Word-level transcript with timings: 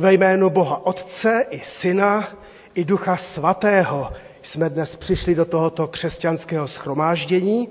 Ve 0.00 0.12
jménu 0.14 0.50
Boha 0.50 0.86
Otce 0.86 1.46
i 1.50 1.60
Syna 1.60 2.36
i 2.74 2.84
Ducha 2.84 3.16
Svatého 3.16 4.12
jsme 4.42 4.70
dnes 4.70 4.96
přišli 4.96 5.34
do 5.34 5.44
tohoto 5.44 5.86
křesťanského 5.88 6.68
schromáždění 6.68 7.68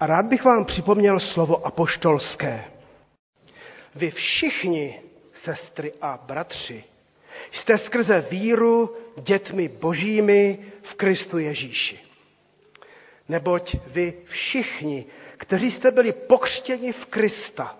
a 0.00 0.06
rád 0.06 0.26
bych 0.26 0.44
vám 0.44 0.64
připomněl 0.64 1.20
slovo 1.20 1.66
apoštolské. 1.66 2.64
Vy 3.94 4.10
všichni, 4.10 5.00
sestry 5.32 5.92
a 6.00 6.18
bratři, 6.26 6.84
jste 7.52 7.78
skrze 7.78 8.26
víru 8.30 8.96
dětmi 9.22 9.68
božími 9.68 10.58
v 10.82 10.94
Kristu 10.94 11.38
Ježíši. 11.38 11.98
Neboť 13.28 13.76
vy 13.86 14.14
všichni, 14.24 15.06
kteří 15.36 15.70
jste 15.70 15.90
byli 15.90 16.12
pokřtěni 16.12 16.92
v 16.92 17.06
Krista, 17.06 17.76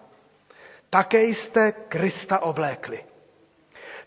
také 0.91 1.25
jste 1.25 1.73
Krista 1.73 2.39
oblékli. 2.39 3.05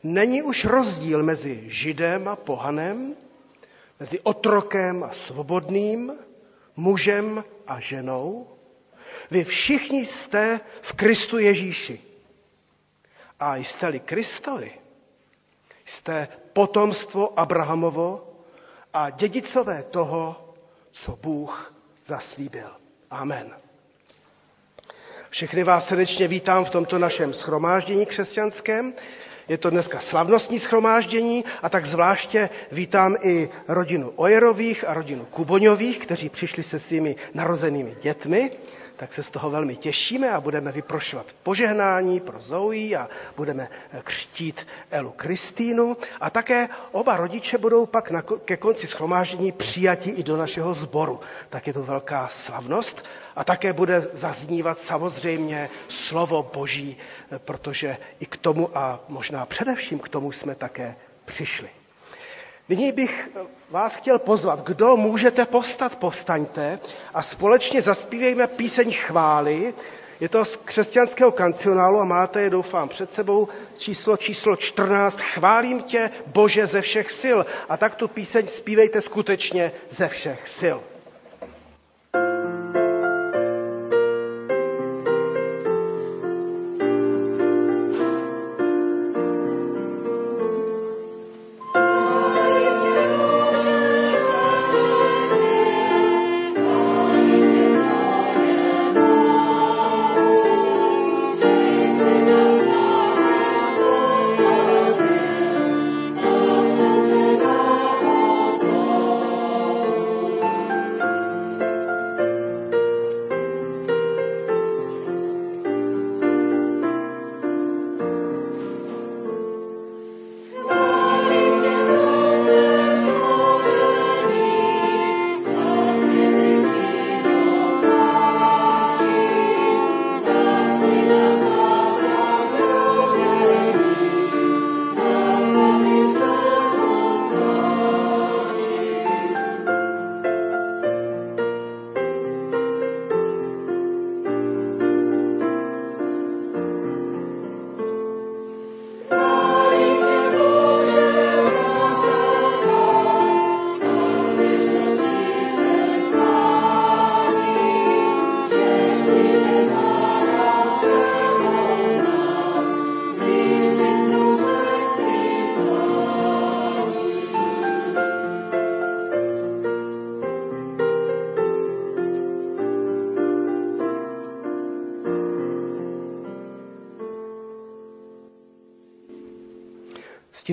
Není 0.04 0.43
už 0.43 0.66
rozdíl 0.66 1.23
mezi 1.23 1.63
židem 1.66 2.27
a 2.27 2.36
pohanem, 2.36 3.16
mezi 3.99 4.20
otrokem 4.20 5.03
a 5.03 5.12
svobodným, 5.12 6.13
mužem 6.76 7.44
a 7.67 7.80
ženou. 7.80 8.48
Vy 9.31 9.44
všichni 9.44 10.05
jste 10.05 10.59
v 10.81 10.94
Kristu 10.94 11.38
Ježíši. 11.38 12.02
A 13.39 13.55
jste-li 13.55 14.00
Kristovi, 14.00 14.72
jste 15.86 16.27
potomstvo 16.53 17.39
Abrahamovo 17.39 18.34
a 18.94 19.09
dědicové 19.09 19.84
toho, 19.84 20.53
co 20.91 21.16
Bůh 21.22 21.73
zaslíbil. 22.05 22.70
Amen. 23.09 23.55
Všechny 25.30 25.64
vás 25.64 25.88
srdečně 25.88 26.27
vítám 26.27 26.66
v 26.66 26.70
tomto 26.70 27.00
našem 27.00 27.34
schromáždění 27.34 28.05
křesťanském. 28.05 28.94
Je 29.49 29.58
to 29.58 29.70
dneska 29.70 29.99
slavnostní 29.99 30.59
schromáždění 30.59 31.44
a 31.62 31.70
tak 31.70 31.86
zvláště 31.86 32.49
vítám 32.72 33.16
i 33.22 33.50
rodinu 33.67 34.14
Ojerových 34.16 34.88
a 34.88 34.94
rodinu 34.94 35.25
Kuboňových, 35.25 36.00
kteří 36.00 36.30
přišli 36.30 36.64
se 36.64 36.80
svými 36.80 37.16
narozenými 37.33 37.95
dětmi 38.02 38.52
tak 38.98 39.14
se 39.14 39.24
z 39.24 39.32
toho 39.32 39.50
velmi 39.50 39.76
těšíme 39.76 40.32
a 40.32 40.42
budeme 40.42 40.72
vyprošovat 40.72 41.26
požehnání 41.44 42.20
pro 42.20 42.42
Zoe 42.42 42.98
a 42.98 43.10
budeme 43.38 43.68
křtít 44.04 44.68
Elu 44.92 45.12
Kristýnu. 45.16 45.98
A 46.22 46.30
také 46.30 46.70
oba 46.92 47.18
rodiče 47.18 47.58
budou 47.58 47.86
pak 47.86 48.12
na, 48.12 48.22
ke 48.22 48.58
konci 48.58 48.88
schromáždění 48.88 49.52
přijati 49.52 50.10
i 50.10 50.23
do 50.23 50.38
našeho 50.38 50.73
sboru. 50.73 51.20
Tak 51.50 51.68
je 51.68 51.73
to 51.73 51.84
velká 51.84 52.28
slavnost. 52.28 53.06
A 53.36 53.44
také 53.44 53.73
bude 53.73 54.02
zaznívat 54.14 54.80
samozřejmě 54.80 55.70
slovo 55.88 56.52
Boží, 56.54 56.98
protože 57.38 57.98
i 58.20 58.26
k 58.26 58.38
tomu 58.38 58.78
a 58.78 59.00
možná 59.10 59.46
především 59.46 60.00
k 60.00 60.10
tomu 60.10 60.32
jsme 60.32 60.56
také 60.56 60.96
přišli. 61.26 61.70
Nyní 62.69 62.91
bych 62.91 63.30
vás 63.69 63.95
chtěl 63.95 64.19
pozvat, 64.19 64.61
kdo 64.67 64.97
můžete 64.97 65.45
postat, 65.45 65.95
povstaňte 65.95 66.80
a 67.13 67.21
společně 67.21 67.81
zaspívejme 67.81 68.47
píseň 68.47 68.94
chvály. 68.94 69.73
Je 70.19 70.30
to 70.30 70.45
z 70.45 70.55
křesťanského 70.55 71.31
kancionálu 71.31 71.99
a 71.99 72.05
máte 72.05 72.41
je, 72.41 72.49
doufám, 72.49 72.89
před 72.89 73.13
sebou 73.13 73.47
číslo 73.77 74.17
číslo 74.17 74.55
14. 74.55 75.19
Chválím 75.19 75.81
tě, 75.81 76.09
Bože, 76.27 76.67
ze 76.67 76.81
všech 76.81 77.11
sil. 77.21 77.39
A 77.69 77.77
tak 77.77 77.95
tu 77.95 78.08
píseň 78.08 78.47
zpívejte 78.47 79.02
skutečně 79.02 79.71
ze 79.89 80.08
všech 80.08 80.47
sil. 80.59 80.77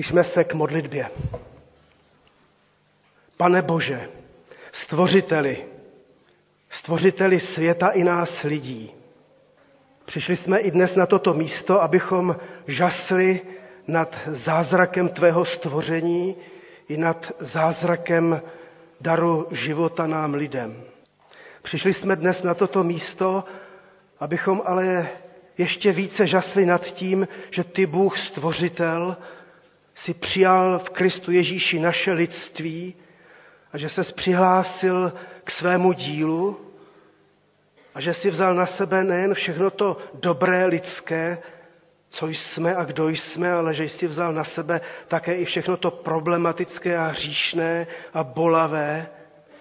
Stišme 0.03 0.23
se 0.23 0.43
k 0.43 0.53
modlitbě. 0.53 1.09
Pane 3.37 3.61
Bože, 3.61 4.09
stvořiteli, 4.71 5.65
stvořiteli 6.69 7.39
světa 7.39 7.87
i 7.89 8.03
nás 8.03 8.43
lidí, 8.43 8.91
přišli 10.05 10.35
jsme 10.35 10.59
i 10.59 10.71
dnes 10.71 10.95
na 10.95 11.05
toto 11.05 11.33
místo, 11.33 11.81
abychom 11.81 12.35
žasli 12.67 13.41
nad 13.87 14.19
zázrakem 14.27 15.09
tvého 15.09 15.45
stvoření 15.45 16.35
i 16.89 16.97
nad 16.97 17.31
zázrakem 17.39 18.41
daru 19.01 19.47
života 19.51 20.07
nám 20.07 20.33
lidem. 20.33 20.83
Přišli 21.61 21.93
jsme 21.93 22.15
dnes 22.15 22.43
na 22.43 22.53
toto 22.53 22.83
místo, 22.83 23.43
abychom 24.19 24.61
ale 24.65 25.07
ještě 25.57 25.91
více 25.91 26.27
žasli 26.27 26.65
nad 26.65 26.81
tím, 26.85 27.27
že 27.51 27.63
ty 27.63 27.85
Bůh 27.85 28.17
stvořitel 28.17 29.17
si 29.95 30.13
přijal 30.13 30.79
v 30.79 30.89
Kristu 30.89 31.31
Ježíši 31.31 31.79
naše 31.79 32.11
lidství 32.13 32.93
a 33.73 33.77
že 33.77 33.89
se 33.89 34.03
přihlásil 34.13 35.13
k 35.43 35.51
svému 35.51 35.93
dílu 35.93 36.59
a 37.95 38.01
že 38.01 38.13
si 38.13 38.29
vzal 38.29 38.55
na 38.55 38.65
sebe 38.65 39.03
nejen 39.03 39.33
všechno 39.33 39.69
to 39.71 39.97
dobré 40.13 40.65
lidské, 40.65 41.37
co 42.09 42.27
jsme 42.27 42.75
a 42.75 42.83
kdo 42.83 43.09
jsme, 43.09 43.51
ale 43.53 43.73
že 43.73 43.83
jsi 43.83 44.07
vzal 44.07 44.33
na 44.33 44.43
sebe 44.43 44.81
také 45.07 45.35
i 45.35 45.45
všechno 45.45 45.77
to 45.77 45.91
problematické 45.91 46.97
a 46.97 47.07
hříšné 47.07 47.87
a 48.13 48.23
bolavé, 48.23 49.07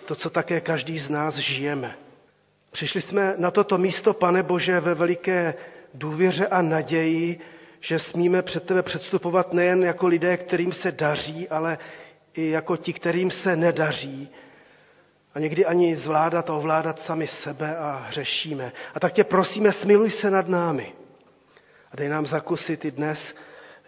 to, 0.04 0.14
co 0.14 0.30
také 0.30 0.60
každý 0.60 0.98
z 0.98 1.10
nás 1.10 1.34
žijeme. 1.36 1.94
Přišli 2.70 3.00
jsme 3.00 3.34
na 3.38 3.50
toto 3.50 3.78
místo, 3.78 4.12
pane 4.14 4.42
Bože, 4.42 4.80
ve 4.80 4.94
veliké 4.94 5.54
důvěře 5.94 6.46
a 6.46 6.62
naději, 6.62 7.40
že 7.82 7.98
smíme 7.98 8.42
před 8.42 8.64
tebe 8.66 8.82
předstupovat 8.82 9.52
nejen 9.52 9.84
jako 9.84 10.06
lidé, 10.06 10.36
kterým 10.36 10.72
se 10.72 10.92
daří, 10.92 11.48
ale 11.48 11.78
i 12.34 12.50
jako 12.50 12.76
ti, 12.76 12.92
kterým 12.92 13.30
se 13.30 13.56
nedaří. 13.56 14.28
A 15.34 15.38
někdy 15.38 15.66
ani 15.66 15.96
zvládat 15.96 16.50
a 16.50 16.54
ovládat 16.54 17.00
sami 17.00 17.26
sebe 17.26 17.76
a 17.76 18.04
hřešíme. 18.08 18.72
A 18.94 19.00
tak 19.00 19.12
tě 19.12 19.24
prosíme, 19.24 19.72
smiluj 19.72 20.10
se 20.10 20.30
nad 20.30 20.48
námi. 20.48 20.92
A 21.92 21.96
dej 21.96 22.08
nám 22.08 22.26
zakusit 22.26 22.84
i 22.84 22.90
dnes 22.90 23.34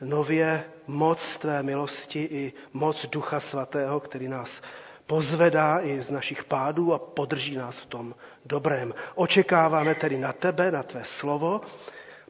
nově 0.00 0.64
moc 0.86 1.36
tvé 1.36 1.62
milosti 1.62 2.28
i 2.30 2.52
moc 2.72 3.06
Ducha 3.06 3.40
Svatého, 3.40 4.00
který 4.00 4.28
nás 4.28 4.62
pozvedá 5.06 5.80
i 5.82 6.00
z 6.00 6.10
našich 6.10 6.44
pádů 6.44 6.92
a 6.94 6.98
podrží 6.98 7.56
nás 7.56 7.78
v 7.78 7.86
tom 7.86 8.14
dobrém. 8.44 8.94
Očekáváme 9.14 9.94
tedy 9.94 10.18
na 10.18 10.32
tebe, 10.32 10.70
na 10.70 10.82
tvé 10.82 11.04
slovo 11.04 11.60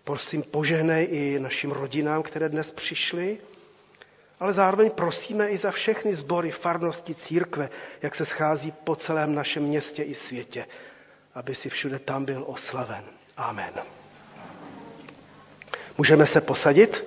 Prosím, 0.05 0.43
požehnej 0.43 1.09
i 1.11 1.39
našim 1.41 1.71
rodinám, 1.73 2.23
které 2.23 2.49
dnes 2.49 2.71
přišly, 2.71 3.39
ale 4.41 4.53
zároveň 4.53 4.91
prosíme 4.91 5.49
i 5.49 5.57
za 5.57 5.71
všechny 5.71 6.15
sbory, 6.15 6.51
farnosti, 6.51 7.15
církve, 7.15 7.71
jak 8.03 8.15
se 8.15 8.25
schází 8.25 8.73
po 8.73 8.97
celém 8.97 9.35
našem 9.35 9.63
městě 9.63 10.03
i 10.03 10.15
světě, 10.15 10.67
aby 11.35 11.55
si 11.55 11.69
všude 11.69 11.99
tam 11.99 12.25
byl 12.25 12.45
oslaven. 12.47 13.05
Amen. 13.37 13.73
Můžeme 15.99 16.27
se 16.27 16.41
posadit? 16.41 17.05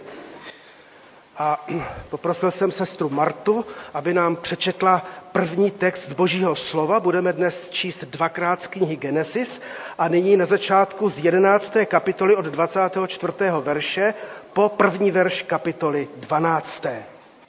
A 1.39 1.65
poprosil 2.09 2.51
jsem 2.51 2.71
sestru 2.71 3.09
Martu, 3.09 3.65
aby 3.93 4.13
nám 4.13 4.35
přečetla 4.35 5.05
první 5.31 5.71
text 5.71 6.07
z 6.07 6.13
Božího 6.13 6.55
slova. 6.55 6.99
Budeme 6.99 7.33
dnes 7.33 7.69
číst 7.71 8.03
dvakrát 8.05 8.61
z 8.61 8.67
knihy 8.67 8.95
Genesis 8.95 9.61
a 9.97 10.07
nyní 10.07 10.37
na 10.37 10.45
začátku 10.45 11.09
z 11.09 11.19
11. 11.19 11.73
kapitoly 11.85 12.35
od 12.35 12.45
24. 12.45 13.33
verše 13.61 14.13
po 14.53 14.69
první 14.69 15.11
verš 15.11 15.41
kapitoly 15.41 16.07
12. 16.15 16.85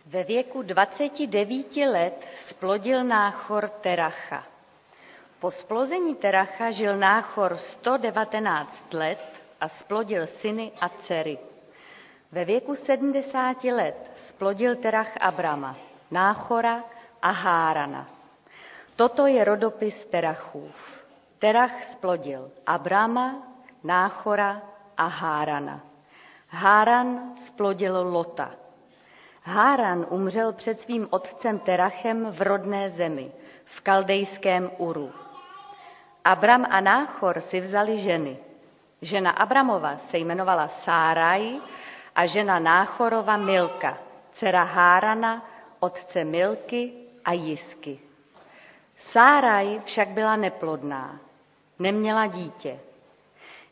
Ve 0.06 0.24
věku 0.24 0.62
29 0.62 1.76
let 1.76 2.26
splodil 2.48 3.04
Náchor 3.04 3.68
Teracha. 3.68 4.44
Po 5.40 5.50
splození 5.50 6.14
Teracha 6.14 6.70
žil 6.70 6.96
Náchor 6.96 7.56
119 7.56 8.84
let 8.94 9.20
a 9.60 9.68
splodil 9.68 10.26
syny 10.26 10.72
a 10.80 10.88
dcery. 10.88 11.38
Ve 12.32 12.44
věku 12.44 12.74
70 12.74 13.64
let 13.64 14.10
splodil 14.16 14.76
Terach 14.76 15.16
Abrama, 15.20 15.76
Náchora 16.10 16.84
a 17.22 17.30
Hárana. 17.30 18.06
Toto 18.96 19.26
je 19.26 19.44
rodopis 19.44 20.04
Terachův. 20.04 21.04
Terach 21.38 21.84
splodil 21.84 22.50
Abrama, 22.66 23.34
Náchora 23.84 24.62
a 24.96 25.06
Hárana. 25.06 25.80
Háran 26.48 27.32
splodil 27.36 28.08
Lota. 28.08 28.50
Háran 29.42 30.06
umřel 30.10 30.52
před 30.52 30.80
svým 30.80 31.08
otcem 31.10 31.58
Terachem 31.58 32.26
v 32.30 32.42
rodné 32.42 32.90
zemi, 32.90 33.32
v 33.64 33.80
kaldejském 33.80 34.70
Uru. 34.78 35.12
Abram 36.24 36.66
a 36.70 36.80
Náchor 36.80 37.40
si 37.40 37.60
vzali 37.60 37.98
ženy. 37.98 38.38
Žena 39.02 39.30
Abramova 39.30 39.98
se 39.98 40.18
jmenovala 40.18 40.68
Sáraj 40.68 41.60
a 42.18 42.26
žena 42.26 42.58
Náchorova 42.58 43.38
Milka, 43.38 43.94
dcera 44.34 44.66
Hárana, 44.66 45.46
otce 45.78 46.24
Milky 46.24 46.92
a 47.24 47.32
Jisky. 47.32 47.98
Sáraj 48.96 49.80
však 49.84 50.08
byla 50.08 50.36
neplodná, 50.36 51.18
neměla 51.78 52.26
dítě. 52.26 52.78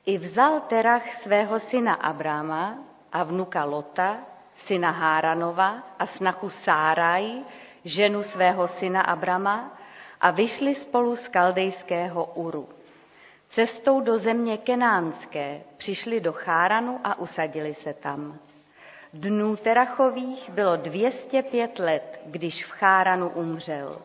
I 0.06 0.18
vzal 0.18 0.60
Terach 0.60 1.10
svého 1.12 1.60
syna 1.60 1.94
Abráma 1.94 2.78
a 3.12 3.24
vnuka 3.24 3.64
Lota, 3.64 4.16
syna 4.56 4.90
Háranova 4.90 5.82
a 5.98 6.06
snachu 6.06 6.50
Sáraj, 6.50 7.42
ženu 7.84 8.22
svého 8.22 8.68
syna 8.68 9.02
Abrama, 9.02 9.74
a 10.20 10.30
vyšli 10.30 10.74
spolu 10.74 11.16
z 11.16 11.28
kaldejského 11.28 12.24
Uru. 12.24 12.75
Cestou 13.48 14.00
do 14.00 14.18
země 14.18 14.56
Kenánské 14.58 15.62
přišli 15.76 16.20
do 16.20 16.32
Cháranu 16.32 17.00
a 17.04 17.18
usadili 17.18 17.74
se 17.74 17.94
tam. 17.94 18.38
Dnů 19.14 19.56
Terachových 19.56 20.50
bylo 20.50 20.76
205 20.76 21.78
let, 21.78 22.20
když 22.26 22.64
v 22.64 22.70
Cháranu 22.70 23.28
umřel. 23.28 24.02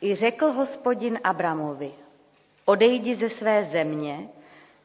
I 0.00 0.14
řekl 0.14 0.46
hospodin 0.52 1.18
Abramovi, 1.24 1.92
odejdi 2.64 3.14
ze 3.14 3.30
své 3.30 3.64
země, 3.64 4.28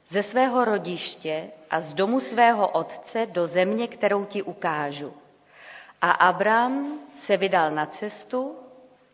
ze 0.08 0.24
svého 0.24 0.66
rodiště 0.66 1.48
a 1.70 1.82
z 1.82 1.94
domu 1.94 2.20
svého 2.20 2.68
otce 2.68 3.26
do 3.26 3.48
země, 3.48 3.88
kterou 3.88 4.26
ti 4.26 4.44
ukážu. 4.44 5.14
A 6.02 6.12
Abram 6.12 7.00
se 7.16 7.38
vydal 7.38 7.72
na 7.72 7.86
cestu, 7.86 8.56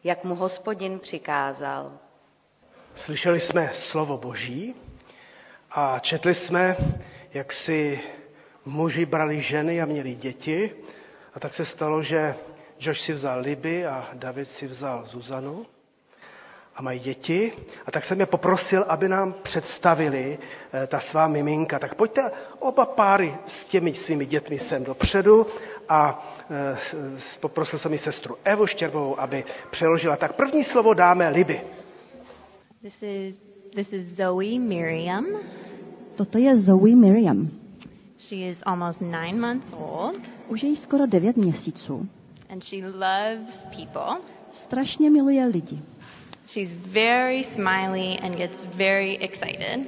jak 0.04 0.24
mu 0.24 0.36
hospodin 0.36 1.00
přikázal. 1.00 1.92
Slyšeli 2.97 3.39
jsme 3.39 3.69
slovo 3.73 4.17
Boží 4.17 4.75
a 5.71 5.99
četli 5.99 6.33
jsme, 6.35 6.75
jak 7.33 7.53
si 7.53 7.99
muži 8.65 9.05
brali 9.05 9.41
ženy 9.41 9.81
a 9.81 9.85
měli 9.85 10.15
děti. 10.15 10.71
A 11.33 11.39
tak 11.39 11.53
se 11.53 11.65
stalo, 11.65 12.01
že 12.03 12.35
Josh 12.79 12.99
si 13.01 13.13
vzal 13.13 13.39
Liby 13.41 13.85
a 13.85 14.07
David 14.13 14.47
si 14.47 14.67
vzal 14.67 15.05
Zuzanu 15.05 15.65
a 16.75 16.81
mají 16.81 16.99
děti. 16.99 17.51
A 17.85 17.91
tak 17.91 18.05
jsem 18.05 18.19
je 18.19 18.25
poprosil, 18.25 18.85
aby 18.88 19.09
nám 19.09 19.33
představili 19.44 20.38
eh, 20.73 20.88
ta 20.88 20.99
svá 20.99 21.27
miminka. 21.27 21.79
Tak 21.79 21.95
pojďte 21.95 22.31
oba 22.59 22.85
páry 22.85 23.35
s 23.47 23.65
těmi 23.65 23.94
svými 23.94 24.25
dětmi 24.25 24.59
sem 24.59 24.83
dopředu 24.83 25.47
a 25.89 26.27
eh, 26.51 26.77
poprosil 27.39 27.79
jsem 27.79 27.94
i 27.94 27.97
sestru 27.97 28.38
Evu 28.44 28.67
Štěrbovou, 28.67 29.19
aby 29.19 29.44
přeložila. 29.69 30.15
Tak 30.15 30.33
první 30.33 30.63
slovo 30.63 30.94
dáme 30.94 31.29
Liby. 31.29 31.61
This 32.81 33.01
is, 33.01 33.38
this 33.75 33.94
is 33.94 34.15
Zoe 34.15 34.59
Miriam. 34.59 35.25
Toto 36.15 36.38
je 36.38 36.56
Zoe 36.57 36.95
Miriam. 36.95 37.50
She 38.19 38.35
is 38.50 38.63
almost 38.65 39.01
nine 39.01 39.39
months 39.39 39.74
old 39.74 40.19
Už 40.47 40.63
je 40.63 40.69
jí 40.69 40.75
skoro 40.75 41.06
9 41.06 41.38
měsíců. 41.38 42.07
and 42.50 42.63
she 42.63 42.77
loves 42.88 43.63
people. 43.75 44.18
Strašně 44.51 45.09
miluje 45.09 45.45
lidi. 45.45 45.79
She's 46.47 46.74
very 46.74 47.44
smiley 47.44 48.19
and 48.24 48.35
gets 48.38 48.63
very 48.75 49.18
excited. 49.18 49.80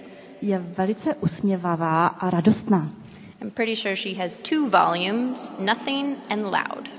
Je 0.41 0.57
velice 0.59 1.15
usměvavá 1.15 2.07
a 2.07 2.29
radostná. 2.29 2.93
I'm 3.41 3.51
pretty 3.51 3.75
sure 3.75 3.95
she 3.95 4.15
has 4.23 4.37
two 4.37 4.69
volumes, 4.69 5.51
nothing 5.59 6.17
and 6.29 6.41
loud. 6.43 6.89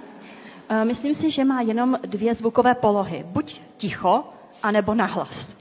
E, 0.69 0.85
Myslím 0.85 1.15
si, 1.15 1.31
že 1.31 1.45
má 1.45 1.61
jenom 1.61 1.99
dvě 2.03 2.35
zvukové 2.35 2.75
polohy. 2.75 3.25
Buď 3.29 3.61
ticho, 3.77 4.25
anebo 4.63 4.95
nahlas. 4.95 5.60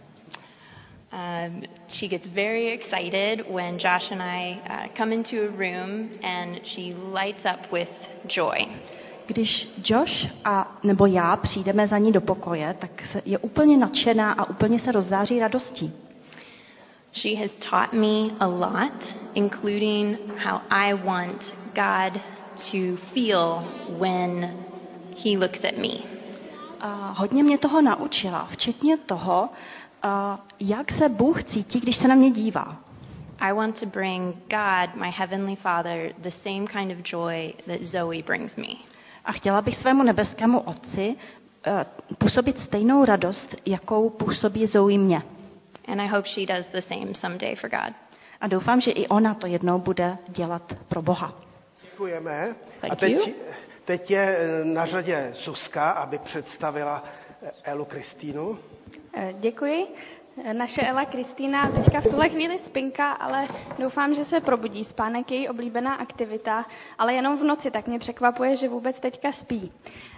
Um, 1.12 1.64
she 1.88 2.08
gets 2.08 2.28
very 2.28 2.68
excited 2.68 3.46
when 3.50 3.80
Josh 3.80 4.12
and 4.12 4.22
I 4.22 4.60
uh, 4.70 4.88
come 4.98 5.12
into 5.16 5.36
a 5.44 5.48
room 5.50 6.10
and 6.24 6.60
she 6.64 6.94
lights 6.94 7.46
up 7.46 7.72
with 7.72 7.90
joy. 8.28 8.68
Když 9.28 9.68
Josh 9.86 10.28
a 10.46 10.78
nebo 10.84 11.06
já 11.06 11.36
přijdeme 11.36 11.88
za 11.88 11.98
ní 11.98 12.12
do 12.12 12.22
pokoje, 12.22 12.76
tak 12.80 13.04
se- 13.06 13.22
je 13.26 13.38
úplně 13.38 13.78
nadšená 13.78 14.32
a 14.32 14.50
úplně 14.50 14.80
se 14.80 14.92
rozzáří 14.92 15.40
radostí. 15.40 15.94
She 17.14 17.36
has 17.42 17.54
taught 17.54 17.94
me 17.94 18.36
a 18.40 18.46
lot, 18.48 19.16
including 19.34 20.18
how 20.38 20.60
I 20.70 20.94
want 20.94 21.56
God 21.76 22.22
to 22.72 22.98
feel 23.14 23.64
when 24.00 24.54
He 25.24 25.38
looks 25.38 25.64
at 25.66 25.78
me. 25.78 26.20
A 26.82 27.14
hodně 27.18 27.44
mě 27.44 27.58
toho 27.58 27.82
naučila, 27.82 28.48
včetně 28.52 28.98
toho, 28.98 29.50
a 30.04 30.46
jak 30.60 30.92
se 30.92 31.10
Bůh 31.10 31.44
cítí, 31.44 31.80
když 31.80 31.96
se 31.96 32.08
na 32.08 32.16
mě 32.16 32.32
dívá. 32.32 32.78
I 33.40 33.54
want 33.54 33.80
to 33.80 33.86
bring 33.86 34.36
God, 34.36 34.96
my 34.96 35.12
Heavenly 35.12 35.56
Father, 35.56 36.14
the 36.18 36.30
same 36.32 36.68
kind 36.68 36.92
of 36.92 36.98
joy 37.04 37.54
that 37.68 37.82
Zoe 37.84 38.24
brings 38.24 38.56
me. 38.56 38.68
A 39.26 39.32
chtěla 39.32 39.62
bych 39.62 39.76
svému 39.76 40.04
nebeskému 40.04 40.60
otci 40.60 41.16
eh, 41.68 41.86
působit 42.18 42.60
stejnou 42.60 43.06
radost, 43.06 43.56
jakou 43.66 44.10
působí 44.10 44.66
Zoe 44.66 44.98
mě. 44.98 45.22
And 45.88 46.02
I 46.02 46.08
hope 46.08 46.28
she 46.30 46.46
does 46.56 46.68
the 46.70 46.82
same 46.82 47.16
someday 47.16 47.56
for 47.56 47.70
God. 47.70 47.94
A 48.42 48.48
doufám, 48.48 48.82
že 48.82 48.92
i 48.92 49.08
ona 49.08 49.34
to 49.34 49.48
jednou 49.48 49.80
bude 49.80 50.18
dělat 50.28 50.74
pro 50.88 51.02
Boha. 51.02 51.34
Děkujeme. 51.82 52.56
Thank 52.82 52.94
a 52.94 52.96
teď, 52.96 53.12
you. 53.14 53.34
teď 53.86 54.12
je 54.12 54.38
eh, 54.40 54.66
na 54.66 54.86
řadě 54.86 55.32
Zuzka, 55.36 55.90
aby 55.92 56.18
představila 56.18 57.04
Elu 57.64 57.86
Kristýnu. 57.86 58.58
Eh, 59.14 59.34
Děkuji. 59.40 59.88
Eh, 60.44 60.54
Naše 60.54 60.82
Ela 60.82 61.06
Kristýna 61.06 61.70
teďka 61.70 62.02
v 62.02 62.08
tuhle 62.08 62.30
chvíli 62.30 62.60
spinka, 62.60 63.12
ale 63.12 63.46
doufám, 63.80 64.14
že 64.14 64.26
se 64.26 64.40
probudí. 64.42 64.84
Spánek 64.84 65.32
je 65.32 65.38
její 65.38 65.50
oblíbená 65.50 65.96
aktivita, 65.96 66.66
ale 66.98 67.14
jenom 67.14 67.38
v 67.38 67.44
noci, 67.44 67.72
tak 67.72 67.88
mě 67.88 68.00
překvapuje, 68.00 68.56
že 68.56 68.70
vůbec 68.70 69.00
teďka 69.00 69.32
spí. 69.32 69.72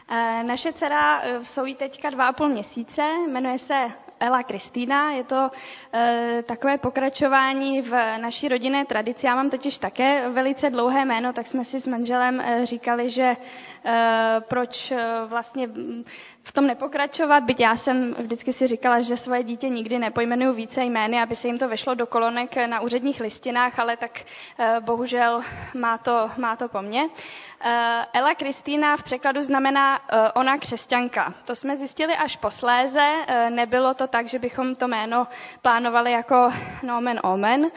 Eh, 0.10 0.44
Naše 0.44 0.74
dcera 0.74 1.22
jsou 1.44 1.66
jí 1.66 1.76
teďka 1.76 2.10
dva 2.10 2.28
a 2.28 2.34
půl 2.34 2.50
měsíce, 2.50 3.02
jmenuje 3.28 3.60
se 3.60 3.92
Ela 4.22 4.44
Kristýna, 4.44 5.12
je 5.12 5.24
to 5.24 5.50
e, 5.94 6.44
takové 6.48 6.78
pokračování 6.78 7.82
v 7.82 7.92
naší 8.18 8.48
rodinné 8.48 8.86
tradici. 8.86 9.26
Já 9.26 9.36
mám 9.36 9.50
totiž 9.50 9.78
také 9.78 10.30
velice 10.30 10.70
dlouhé 10.70 11.06
jméno, 11.06 11.34
tak 11.34 11.48
jsme 11.48 11.66
si 11.66 11.80
s 11.80 11.88
manželem 11.88 12.42
e, 12.42 12.66
říkali, 12.66 13.10
že 13.10 13.24
e, 13.86 14.42
proč 14.48 14.92
e, 14.92 14.98
vlastně 15.26 15.68
mm, 15.68 16.04
v 16.44 16.52
tom 16.52 16.68
nepokračovat, 16.68 17.44
byť 17.44 17.60
já 17.60 17.78
jsem 17.78 18.14
vždycky 18.14 18.54
si 18.54 18.68
říkala, 18.68 19.02
že 19.02 19.18
svoje 19.18 19.44
dítě 19.44 19.70
nikdy 19.70 20.00
nepojmenuju 20.00 20.54
více 20.54 20.84
jmény, 20.84 21.22
aby 21.22 21.36
se 21.36 21.48
jim 21.48 21.58
to 21.58 21.68
vešlo 21.68 21.94
do 21.94 22.08
kolonek 22.08 22.56
na 22.68 22.80
úředních 22.80 23.20
listinách, 23.22 23.80
ale 23.80 23.98
tak 23.98 24.12
e, 24.60 24.80
bohužel 24.80 25.42
má 25.74 25.98
to, 25.98 26.32
má 26.38 26.56
to 26.56 26.68
po 26.70 26.82
mně. 26.82 27.10
Eh, 27.64 28.06
Ela 28.14 28.36
Kristýna 28.36 28.98
v 28.98 29.04
překladu 29.04 29.42
znamená 29.42 30.00
eh, 30.10 30.32
ona 30.32 30.58
křesťanka. 30.58 31.34
To 31.46 31.56
jsme 31.56 31.78
zjistili 31.78 32.14
až 32.16 32.38
posléze, 32.38 33.16
eh, 33.28 33.50
nebylo 33.50 33.94
to 33.94 34.08
tak, 34.08 34.28
že 34.28 34.40
bychom 34.40 34.76
to 34.76 34.88
jméno 34.88 35.28
plánovali 35.62 36.12
jako 36.12 36.54
nomen 36.84 37.20
omen. 37.24 37.72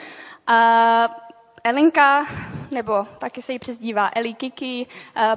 Elinka, 1.65 2.27
nebo 2.71 3.07
taky 3.19 3.43
se 3.43 3.53
jí 3.53 3.59
přezdívá 3.59 4.11
Eli 4.15 4.35
Kiki, 4.35 4.87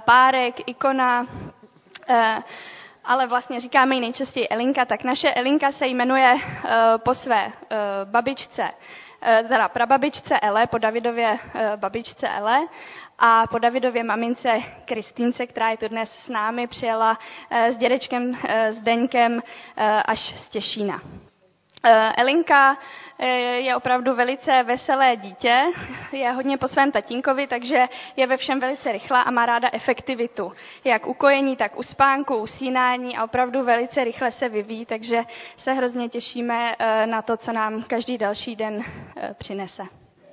Párek, 0.05 0.69
Ikona, 0.69 1.27
ale 3.07 3.27
vlastně 3.27 3.59
říkáme 3.59 3.95
ji 3.95 4.01
nejčastěji 4.01 4.47
Elinka, 4.49 4.85
tak 4.85 5.03
naše 5.03 5.31
Elinka 5.33 5.71
se 5.71 5.87
jmenuje 5.87 6.33
uh, 6.33 6.69
po 6.97 7.13
své 7.13 7.45
uh, 7.45 7.51
babičce, 8.03 8.63
uh, 8.63 9.47
teda 9.47 9.69
prababičce 9.69 10.39
Ele, 10.39 10.67
po 10.67 10.77
Davidově 10.77 11.31
uh, 11.31 11.61
babičce 11.75 12.27
Ele 12.29 12.59
a 13.19 13.47
po 13.47 13.59
Davidově 13.59 14.03
mamince 14.03 14.59
Kristýnce, 14.85 15.47
která 15.47 15.69
je 15.69 15.77
tu 15.77 15.87
dnes 15.87 16.11
s 16.19 16.29
námi, 16.29 16.67
přijela 16.67 17.17
uh, 17.51 17.57
s 17.57 17.77
dědečkem 17.77 18.29
uh, 18.29 18.35
Zdeňkem 18.69 19.33
uh, 19.33 19.41
až 20.05 20.19
z 20.39 20.49
Těšína. 20.49 21.01
Eh, 21.83 22.13
Elinka 22.17 22.77
eh, 23.19 23.27
je 23.59 23.75
opravdu 23.75 24.15
velice 24.15 24.63
veselé 24.63 25.15
dítě, 25.15 25.63
je 26.11 26.31
hodně 26.31 26.57
po 26.57 26.67
svém 26.67 26.91
tatínkovi, 26.91 27.47
takže 27.47 27.85
je 28.15 28.27
ve 28.27 28.37
všem 28.37 28.59
velice 28.59 28.91
rychlá 28.91 29.21
a 29.21 29.31
má 29.31 29.45
ráda 29.45 29.69
efektivitu. 29.73 30.53
Jak 30.83 31.07
u 31.07 31.13
kojení, 31.13 31.55
tak 31.55 31.79
u 31.79 31.83
spánku, 31.83 32.35
usínání 32.37 33.17
a 33.17 33.23
opravdu 33.23 33.63
velice 33.63 34.03
rychle 34.03 34.31
se 34.31 34.49
vyvíjí, 34.49 34.85
takže 34.85 35.23
se 35.57 35.73
hrozně 35.73 36.09
těšíme 36.09 36.75
eh, 36.79 37.07
na 37.07 37.21
to, 37.21 37.37
co 37.37 37.51
nám 37.53 37.83
každý 37.83 38.17
další 38.17 38.55
den 38.55 38.83
přinese. 39.37 39.83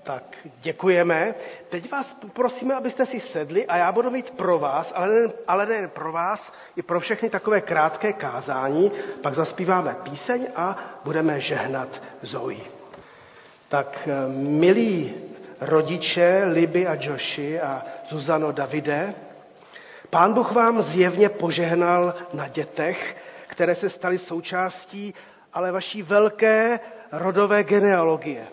Tak 0.05 0.23
děkujeme. 0.61 1.35
Teď 1.69 1.91
vás 1.91 2.15
poprosíme, 2.15 2.75
abyste 2.75 3.07
si 3.07 3.21
sedli 3.21 3.67
a 3.67 3.77
já 3.77 3.93
budu 3.93 4.11
mít 4.11 4.31
pro 4.31 4.59
vás, 4.59 4.93
ale 4.97 5.09
ne, 5.09 5.33
ale 5.49 5.67
ne 5.67 5.89
pro 5.89 6.13
vás, 6.13 6.53
i 6.77 6.83
pro 6.83 7.01
všechny 7.01 7.31
takové 7.31 7.61
krátké 7.61 8.13
kázání. 8.13 8.93
Pak 9.23 9.35
zaspíváme 9.35 9.97
píseň 10.03 10.47
a 10.57 10.77
budeme 11.05 11.41
žehnat 11.41 12.03
Zoe. 12.23 12.57
Tak 13.69 14.09
eh, 14.09 14.29
milí 14.33 15.15
rodiče 15.61 16.43
Liby 16.53 16.87
a 16.87 16.97
Joši 17.01 17.61
a 17.61 17.83
Zuzano 18.09 18.53
Davide, 18.53 19.15
pán 20.11 20.33
Bůh 20.33 20.53
vám 20.53 20.83
zjevně 20.83 21.29
požehnal 21.29 22.15
na 22.33 22.49
dětech, 22.49 23.17
které 23.47 23.75
se 23.75 23.91
staly 23.91 24.19
součástí 24.19 25.15
ale 25.55 25.73
vaší 25.73 26.03
velké 26.03 26.81
rodové 27.13 27.65
genealogie. 27.65 28.47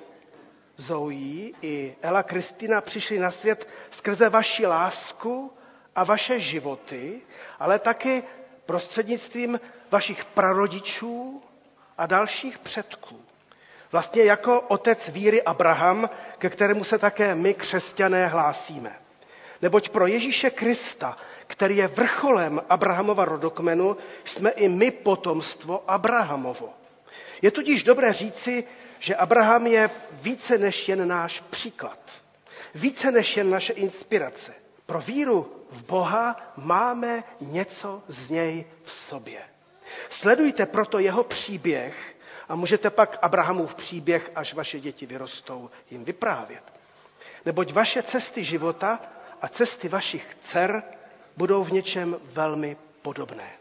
Zoe 0.81 1.51
i 1.61 1.95
Ela 2.01 2.23
Kristina 2.23 2.81
přišli 2.81 3.19
na 3.19 3.31
svět 3.31 3.67
skrze 3.91 4.29
vaši 4.29 4.65
lásku 4.65 5.51
a 5.95 6.03
vaše 6.03 6.39
životy, 6.39 7.21
ale 7.59 7.79
taky 7.79 8.23
prostřednictvím 8.65 9.59
vašich 9.91 10.25
prarodičů 10.25 11.41
a 11.97 12.05
dalších 12.05 12.59
předků. 12.59 13.19
Vlastně 13.91 14.23
jako 14.23 14.61
otec 14.61 15.09
víry 15.09 15.43
Abraham, 15.43 16.09
ke 16.37 16.49
kterému 16.49 16.83
se 16.83 16.97
také 16.99 17.35
my, 17.35 17.53
křesťané, 17.53 18.27
hlásíme. 18.27 18.95
Neboť 19.61 19.89
pro 19.89 20.07
Ježíše 20.07 20.49
Krista, 20.49 21.17
který 21.47 21.77
je 21.77 21.87
vrcholem 21.87 22.61
Abrahamova 22.69 23.25
rodokmenu, 23.25 23.97
jsme 24.25 24.49
i 24.49 24.67
my 24.69 24.91
potomstvo 24.91 25.83
Abrahamovo. 25.91 26.69
Je 27.41 27.51
tudíž 27.51 27.83
dobré 27.83 28.13
říci, 28.13 28.63
že 29.01 29.15
Abraham 29.15 29.67
je 29.67 29.89
více 30.11 30.57
než 30.57 30.89
jen 30.89 31.07
náš 31.07 31.39
příklad, 31.49 31.99
více 32.75 33.11
než 33.11 33.37
jen 33.37 33.49
naše 33.49 33.73
inspirace. 33.73 34.53
Pro 34.85 35.01
víru 35.01 35.65
v 35.71 35.83
Boha 35.83 36.53
máme 36.57 37.23
něco 37.41 38.03
z 38.07 38.29
něj 38.29 38.65
v 38.83 38.91
sobě. 38.91 39.41
Sledujte 40.09 40.65
proto 40.65 40.99
jeho 40.99 41.23
příběh 41.23 42.15
a 42.49 42.55
můžete 42.55 42.89
pak 42.89 43.17
Abrahamův 43.21 43.75
příběh, 43.75 44.31
až 44.35 44.53
vaše 44.53 44.79
děti 44.79 45.05
vyrostou, 45.05 45.69
jim 45.91 46.05
vyprávět. 46.05 46.63
Neboť 47.45 47.73
vaše 47.73 48.03
cesty 48.03 48.43
života 48.43 48.99
a 49.41 49.47
cesty 49.47 49.89
vašich 49.89 50.35
dcer 50.41 50.83
budou 51.37 51.63
v 51.63 51.71
něčem 51.71 52.17
velmi 52.23 52.77
podobné. 53.01 53.60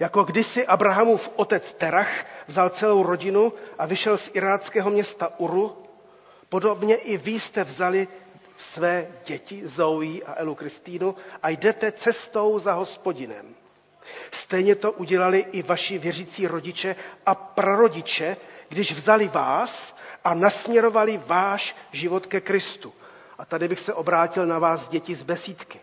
Jako 0.00 0.24
kdysi 0.24 0.66
Abrahamův 0.66 1.30
otec 1.36 1.72
Terach 1.72 2.24
vzal 2.46 2.70
celou 2.70 3.02
rodinu 3.02 3.52
a 3.78 3.86
vyšel 3.86 4.18
z 4.18 4.30
iráckého 4.32 4.90
města 4.90 5.32
Uru, 5.40 5.76
podobně 6.48 6.96
i 6.96 7.16
vy 7.16 7.30
jste 7.30 7.64
vzali 7.64 8.08
své 8.58 9.06
děti, 9.24 9.68
Zoe 9.68 10.22
a 10.26 10.34
Elu 10.36 10.54
Kristýnu, 10.54 11.14
a 11.42 11.48
jdete 11.48 11.92
cestou 11.92 12.58
za 12.58 12.72
hospodinem. 12.72 13.54
Stejně 14.30 14.74
to 14.74 14.92
udělali 14.92 15.38
i 15.52 15.62
vaši 15.62 15.98
věřící 15.98 16.46
rodiče 16.46 16.96
a 17.26 17.34
prarodiče, 17.34 18.36
když 18.68 18.92
vzali 18.92 19.28
vás 19.28 19.96
a 20.24 20.34
nasměrovali 20.34 21.20
váš 21.26 21.76
život 21.92 22.26
ke 22.26 22.40
Kristu. 22.40 22.92
A 23.38 23.44
tady 23.44 23.68
bych 23.68 23.80
se 23.80 23.94
obrátil 23.94 24.46
na 24.46 24.58
vás, 24.58 24.88
děti 24.88 25.14
z 25.14 25.22
besídky. 25.22 25.80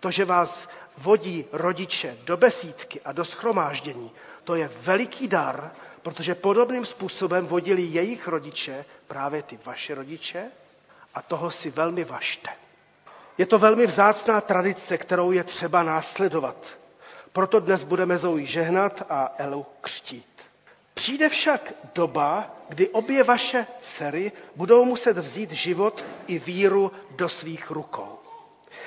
To, 0.00 0.10
že 0.10 0.24
vás 0.24 0.68
vodí 0.98 1.44
rodiče 1.52 2.16
do 2.24 2.36
besídky 2.36 3.00
a 3.00 3.12
do 3.12 3.24
schromáždění, 3.24 4.10
to 4.44 4.54
je 4.54 4.70
veliký 4.80 5.28
dar, 5.28 5.70
protože 6.02 6.34
podobným 6.34 6.84
způsobem 6.84 7.46
vodili 7.46 7.82
jejich 7.82 8.28
rodiče, 8.28 8.84
právě 9.06 9.42
ty 9.42 9.58
vaše 9.64 9.94
rodiče, 9.94 10.50
a 11.14 11.22
toho 11.22 11.50
si 11.50 11.70
velmi 11.70 12.04
vašte. 12.04 12.50
Je 13.38 13.46
to 13.46 13.58
velmi 13.58 13.86
vzácná 13.86 14.40
tradice, 14.40 14.98
kterou 14.98 15.32
je 15.32 15.44
třeba 15.44 15.82
následovat. 15.82 16.56
Proto 17.32 17.60
dnes 17.60 17.84
budeme 17.84 18.18
Zoe 18.18 18.46
žehnat 18.46 19.02
a 19.08 19.34
Elu 19.38 19.66
křtít. 19.80 20.26
Přijde 20.94 21.28
však 21.28 21.72
doba, 21.94 22.50
kdy 22.68 22.88
obě 22.88 23.24
vaše 23.24 23.66
dcery 23.78 24.32
budou 24.56 24.84
muset 24.84 25.18
vzít 25.18 25.50
život 25.52 26.04
i 26.26 26.38
víru 26.38 26.92
do 27.10 27.28
svých 27.28 27.70
rukou. 27.70 28.18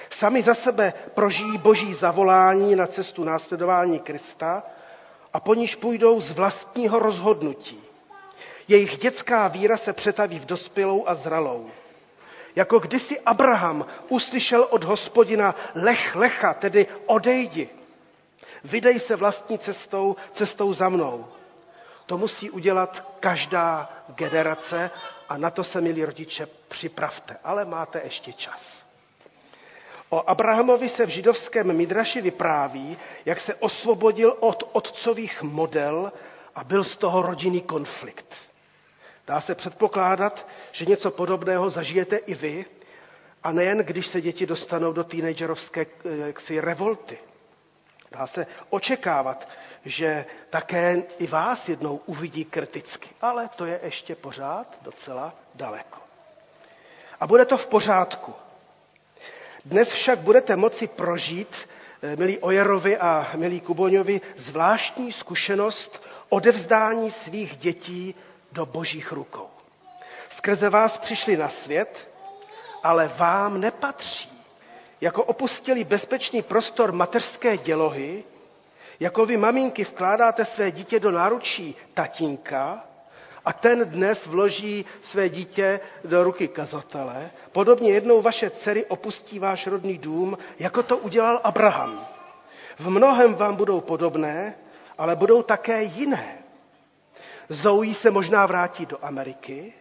Sami 0.10 0.42
za 0.42 0.54
sebe 0.54 0.94
prožijí 1.14 1.58
boží 1.58 1.94
zavolání 1.94 2.76
na 2.76 2.88
cestu 2.88 3.24
následování 3.24 4.00
Krista 4.00 4.64
a 5.34 5.40
po 5.40 5.54
níž 5.54 5.76
půjdou 5.76 6.22
z 6.22 6.32
vlastního 6.32 7.00
rozhodnutí. 7.00 7.84
Jejich 8.68 8.98
dětská 8.98 9.48
víra 9.48 9.78
se 9.78 9.94
přetaví 9.94 10.40
v 10.40 10.46
dospělou 10.46 11.08
a 11.08 11.16
zralou. 11.16 11.70
Jako 12.56 12.80
kdysi 12.80 13.20
Abraham 13.20 13.86
uslyšel 14.10 14.68
od 14.70 14.84
hospodina 14.84 15.56
lech 15.76 16.16
lecha, 16.16 16.54
tedy 16.54 16.88
odejdi. 17.06 17.70
Vydej 18.64 19.00
se 19.00 19.16
vlastní 19.16 19.60
cestou, 19.60 20.16
cestou 20.32 20.74
za 20.74 20.90
mnou. 20.90 21.28
To 22.06 22.18
musí 22.18 22.50
udělat 22.50 23.14
každá 23.20 23.90
generace 24.08 24.92
a 25.30 25.38
na 25.38 25.50
to 25.50 25.64
se, 25.64 25.82
milí 25.82 26.06
rodiče, 26.06 26.48
připravte. 26.68 27.38
Ale 27.44 27.66
máte 27.66 28.02
ještě 28.04 28.34
čas. 28.34 28.87
O 30.10 30.24
Abrahamovi 30.30 30.90
se 30.90 31.06
v 31.06 31.10
židovském 31.10 31.74
Midraši 31.78 32.22
vypráví, 32.22 32.98
jak 33.26 33.40
se 33.42 33.56
osvobodil 33.56 34.38
od 34.40 34.70
otcových 34.72 35.42
model 35.42 36.12
a 36.56 36.64
byl 36.64 36.84
z 36.84 36.98
toho 36.98 37.22
rodinný 37.22 37.62
konflikt. 37.62 38.36
Dá 39.28 39.42
se 39.42 39.56
předpokládat, 39.56 40.48
že 40.72 40.86
něco 40.86 41.12
podobného 41.12 41.70
zažijete 41.70 42.18
i 42.18 42.36
vy, 42.36 42.66
a 43.44 43.52
nejen 43.52 43.78
když 43.78 44.08
se 44.08 44.22
děti 44.22 44.46
dostanou 44.46 44.94
do 44.94 45.04
teenagerovské 45.04 45.86
jaksi, 46.26 46.60
revolty. 46.62 47.18
Dá 48.12 48.28
se 48.28 48.48
očekávat, 48.70 49.48
že 49.86 50.26
také 50.50 51.04
i 51.20 51.28
vás 51.28 51.70
jednou 51.70 52.02
uvidí 52.06 52.46
kriticky, 52.46 53.10
ale 53.22 53.50
to 53.56 53.66
je 53.66 53.80
ještě 53.84 54.16
pořád 54.16 54.78
docela 54.82 55.34
daleko. 55.56 56.00
A 57.20 57.28
bude 57.28 57.46
to 57.46 57.58
v 57.58 57.68
pořádku. 57.68 58.34
Dnes 59.68 59.90
však 59.92 60.20
budete 60.20 60.56
moci 60.56 60.88
prožít, 60.88 61.56
eh, 62.02 62.16
milí 62.16 62.40
Ojerovi 62.40 62.98
a 62.98 63.32
milí 63.36 63.60
Kuboňovi, 63.62 64.22
zvláštní 64.36 65.12
zkušenost 65.12 66.04
odevzdání 66.30 67.12
svých 67.12 67.58
dětí 67.58 68.16
do 68.52 68.66
božích 68.66 69.12
rukou. 69.12 69.50
Skrze 70.30 70.70
vás 70.70 70.98
přišli 70.98 71.38
na 71.38 71.50
svět, 71.50 72.10
ale 72.84 73.08
vám 73.18 73.62
nepatří. 73.62 74.44
Jako 75.02 75.24
opustili 75.24 75.84
bezpečný 75.84 76.42
prostor 76.42 76.92
mateřské 76.92 77.58
dělohy, 77.58 78.24
jako 79.00 79.26
vy 79.26 79.38
maminky 79.38 79.84
vkládáte 79.84 80.46
své 80.46 80.72
dítě 80.72 81.00
do 81.00 81.12
náručí 81.12 81.76
tatínka, 81.94 82.84
a 83.48 83.54
ten 83.54 83.90
dnes 83.90 84.26
vloží 84.26 84.86
své 85.02 85.30
dítě 85.30 85.80
do 86.06 86.24
ruky 86.24 86.48
kazatele. 86.48 87.32
Podobně 87.52 87.90
jednou 87.92 88.22
vaše 88.22 88.50
dcery 88.50 88.86
opustí 88.86 89.40
váš 89.40 89.68
rodný 89.68 89.98
dům, 89.98 90.38
jako 90.60 90.84
to 90.84 90.98
udělal 90.98 91.42
Abraham. 91.44 92.08
V 92.80 92.90
mnohem 92.90 93.36
vám 93.36 93.56
budou 93.56 93.82
podobné, 93.82 94.56
ale 94.98 95.16
budou 95.16 95.44
také 95.44 95.84
jiné. 95.84 96.38
Zoe 97.50 97.94
se 97.94 98.12
možná 98.12 98.46
vrátí 98.46 98.86
do 98.86 98.98
Ameriky, 99.02 99.74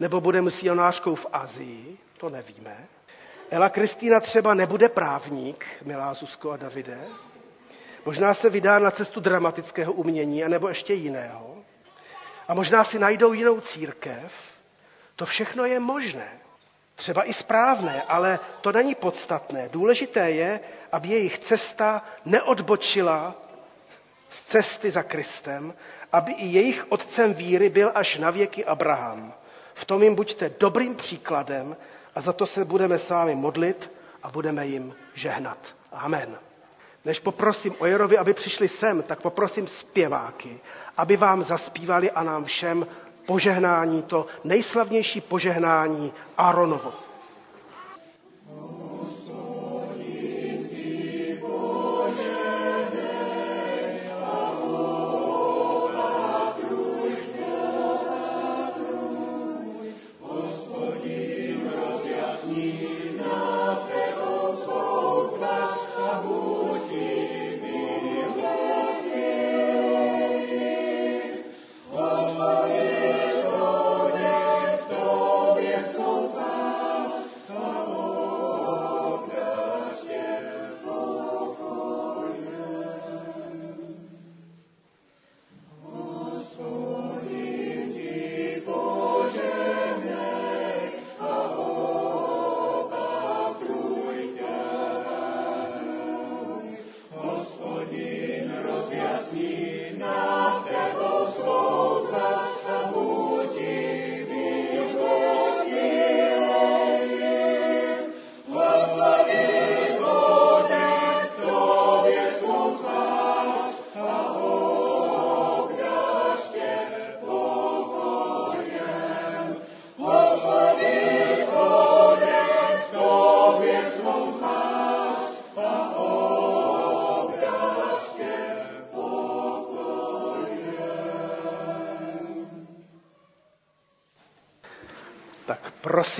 nebo 0.00 0.20
bude 0.20 0.42
misionářkou 0.42 1.14
v 1.14 1.26
Azii, 1.32 1.98
to 2.16 2.30
nevíme. 2.30 2.76
Ela 3.50 3.68
Kristýna 3.68 4.20
třeba 4.20 4.54
nebude 4.54 4.88
právník, 4.88 5.66
milá 5.84 6.14
Zuzko 6.14 6.50
a 6.50 6.56
Davide. 6.56 6.98
Možná 8.06 8.34
se 8.34 8.50
vydá 8.50 8.78
na 8.78 8.90
cestu 8.90 9.20
dramatického 9.20 9.92
umění, 9.92 10.44
anebo 10.44 10.68
ještě 10.68 10.94
jiného 10.94 11.59
a 12.50 12.54
možná 12.54 12.84
si 12.84 12.98
najdou 12.98 13.32
jinou 13.32 13.60
církev. 13.60 14.32
To 15.16 15.26
všechno 15.26 15.64
je 15.64 15.80
možné. 15.80 16.28
třeba 16.94 17.24
i 17.28 17.32
správné, 17.32 18.02
ale 18.02 18.38
to 18.60 18.72
není 18.72 18.94
podstatné. 18.94 19.68
Důležité 19.72 20.30
je, 20.30 20.60
aby 20.92 21.08
jejich 21.08 21.38
cesta 21.38 22.02
neodbočila 22.24 23.34
z 24.28 24.44
cesty 24.44 24.90
za 24.90 25.02
Kristem, 25.02 25.74
aby 26.12 26.32
i 26.32 26.46
jejich 26.46 26.92
otcem 26.92 27.34
víry 27.34 27.68
byl 27.70 27.92
až 27.94 28.18
na 28.18 28.30
věky 28.30 28.64
Abraham. 28.64 29.34
V 29.74 29.84
tom 29.84 30.02
jim 30.02 30.14
buďte 30.14 30.50
dobrým 30.60 30.94
příkladem 30.94 31.76
a 32.14 32.20
za 32.20 32.32
to 32.32 32.46
se 32.46 32.64
budeme 32.64 32.98
s 32.98 33.10
vámi 33.10 33.34
modlit 33.34 33.90
a 34.22 34.30
budeme 34.30 34.66
jim 34.66 34.94
žehnat. 35.14 35.58
Amen. 35.92 36.38
Než 37.04 37.18
poprosím 37.20 37.74
Ojerovi, 37.78 38.18
aby 38.18 38.34
přišli 38.34 38.68
sem, 38.68 39.02
tak 39.02 39.22
poprosím 39.22 39.66
zpěváky, 39.66 40.60
aby 40.96 41.16
vám 41.16 41.42
zaspívali 41.42 42.10
a 42.10 42.22
nám 42.22 42.44
všem 42.44 42.86
požehnání, 43.26 44.02
to 44.02 44.26
nejslavnější 44.44 45.20
požehnání 45.20 46.12
Áronovo. 46.36 47.09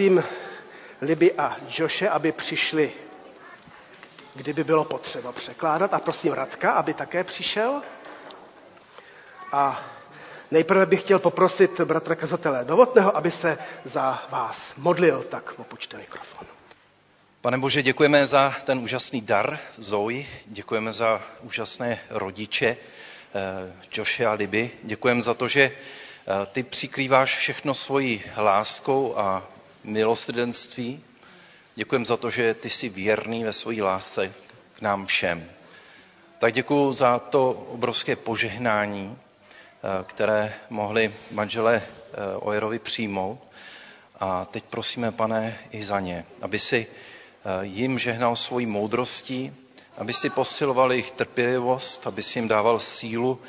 Prosím 0.01 0.25
Liby 1.03 1.33
a 1.33 1.57
Joše, 1.79 2.09
aby 2.09 2.33
přišli, 2.33 2.93
kdyby 4.35 4.65
bylo 4.65 4.85
potřeba 4.85 5.33
překládat. 5.33 5.95
A 5.95 5.99
prosím 5.99 6.33
Radka, 6.33 6.73
aby 6.73 6.95
také 6.95 7.25
přišel. 7.25 7.83
A 9.53 9.85
nejprve 10.51 10.87
bych 10.87 11.01
chtěl 11.01 11.19
poprosit 11.19 11.81
bratra 11.81 12.15
kazatele 12.15 12.65
Novotného, 12.65 13.17
aby 13.17 13.31
se 13.31 13.59
za 13.85 14.23
vás 14.31 14.73
modlil. 14.77 15.23
Tak 15.23 15.53
opučte 15.59 15.97
mikrofon. 15.99 16.47
Pane 17.41 17.59
Bože, 17.59 17.83
děkujeme 17.83 18.27
za 18.27 18.55
ten 18.65 18.79
úžasný 18.79 19.21
dar 19.21 19.59
Zoe, 19.79 20.25
děkujeme 20.47 20.93
za 20.93 21.23
úžasné 21.43 22.01
rodiče 22.11 22.67
eh, 23.35 23.73
Joše 23.97 24.27
a 24.27 24.33
Liby. 24.33 24.71
Děkujeme 24.83 25.23
za 25.23 25.35
to, 25.35 25.49
že 25.49 25.63
eh, 25.63 26.47
ty 26.53 26.63
přikrýváš 26.63 27.37
všechno 27.37 27.75
svojí 27.75 28.23
láskou 28.37 29.19
a 29.19 29.43
milosrdenství. 29.85 31.01
Děkujeme 31.75 32.05
za 32.05 32.17
to, 32.17 32.31
že 32.31 32.55
ty 32.55 32.71
jsi 32.71 32.89
věrný 32.89 33.45
ve 33.45 33.53
své 33.53 33.83
lásce 33.83 34.33
k 34.75 34.81
nám 34.81 35.07
všem. 35.07 35.51
Tak 36.39 36.53
děkuji 36.55 36.93
za 36.93 37.19
to 37.19 37.51
obrovské 37.51 38.17
požehnání, 38.17 39.17
eh, 39.19 40.05
které 40.05 40.55
mohli 40.71 41.15
manželé 41.31 41.83
eh, 41.83 42.17
Ojerovi 42.37 42.79
přijmout. 42.79 43.39
A 44.21 44.45
teď 44.45 44.65
prosíme, 44.65 45.13
pane, 45.13 45.59
i 45.71 45.85
za 45.85 46.01
ně, 46.01 46.25
aby 46.43 46.59
si 46.59 46.87
eh, 46.87 47.67
jim 47.67 47.99
žehnal 47.99 48.37
svojí 48.37 48.67
moudrostí, 48.67 49.53
aby 49.99 50.13
si 50.13 50.31
posiloval 50.31 50.93
jejich 50.93 51.11
trpělivost, 51.11 52.07
aby 52.07 52.23
si 52.23 52.39
jim 52.39 52.49
dával 52.49 52.79
sílu, 52.79 53.41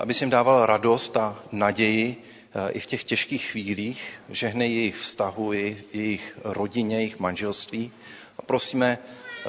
aby 0.00 0.14
si 0.14 0.24
jim 0.24 0.30
dával 0.30 0.66
radost 0.66 1.16
a 1.16 1.38
naději, 1.52 2.22
i 2.70 2.80
v 2.80 2.86
těch 2.86 3.04
těžkých 3.04 3.44
chvílích, 3.50 4.20
žehnej 4.28 4.74
jejich 4.74 4.96
vztahu, 4.96 5.52
jejich 5.92 6.38
rodině, 6.44 6.96
jejich 6.96 7.18
manželství. 7.20 7.92
A 8.38 8.42
prosíme 8.42 8.98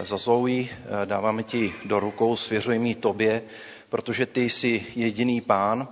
za 0.04 0.18
Zoe, 0.18 0.66
dáváme 1.06 1.44
ti 1.44 1.74
do 1.86 2.00
rukou, 2.00 2.36
svěřujeme 2.36 2.88
ji 2.88 2.96
tobě, 2.96 3.42
protože 3.90 4.26
ty 4.26 4.50
jsi 4.50 4.86
jediný 4.96 5.42
pán 5.42 5.88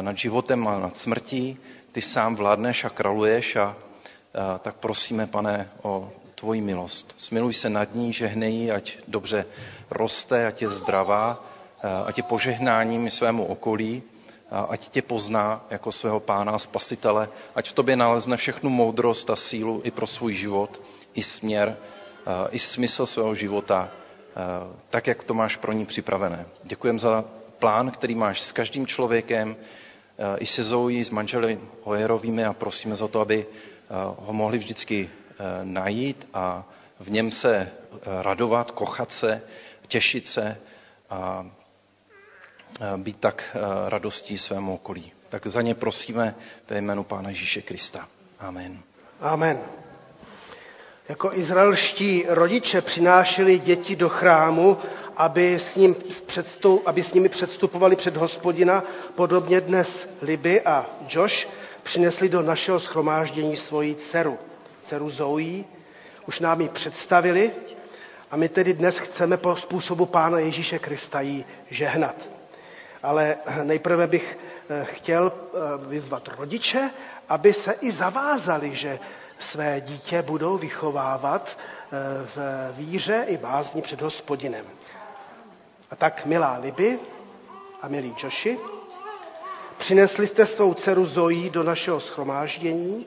nad 0.00 0.16
životem 0.18 0.68
a 0.68 0.78
nad 0.78 0.96
smrtí, 0.96 1.58
ty 1.92 2.02
sám 2.02 2.36
vládneš 2.36 2.84
a 2.84 2.88
kraluješ 2.90 3.56
a, 3.56 3.76
a 4.34 4.58
tak 4.58 4.76
prosíme, 4.76 5.26
pane, 5.26 5.70
o 5.82 6.10
tvoji 6.34 6.60
milost. 6.60 7.14
Smiluj 7.18 7.52
se 7.54 7.70
nad 7.70 7.94
ní, 7.94 8.12
žehnej 8.12 8.54
ji, 8.54 8.70
ať 8.70 8.98
dobře 9.08 9.46
roste, 9.90 10.46
ať 10.46 10.62
je 10.62 10.70
zdravá, 10.70 11.44
ať 12.06 12.16
je 12.16 12.22
požehnáním 12.22 13.10
svému 13.10 13.44
okolí, 13.44 14.02
ať 14.68 14.88
tě 14.88 15.02
pozná 15.02 15.64
jako 15.70 15.92
svého 15.92 16.20
pána 16.20 16.52
a 16.52 16.58
spasitele, 16.58 17.28
ať 17.54 17.68
v 17.68 17.72
tobě 17.72 17.96
nalezne 17.96 18.36
všechnu 18.36 18.70
moudrost 18.70 19.30
a 19.30 19.36
sílu 19.36 19.80
i 19.84 19.90
pro 19.90 20.06
svůj 20.06 20.34
život, 20.34 20.80
i 21.14 21.22
směr, 21.22 21.76
i 22.50 22.58
smysl 22.58 23.06
svého 23.06 23.34
života, 23.34 23.88
tak, 24.90 25.06
jak 25.06 25.24
to 25.24 25.34
máš 25.34 25.56
pro 25.56 25.72
ní 25.72 25.86
připravené. 25.86 26.46
Děkujem 26.64 26.98
za 26.98 27.24
plán, 27.58 27.90
který 27.90 28.14
máš 28.14 28.40
s 28.40 28.52
každým 28.52 28.86
člověkem, 28.86 29.56
i 30.38 30.46
se 30.46 30.64
Zoe, 30.64 31.04
s 31.04 31.10
manželi 31.10 31.60
Hojerovými 31.82 32.44
a 32.44 32.52
prosíme 32.52 32.96
za 32.96 33.08
to, 33.08 33.20
aby 33.20 33.46
ho 34.18 34.32
mohli 34.32 34.58
vždycky 34.58 35.10
najít 35.62 36.28
a 36.34 36.64
v 37.00 37.10
něm 37.10 37.30
se 37.30 37.72
radovat, 38.22 38.70
kochat 38.70 39.12
se, 39.12 39.42
těšit 39.86 40.28
se 40.28 40.58
a 41.10 41.46
být 42.96 43.16
tak 43.20 43.44
eh, 43.54 43.58
radostí 43.90 44.38
svému 44.38 44.74
okolí. 44.74 45.12
Tak 45.28 45.46
za 45.46 45.62
ně 45.62 45.74
prosíme 45.74 46.34
ve 46.68 46.78
jménu 46.78 47.04
Pána 47.04 47.28
Ježíše 47.28 47.62
Krista. 47.62 48.08
Amen. 48.38 48.78
Amen. 49.20 49.58
Jako 51.08 51.32
izraelští 51.34 52.24
rodiče 52.28 52.80
přinášeli 52.82 53.58
děti 53.58 53.96
do 53.96 54.08
chrámu, 54.08 54.78
aby 55.16 55.54
s, 55.54 55.76
ním 55.76 55.96
předstup, 56.26 56.82
aby 56.86 57.02
s 57.02 57.14
nimi 57.14 57.28
předstupovali 57.28 57.96
před 57.96 58.16
hospodina, 58.16 58.84
podobně 59.14 59.60
dnes 59.60 60.08
Liby 60.22 60.60
a 60.60 60.86
Josh 61.08 61.48
přinesli 61.82 62.28
do 62.28 62.42
našeho 62.42 62.80
schromáždění 62.80 63.56
svoji 63.56 63.94
dceru, 63.94 64.38
dceru 64.80 65.10
Zoe. 65.10 65.64
Už 66.26 66.40
nám 66.40 66.60
ji 66.60 66.68
představili 66.68 67.50
a 68.30 68.36
my 68.36 68.48
tedy 68.48 68.74
dnes 68.74 68.98
chceme 68.98 69.36
po 69.36 69.56
způsobu 69.56 70.06
Pána 70.06 70.38
Ježíše 70.38 70.78
Krista 70.78 71.20
jí 71.20 71.44
žehnat. 71.70 72.28
Ale 73.02 73.36
nejprve 73.62 74.06
bych 74.06 74.38
eh, 74.70 74.84
chtěl 74.84 75.32
eh, 75.32 75.58
vyzvat 75.88 76.28
rodiče, 76.38 76.90
aby 77.28 77.54
se 77.54 77.72
i 77.72 77.92
zavázali, 77.92 78.74
že 78.76 78.98
své 79.38 79.80
dítě 79.80 80.22
budou 80.22 80.58
vychovávat 80.58 81.58
eh, 81.58 81.96
v 82.36 82.38
víře 82.76 83.24
i 83.28 83.36
bázni 83.36 83.82
před 83.82 84.00
hospodinem. 84.02 84.64
A 85.90 85.96
tak, 85.96 86.26
milá 86.26 86.58
Liby 86.58 86.98
a 87.82 87.88
milí 87.88 88.14
Joši, 88.22 88.58
přinesli 89.78 90.26
jste 90.26 90.46
svou 90.46 90.74
dceru 90.74 91.06
Zoji 91.06 91.50
do 91.50 91.62
našeho 91.62 92.00
schromáždění, 92.00 93.06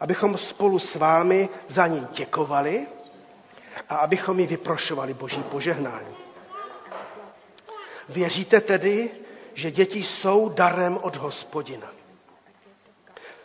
abychom 0.00 0.38
spolu 0.38 0.78
s 0.78 0.94
vámi 0.96 1.48
za 1.68 1.86
ní 1.86 2.06
děkovali 2.12 2.86
a 3.88 3.96
abychom 3.96 4.40
ji 4.40 4.46
vyprošovali 4.46 5.14
boží 5.14 5.42
požehnání. 5.42 6.27
Věříte 8.08 8.60
tedy, 8.60 9.10
že 9.54 9.70
děti 9.70 10.02
jsou 10.02 10.48
darem 10.48 10.98
od 11.02 11.16
hospodina. 11.16 11.92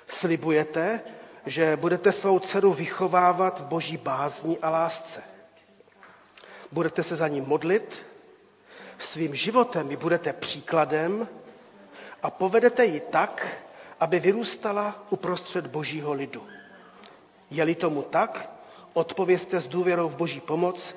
Slibujete, 0.08 1.02
že 1.46 1.76
budete 1.78 2.12
svou 2.12 2.40
dceru 2.40 2.74
vychovávat 2.74 3.60
v 3.60 3.66
boží 3.66 3.98
bázni 3.98 4.58
a 4.62 4.70
lásce. 4.70 5.24
Budete 6.72 7.04
se 7.04 7.16
za 7.16 7.28
ní 7.28 7.42
modlit, 7.42 8.06
svým 9.00 9.36
životem 9.36 9.92
ji 9.92 9.98
budete 9.98 10.34
příkladem 10.34 11.28
a 12.24 12.32
povedete 12.32 12.86
ji 12.86 13.00
tak, 13.00 13.48
aby 14.00 14.20
vyrůstala 14.20 15.06
uprostřed 15.10 15.68
božího 15.68 16.14
lidu. 16.14 16.48
Je-li 17.50 17.76
tomu 17.76 18.02
tak, 18.02 18.50
odpověste 18.94 19.62
s 19.62 19.68
důvěrou 19.68 20.10
v 20.10 20.16
boží 20.16 20.40
pomoc, 20.40 20.96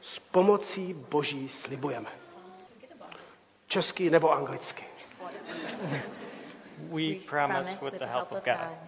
s 0.00 0.18
pomocí 0.18 0.94
boží 0.94 1.48
slibujeme. 1.48 2.21
Český 3.72 4.10
nebo 4.10 4.32
anglicky. 4.32 4.84
We 6.78 7.02
promise 7.30 7.78
with 7.84 7.94
the 7.98 8.04
help 8.04 8.32
of 8.32 8.44
God. 8.44 8.78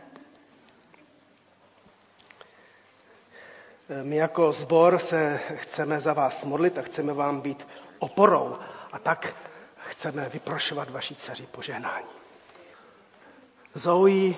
My 4.03 4.17
jako 4.17 4.53
zbor 4.53 4.99
se 4.99 5.41
chceme 5.57 6.01
za 6.01 6.13
vás 6.13 6.45
modlit 6.45 6.79
a 6.79 6.83
chceme 6.83 7.13
vám 7.13 7.41
být 7.41 7.69
oporou 7.99 8.57
a 8.93 8.99
tak 8.99 9.37
chceme 9.77 10.29
vyprošovat 10.29 10.91
vaší 10.91 11.15
dceři 11.17 11.47
požehnání. 11.47 12.07
Zoe, 13.75 14.35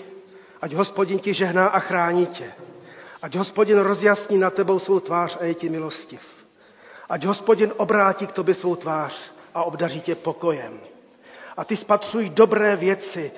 ať 0.60 0.72
hospodin 0.72 1.18
ti 1.18 1.34
žehná 1.34 1.68
a 1.68 1.78
chrání 1.78 2.26
tě. 2.26 2.52
Ať 3.22 3.34
hospodin 3.34 3.78
rozjasní 3.78 4.38
na 4.38 4.50
tebou 4.50 4.78
svou 4.78 5.00
tvář 5.00 5.36
a 5.40 5.44
je 5.44 5.54
ti 5.54 5.68
milostiv. 5.68 6.46
Ať 7.08 7.24
hospodin 7.24 7.72
obrátí 7.76 8.26
k 8.26 8.32
tobě 8.32 8.54
svou 8.54 8.76
tvář 8.76 9.35
a 9.56 9.62
obdaří 9.64 10.00
tě 10.00 10.14
pokojem. 10.14 10.80
A 11.56 11.64
ty 11.64 11.76
spatřuj 11.76 12.30
dobré 12.30 12.76
věci 12.76 13.32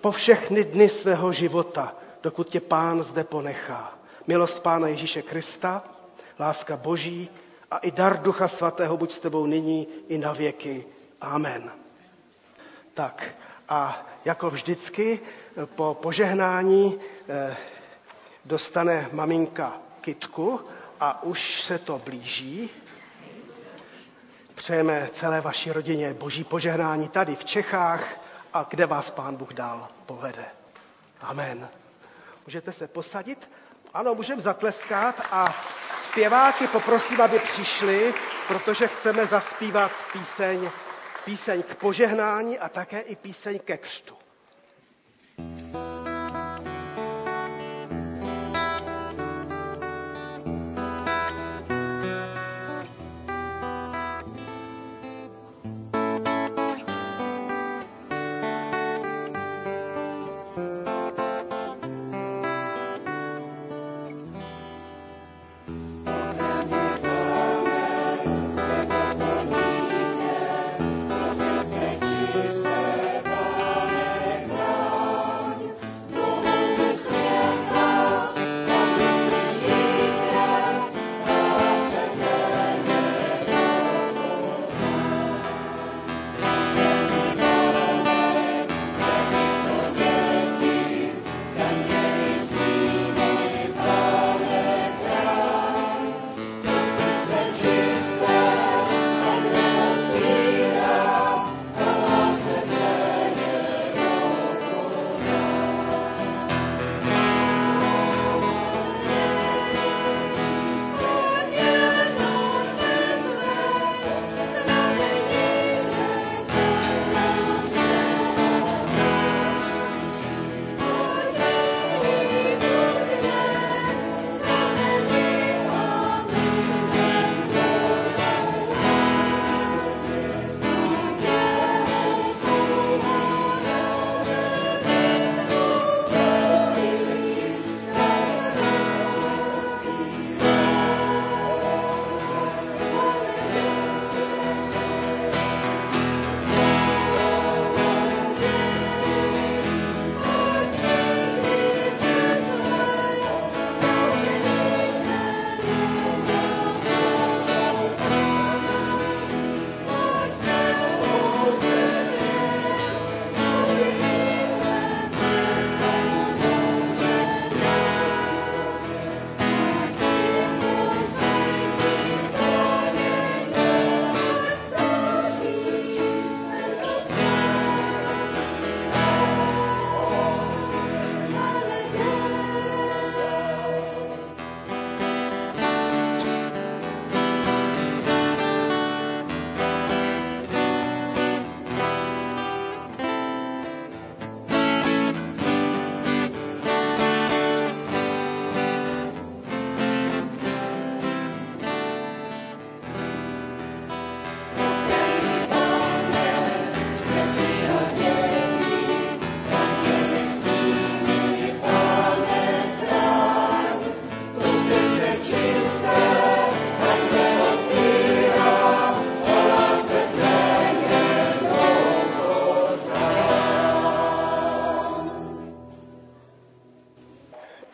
po 0.00 0.10
všechny 0.12 0.64
dny 0.64 0.88
svého 0.88 1.32
života, 1.32 1.94
dokud 2.22 2.48
tě 2.48 2.60
pán 2.60 3.02
zde 3.02 3.24
ponechá. 3.24 3.98
Milost 4.26 4.62
pána 4.62 4.88
Ježíše 4.88 5.22
Krista, 5.22 5.84
láska 6.38 6.76
Boží 6.76 7.28
a 7.70 7.78
i 7.78 7.90
dar 7.90 8.22
Ducha 8.22 8.48
Svatého 8.48 8.96
buď 8.96 9.12
s 9.12 9.18
tebou 9.18 9.46
nyní 9.46 9.88
i 10.08 10.18
na 10.18 10.32
věky. 10.32 10.84
Amen. 11.20 11.70
Tak 12.94 13.34
a 13.68 14.06
jako 14.24 14.50
vždycky 14.50 15.20
po 15.74 15.96
požehnání 16.02 16.98
eh, 17.28 17.56
dostane 18.44 19.08
maminka 19.12 19.78
kitku 20.00 20.60
a 21.00 21.22
už 21.22 21.62
se 21.62 21.78
to 21.78 22.00
blíží. 22.04 22.70
Přejeme 24.64 25.08
celé 25.12 25.40
vaší 25.40 25.72
rodině 25.72 26.14
boží 26.14 26.44
požehnání 26.44 27.08
tady 27.08 27.36
v 27.36 27.44
Čechách 27.44 28.04
a 28.52 28.66
kde 28.70 28.86
vás 28.86 29.10
pán 29.10 29.36
Bůh 29.36 29.52
dál 29.54 29.88
povede. 30.06 30.44
Amen. 31.20 31.68
Můžete 32.46 32.72
se 32.72 32.88
posadit? 32.88 33.50
Ano, 33.94 34.14
můžeme 34.14 34.42
zatleskat 34.42 35.20
a 35.30 35.54
zpěváky 36.04 36.66
poprosím, 36.66 37.20
aby 37.20 37.38
přišli, 37.38 38.14
protože 38.48 38.88
chceme 38.88 39.26
zaspívat 39.26 39.92
píseň, 40.12 40.70
píseň 41.24 41.62
k 41.62 41.74
požehnání 41.74 42.58
a 42.58 42.68
také 42.68 43.00
i 43.00 43.16
píseň 43.16 43.58
ke 43.58 43.76
křtu. 43.76 44.14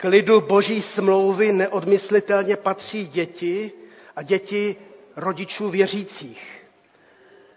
K 0.01 0.05
lidu 0.07 0.41
boží 0.41 0.81
smlouvy 0.81 1.51
neodmyslitelně 1.51 2.55
patří 2.55 3.07
děti 3.07 3.71
a 4.15 4.21
děti 4.21 4.75
rodičů 5.15 5.69
věřících. 5.69 6.61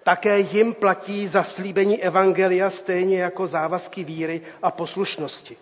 Také 0.03 0.39
jim 0.41 0.75
platí 0.75 1.27
zaslíbení 1.29 2.03
evangelia 2.03 2.71
stejně 2.71 3.21
jako 3.23 3.47
závazky 3.47 4.05
víry 4.05 4.41
a 4.63 4.71
poslušnosti. 4.71 5.57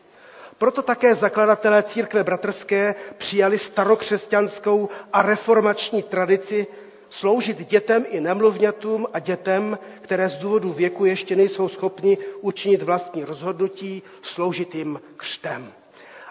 Proto 0.58 0.82
také 0.82 1.14
zakladatelé 1.14 1.82
církve 1.82 2.24
bratrské 2.24 2.94
přijali 3.18 3.58
starokřesťanskou 3.58 4.88
a 5.12 5.22
reformační 5.22 6.02
tradici 6.02 6.66
sloužit 7.08 7.68
dětem 7.68 8.04
i 8.08 8.20
nemluvňatům 8.20 9.06
a 9.12 9.18
dětem, 9.18 9.78
které 10.00 10.28
z 10.28 10.38
důvodu 10.38 10.72
věku 10.72 11.04
ještě 11.04 11.36
nejsou 11.36 11.68
schopni 11.68 12.18
učinit 12.40 12.82
vlastní 12.82 13.24
rozhodnutí, 13.24 14.02
sloužit 14.22 14.74
jim 14.74 15.00
křtem. 15.16 15.72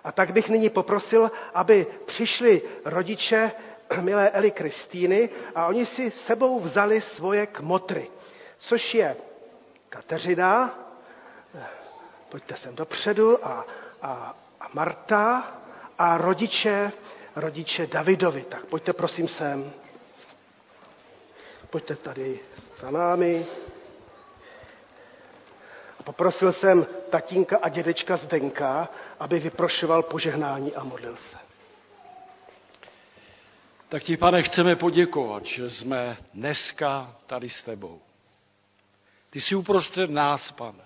A 0.03 0.11
tak 0.11 0.31
bych 0.31 0.49
nyní 0.49 0.69
poprosil, 0.69 1.31
aby 1.53 1.87
přišli 2.05 2.61
rodiče 2.85 3.51
milé 4.01 4.29
Eli 4.29 4.51
Kristýny 4.51 5.29
a 5.55 5.67
oni 5.67 5.85
si 5.85 6.11
sebou 6.11 6.59
vzali 6.59 7.01
svoje 7.01 7.45
kmotry, 7.47 8.07
což 8.57 8.93
je 8.95 9.15
Kateřina, 9.89 10.79
pojďte 12.29 12.57
sem 12.57 12.75
dopředu, 12.75 13.45
a, 13.47 13.65
a, 14.01 14.35
a 14.59 14.69
Marta 14.73 15.51
a 15.97 16.17
rodiče, 16.17 16.91
rodiče 17.35 17.87
Davidovi. 17.87 18.41
Tak 18.43 18.65
pojďte 18.65 18.93
prosím 18.93 19.27
sem. 19.27 19.71
Pojďte 21.69 21.95
tady 21.95 22.39
za 22.75 22.91
námi. 22.91 23.45
A 26.01 26.03
poprosil 26.03 26.51
jsem 26.51 26.87
tatínka 27.09 27.57
a 27.61 27.69
dědečka 27.69 28.17
Zdenka, 28.17 28.89
aby 29.19 29.39
vyprošoval 29.39 30.03
požehnání 30.03 30.75
a 30.75 30.83
modlil 30.83 31.15
se. 31.15 31.37
Tak 33.89 34.03
ti, 34.03 34.17
pane, 34.17 34.43
chceme 34.43 34.75
poděkovat, 34.75 35.45
že 35.45 35.69
jsme 35.69 36.17
dneska 36.33 37.15
tady 37.25 37.49
s 37.49 37.63
tebou. 37.63 38.01
Ty 39.29 39.41
jsi 39.41 39.55
uprostřed 39.55 40.09
nás, 40.09 40.51
pane. 40.51 40.83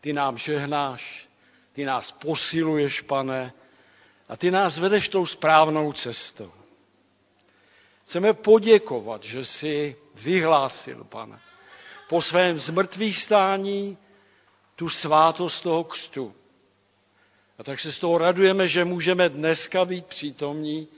Ty 0.00 0.12
nám 0.12 0.38
žehnáš, 0.38 1.28
ty 1.72 1.84
nás 1.84 2.12
posiluješ, 2.12 3.00
pane, 3.00 3.52
a 4.28 4.36
ty 4.36 4.50
nás 4.50 4.78
vedeš 4.78 5.08
tou 5.08 5.26
správnou 5.26 5.92
cestou. 5.92 6.52
Chceme 8.04 8.34
poděkovat, 8.34 9.22
že 9.22 9.44
jsi 9.44 9.96
vyhlásil, 10.14 11.04
pane, 11.04 11.38
po 12.08 12.22
svém 12.22 12.58
zmrtvých 12.58 13.18
stání 13.22 13.98
tu 14.76 14.88
svátost 14.88 15.62
toho 15.62 15.84
křtu. 15.84 16.34
A 17.58 17.62
tak 17.62 17.80
se 17.80 17.92
z 17.92 17.98
toho 17.98 18.18
radujeme, 18.18 18.68
že 18.68 18.84
můžeme 18.84 19.28
dneska 19.28 19.84
být 19.84 20.06
přítomní 20.06 20.88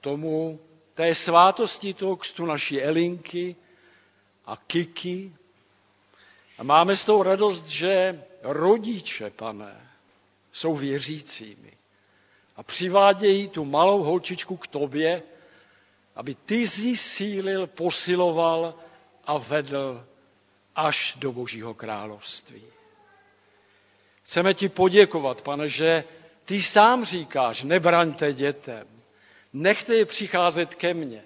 tomu, 0.00 0.60
té 0.94 1.14
svátosti 1.14 1.94
toho 1.94 2.16
křtu 2.16 2.46
naší 2.46 2.82
Elinky 2.82 3.56
a 4.46 4.56
Kiky. 4.56 5.32
A 6.58 6.62
máme 6.62 6.96
z 6.96 7.04
toho 7.04 7.22
radost, 7.22 7.66
že 7.66 8.22
rodiče, 8.42 9.30
pane, 9.30 9.90
jsou 10.52 10.74
věřícími 10.74 11.72
a 12.56 12.62
přivádějí 12.62 13.48
tu 13.48 13.64
malou 13.64 14.02
holčičku 14.02 14.56
k 14.56 14.66
tobě, 14.66 15.22
aby 16.16 16.34
ty 16.34 16.66
zísílil, 16.66 17.66
posiloval 17.66 18.74
a 19.24 19.38
vedl 19.38 20.06
až 20.76 21.14
do 21.18 21.32
Božího 21.32 21.74
království. 21.74 22.77
Chceme 24.28 24.54
ti 24.54 24.68
poděkovat, 24.68 25.42
pane, 25.42 25.68
že 25.68 26.04
ty 26.44 26.62
sám 26.62 27.04
říkáš, 27.04 27.62
nebraňte 27.62 28.32
dětem, 28.32 28.86
nechte 29.52 29.94
je 29.94 30.04
přicházet 30.04 30.74
ke 30.74 30.94
mně. 30.94 31.22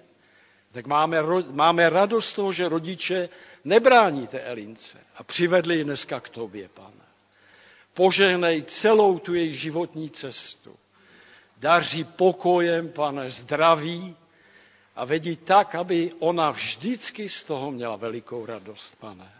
Tak 0.73 0.87
máme, 0.87 1.19
máme 1.51 1.91
radost 1.91 2.29
z 2.29 2.35
toho, 2.35 2.53
že 2.53 2.69
rodiče 2.69 3.29
nebráníte 3.65 4.41
Elince 4.41 4.99
a 5.17 5.23
přivedli 5.25 5.77
ji 5.77 5.85
dneska 5.85 6.21
k 6.21 6.29
tobě, 6.29 6.69
pane. 6.69 7.07
Požehnej 7.95 8.63
celou 8.63 9.19
tu 9.19 9.35
její 9.35 9.53
životní 9.53 10.11
cestu. 10.11 10.77
Daří 11.57 12.05
pokojem, 12.05 12.89
pane, 12.89 13.31
zdraví 13.31 14.17
a 14.97 15.05
vedí 15.05 15.37
tak, 15.37 15.75
aby 15.75 16.13
ona 16.19 16.51
vždycky 16.51 17.29
z 17.29 17.45
toho 17.45 17.71
měla 17.71 17.97
velikou 17.97 18.47
radost, 18.47 18.97
pane. 19.01 19.33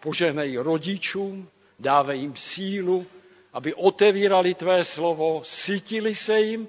Požehnej 0.00 0.56
rodičům, 0.56 1.48
dávej 1.78 2.20
jim 2.20 2.36
sílu, 2.36 3.06
aby 3.52 3.74
otevírali 3.74 4.54
tvé 4.54 4.84
slovo, 4.84 5.40
sytili 5.44 6.14
se 6.14 6.40
jim, 6.40 6.68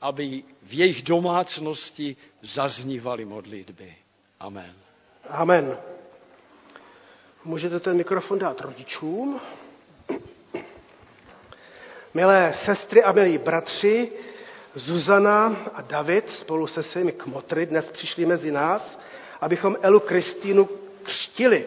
aby 0.00 0.42
v 0.62 0.72
jejich 0.74 1.02
domácnosti 1.02 2.16
zaznívaly 2.42 3.24
modlitby. 3.24 3.94
Amen. 4.40 4.74
Amen. 5.28 5.78
Můžete 7.44 7.80
ten 7.80 7.96
mikrofon 7.96 8.38
dát 8.38 8.60
rodičům. 8.60 9.40
Milé 12.14 12.52
sestry 12.54 13.02
a 13.02 13.12
milí 13.12 13.38
bratři, 13.38 14.12
Zuzana 14.74 15.56
a 15.74 15.82
David 15.82 16.30
spolu 16.30 16.66
se 16.66 16.82
svými 16.82 17.12
kmotry 17.12 17.66
dnes 17.66 17.90
přišli 17.90 18.26
mezi 18.26 18.52
nás, 18.52 18.98
abychom 19.40 19.76
Elu 19.82 20.00
Kristýnu 20.00 20.68
křtili. 21.02 21.66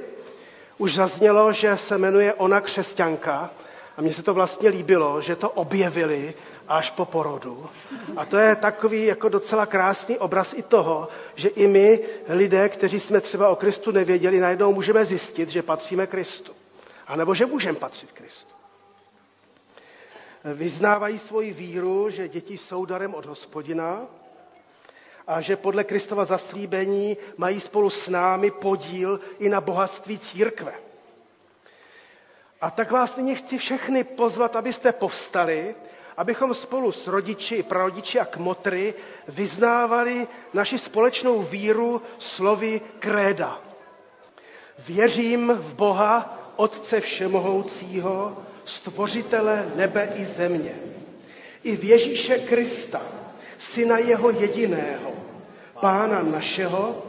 Už 0.77 0.95
zaznělo, 0.95 1.53
že 1.53 1.77
se 1.77 1.97
jmenuje 1.97 2.33
ona 2.33 2.61
křesťanka 2.61 3.51
a 3.97 4.01
mně 4.01 4.13
se 4.13 4.23
to 4.23 4.33
vlastně 4.33 4.69
líbilo, 4.69 5.21
že 5.21 5.35
to 5.35 5.49
objevili 5.49 6.33
až 6.67 6.91
po 6.91 7.05
porodu. 7.05 7.69
A 8.17 8.25
to 8.25 8.38
je 8.38 8.55
takový 8.55 9.05
jako 9.05 9.29
docela 9.29 9.65
krásný 9.65 10.17
obraz 10.17 10.53
i 10.53 10.61
toho, 10.63 11.07
že 11.35 11.47
i 11.49 11.67
my, 11.67 11.99
lidé, 12.29 12.69
kteří 12.69 12.99
jsme 12.99 13.21
třeba 13.21 13.49
o 13.49 13.55
Kristu 13.55 13.91
nevěděli, 13.91 14.39
najednou 14.39 14.73
můžeme 14.73 15.05
zjistit, 15.05 15.49
že 15.49 15.61
patříme 15.61 16.07
Kristu. 16.07 16.51
A 17.07 17.15
nebo 17.15 17.35
že 17.35 17.45
můžeme 17.45 17.77
patřit 17.79 18.11
Kristu. 18.11 18.53
Vyznávají 20.53 21.19
svoji 21.19 21.53
víru, 21.53 22.09
že 22.09 22.27
děti 22.29 22.57
jsou 22.57 22.85
darem 22.85 23.13
od 23.13 23.25
hospodina 23.25 24.01
a 25.27 25.41
že 25.41 25.55
podle 25.55 25.83
Kristova 25.83 26.25
zaslíbení 26.25 27.17
mají 27.38 27.59
spolu 27.59 27.89
s 27.89 28.09
námi 28.09 28.51
podíl 28.51 29.19
i 29.39 29.49
na 29.49 29.61
bohatství 29.61 30.19
církve. 30.19 30.73
A 32.61 32.71
tak 32.71 32.91
vás 32.91 33.15
nyní 33.17 33.35
chci 33.35 33.57
všechny 33.57 34.03
pozvat, 34.03 34.55
abyste 34.55 34.91
povstali, 34.91 35.75
abychom 36.17 36.53
spolu 36.53 36.91
s 36.91 37.07
rodiči, 37.07 37.63
prarodiči 37.63 38.19
a 38.19 38.25
kmotry 38.25 38.93
vyznávali 39.27 40.27
naši 40.53 40.77
společnou 40.77 41.41
víru 41.41 42.01
slovy 42.17 42.81
kréda. 42.99 43.59
Věřím 44.88 45.53
v 45.59 45.73
Boha, 45.73 46.39
Otce 46.55 47.01
Všemohoucího, 47.01 48.38
stvořitele 48.65 49.71
nebe 49.75 50.09
i 50.15 50.25
země, 50.25 50.75
i 51.63 51.75
v 51.75 51.83
Ježíše 51.83 52.38
Krista, 52.38 53.01
syna 53.59 53.97
jeho 53.97 54.31
jediného, 54.31 55.14
pána 55.81 56.23
našeho, 56.23 57.03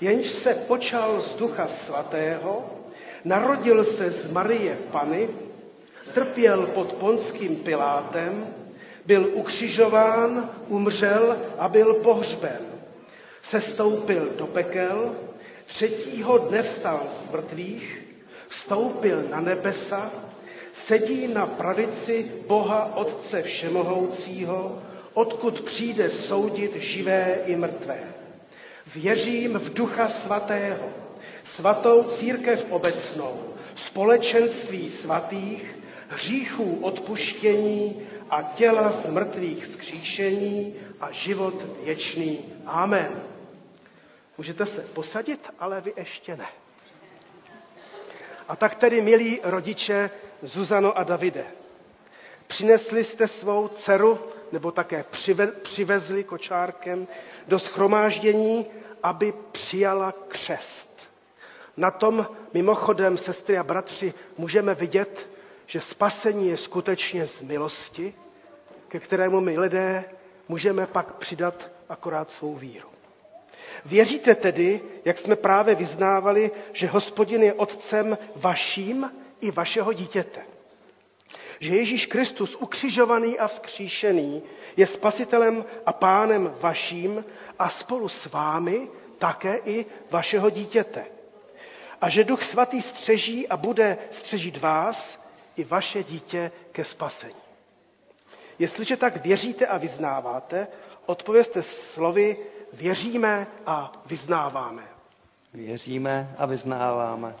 jenž 0.00 0.28
se 0.28 0.54
počal 0.54 1.20
z 1.20 1.34
ducha 1.34 1.68
svatého, 1.68 2.64
narodil 3.24 3.84
se 3.84 4.10
z 4.10 4.32
Marie 4.32 4.78
Pany, 4.92 5.28
trpěl 6.14 6.66
pod 6.66 6.92
ponským 6.92 7.56
Pilátem, 7.56 8.46
byl 9.06 9.30
ukřižován, 9.32 10.50
umřel 10.68 11.36
a 11.58 11.68
byl 11.68 11.94
pohřben. 11.94 12.60
Sestoupil 13.42 14.30
do 14.38 14.46
pekel, 14.46 15.16
třetího 15.66 16.38
dne 16.38 16.62
vstal 16.62 17.00
z 17.10 17.30
mrtvých, 17.30 18.02
vstoupil 18.48 19.22
na 19.30 19.40
nebesa, 19.40 20.10
sedí 20.72 21.28
na 21.28 21.46
pravici 21.46 22.32
Boha 22.46 22.96
Otce 22.96 23.42
Všemohoucího, 23.42 24.82
odkud 25.14 25.60
přijde 25.60 26.10
soudit 26.10 26.76
živé 26.76 27.38
i 27.46 27.56
mrtvé. 27.56 27.98
Věřím 28.94 29.58
v 29.58 29.74
Ducha 29.74 30.08
Svatého, 30.08 30.88
svatou 31.44 32.02
církev 32.04 32.66
obecnou, 32.70 33.54
společenství 33.74 34.90
svatých, 34.90 35.78
hříchů 36.08 36.78
odpuštění 36.82 38.06
a 38.30 38.42
těla 38.42 38.90
z 38.90 39.06
mrtvých 39.06 39.66
zkříšení 39.66 40.74
a 41.00 41.10
život 41.12 41.54
věčný. 41.84 42.38
Amen. 42.66 43.22
Můžete 44.38 44.66
se 44.66 44.80
posadit, 44.82 45.50
ale 45.58 45.80
vy 45.80 45.92
ještě 45.96 46.36
ne. 46.36 46.46
A 48.48 48.56
tak 48.56 48.74
tedy, 48.74 49.00
milí 49.00 49.40
rodiče 49.42 50.10
Zuzano 50.42 50.98
a 50.98 51.02
Davide, 51.04 51.44
přinesli 52.46 53.04
jste 53.04 53.28
svou 53.28 53.68
dceru, 53.68 54.18
nebo 54.54 54.70
také 54.70 55.04
přivezli 55.62 56.24
kočárkem 56.24 57.08
do 57.48 57.58
schromáždění, 57.58 58.66
aby 59.02 59.34
přijala 59.52 60.14
křest. 60.28 61.10
Na 61.76 61.90
tom 61.90 62.26
mimochodem, 62.54 63.18
sestry 63.18 63.58
a 63.58 63.62
bratři, 63.64 64.14
můžeme 64.38 64.74
vidět, 64.74 65.28
že 65.66 65.80
spasení 65.80 66.48
je 66.48 66.56
skutečně 66.56 67.26
z 67.26 67.42
milosti, 67.42 68.14
ke 68.88 69.00
kterému 69.00 69.40
my 69.40 69.58
lidé 69.58 70.04
můžeme 70.48 70.86
pak 70.86 71.14
přidat 71.14 71.70
akorát 71.88 72.30
svou 72.30 72.54
víru. 72.54 72.88
Věříte 73.84 74.34
tedy, 74.34 74.80
jak 75.04 75.18
jsme 75.18 75.36
právě 75.36 75.74
vyznávali, 75.74 76.50
že 76.72 76.86
hospodin 76.86 77.42
je 77.42 77.52
otcem 77.54 78.18
vaším 78.36 79.10
i 79.40 79.50
vašeho 79.50 79.92
dítěte. 79.92 80.53
Že 81.64 81.76
Ježíš 81.76 82.06
Kristus, 82.06 82.54
ukřižovaný 82.54 83.38
a 83.38 83.48
vzkříšený, 83.48 84.42
je 84.76 84.86
spasitelem 84.86 85.64
a 85.86 85.92
pánem 85.92 86.54
vaším 86.60 87.24
a 87.58 87.68
spolu 87.68 88.08
s 88.08 88.26
vámi 88.26 88.88
také 89.18 89.56
i 89.64 89.86
vašeho 90.10 90.50
dítěte. 90.50 91.04
A 92.00 92.08
že 92.08 92.24
Duch 92.24 92.42
Svatý 92.42 92.82
střeží 92.82 93.48
a 93.48 93.56
bude 93.56 93.98
střežit 94.10 94.56
vás 94.56 95.20
i 95.56 95.64
vaše 95.64 96.04
dítě 96.04 96.50
ke 96.72 96.84
spasení. 96.84 97.34
Jestliže 98.58 98.96
tak 98.96 99.16
věříte 99.24 99.66
a 99.66 99.78
vyznáváte, 99.78 100.66
odpověste 101.06 101.62
slovy 101.62 102.36
věříme 102.72 103.46
a 103.66 104.02
vyznáváme. 104.06 104.84
Věříme 105.54 106.34
a 106.38 106.46
vyznáváme. 106.46 107.34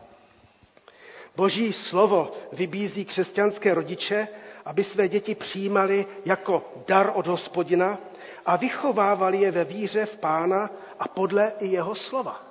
Boží 1.36 1.72
slovo 1.72 2.32
vybízí 2.52 3.04
křesťanské 3.04 3.74
rodiče, 3.74 4.28
aby 4.64 4.84
své 4.84 5.08
děti 5.08 5.34
přijímali 5.34 6.06
jako 6.24 6.72
dar 6.86 7.10
od 7.14 7.26
hospodina 7.26 7.98
a 8.46 8.56
vychovávali 8.56 9.38
je 9.40 9.50
ve 9.50 9.64
víře 9.64 10.06
v 10.06 10.16
pána 10.16 10.70
a 10.98 11.08
podle 11.08 11.52
i 11.58 11.66
jeho 11.66 11.94
slova. 11.94 12.44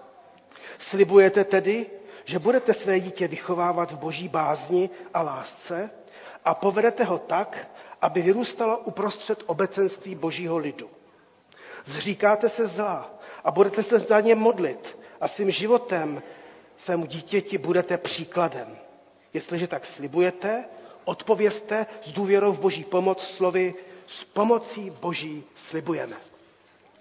Slibujete 0.77 1.43
tedy, 1.43 1.85
že 2.25 2.39
budete 2.39 2.73
své 2.73 2.99
dítě 2.99 3.27
vychovávat 3.27 3.91
v 3.91 3.97
boží 3.97 4.27
bázni 4.27 4.89
a 5.13 5.21
lásce 5.21 5.89
a 6.45 6.53
povedete 6.55 7.03
ho 7.03 7.17
tak, 7.17 7.67
aby 8.01 8.21
vyrůstalo 8.21 8.77
uprostřed 8.77 9.43
obecenství 9.45 10.15
božího 10.15 10.57
lidu. 10.57 10.89
Zříkáte 11.85 12.49
se 12.49 12.67
zla 12.67 13.13
a 13.43 13.51
budete 13.51 13.83
se 13.83 13.99
za 13.99 14.19
ně 14.19 14.35
modlit 14.35 14.97
a 15.21 15.27
svým 15.27 15.51
životem 15.51 16.21
svému 16.77 17.05
dítěti 17.05 17.57
budete 17.57 17.97
příkladem. 17.97 18.77
Jestliže 19.33 19.67
tak 19.67 19.85
slibujete, 19.85 20.65
odpověste 21.05 21.85
s 22.01 22.09
důvěrou 22.11 22.53
v 22.53 22.59
boží 22.59 22.83
pomoc 22.83 23.23
slovy 23.23 23.73
s 24.07 24.23
pomocí 24.23 24.89
boží 24.89 25.43
slibujeme. 25.55 26.15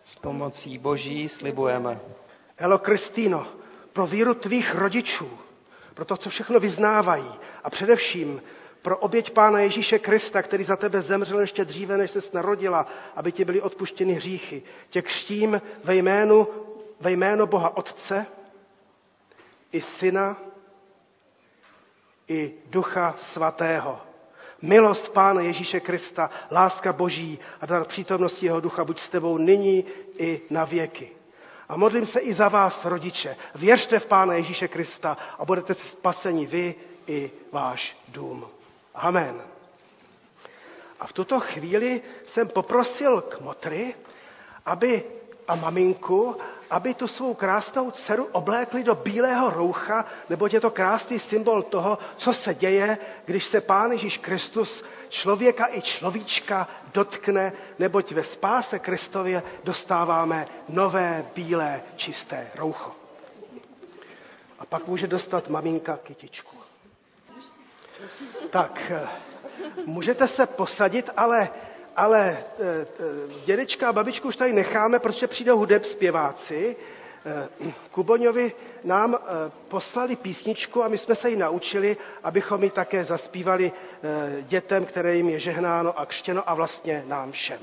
S 0.04 0.14
pomocí 0.14 0.78
boží 0.78 1.28
slibujeme. 1.28 2.00
Elo 2.58 2.78
Kristýno, 2.78 3.46
pro 3.92 4.06
víru 4.06 4.34
tvých 4.34 4.74
rodičů, 4.74 5.38
pro 5.94 6.04
to, 6.04 6.16
co 6.16 6.30
všechno 6.30 6.60
vyznávají 6.60 7.32
a 7.64 7.70
především 7.70 8.42
pro 8.82 8.98
oběť 8.98 9.30
Pána 9.30 9.60
Ježíše 9.60 9.98
Krista, 9.98 10.42
který 10.42 10.64
za 10.64 10.76
tebe 10.76 11.02
zemřel 11.02 11.40
ještě 11.40 11.64
dříve, 11.64 11.96
než 11.98 12.10
se 12.10 12.20
narodila, 12.32 12.86
aby 13.16 13.32
ti 13.32 13.44
byly 13.44 13.60
odpuštěny 13.60 14.12
hříchy. 14.12 14.62
Tě 14.90 15.02
křtím 15.02 15.62
ve 15.84 15.94
jménu, 15.96 16.48
ve 17.00 17.12
jméno 17.12 17.46
Boha 17.46 17.76
Otce 17.76 18.26
i 19.72 19.80
Syna 19.80 20.36
i 22.28 22.54
Ducha 22.70 23.14
Svatého. 23.18 24.00
Milost 24.62 25.08
Pána 25.12 25.40
Ježíše 25.40 25.80
Krista, 25.80 26.30
láska 26.50 26.92
Boží 26.92 27.38
a 27.60 27.66
dar 27.66 27.84
přítomnosti 27.84 28.46
Jeho 28.46 28.60
Ducha 28.60 28.84
buď 28.84 29.00
s 29.00 29.10
tebou 29.10 29.38
nyní 29.38 29.84
i 30.18 30.40
na 30.50 30.64
věky. 30.64 31.10
A 31.68 31.76
modlím 31.76 32.06
se 32.06 32.20
i 32.20 32.32
za 32.34 32.48
vás, 32.48 32.84
rodiče. 32.84 33.36
Věřte 33.54 33.98
v 33.98 34.06
Pána 34.06 34.34
Ježíše 34.34 34.68
Krista 34.68 35.16
a 35.38 35.44
budete 35.44 35.74
spaseni 35.74 36.46
vy 36.46 36.74
i 37.06 37.30
váš 37.52 37.96
dům. 38.08 38.48
Amen. 38.94 39.42
A 41.00 41.06
v 41.06 41.12
tuto 41.12 41.40
chvíli 41.40 42.00
jsem 42.26 42.48
poprosil 42.48 43.20
kmotry, 43.20 43.94
aby 44.66 45.02
a 45.48 45.54
maminku, 45.54 46.36
aby 46.72 46.94
tu 46.94 47.08
svou 47.08 47.34
krásnou 47.34 47.90
dceru 47.90 48.28
oblékli 48.32 48.82
do 48.84 48.94
bílého 48.94 49.50
roucha, 49.50 50.04
nebo 50.28 50.48
je 50.52 50.60
to 50.60 50.70
krásný 50.70 51.18
symbol 51.18 51.62
toho, 51.62 51.98
co 52.16 52.32
se 52.32 52.54
děje, 52.54 52.98
když 53.24 53.44
se 53.44 53.60
Pán 53.60 53.92
Ježíš 53.92 54.18
Kristus 54.18 54.84
člověka 55.08 55.68
i 55.70 55.82
človíčka 55.82 56.68
dotkne, 56.94 57.52
neboť 57.78 58.12
ve 58.12 58.24
spáse 58.24 58.78
Kristově 58.78 59.42
dostáváme 59.64 60.46
nové, 60.68 61.24
bílé, 61.34 61.82
čisté 61.96 62.50
roucho. 62.56 62.92
A 64.58 64.66
pak 64.66 64.86
může 64.86 65.06
dostat 65.06 65.48
maminka 65.48 65.96
kytičku. 66.02 66.56
Tak, 68.50 68.80
eh, 68.90 69.08
můžete 69.86 70.28
se 70.28 70.46
posadit, 70.46 71.10
ale 71.16 71.50
ale 71.96 72.20
e, 72.30 72.36
e, 72.36 72.86
dědečka 73.44 73.88
a 73.88 73.92
babičku 73.92 74.28
už 74.28 74.36
tady 74.36 74.52
necháme, 74.52 74.98
protože 74.98 75.26
přijdou 75.26 75.58
hudeb 75.58 75.84
zpěváci. 75.84 76.76
E, 77.26 77.48
Kuboňovi 77.90 78.52
nám 78.84 79.18
poslali 79.68 80.16
písničku 80.16 80.84
a 80.84 80.88
my 80.88 80.98
jsme 80.98 81.14
se 81.14 81.30
ji 81.30 81.36
naučili, 81.36 81.96
abychom 82.24 82.64
ji 82.64 82.70
také 82.70 83.04
zaspívali 83.04 83.72
dětem, 84.42 84.84
které 84.84 85.16
jim 85.16 85.28
je 85.28 85.38
žehnáno 85.40 85.98
a 86.00 86.06
křtěno 86.06 86.50
a 86.50 86.54
vlastně 86.54 87.04
nám 87.06 87.32
všem. 87.32 87.58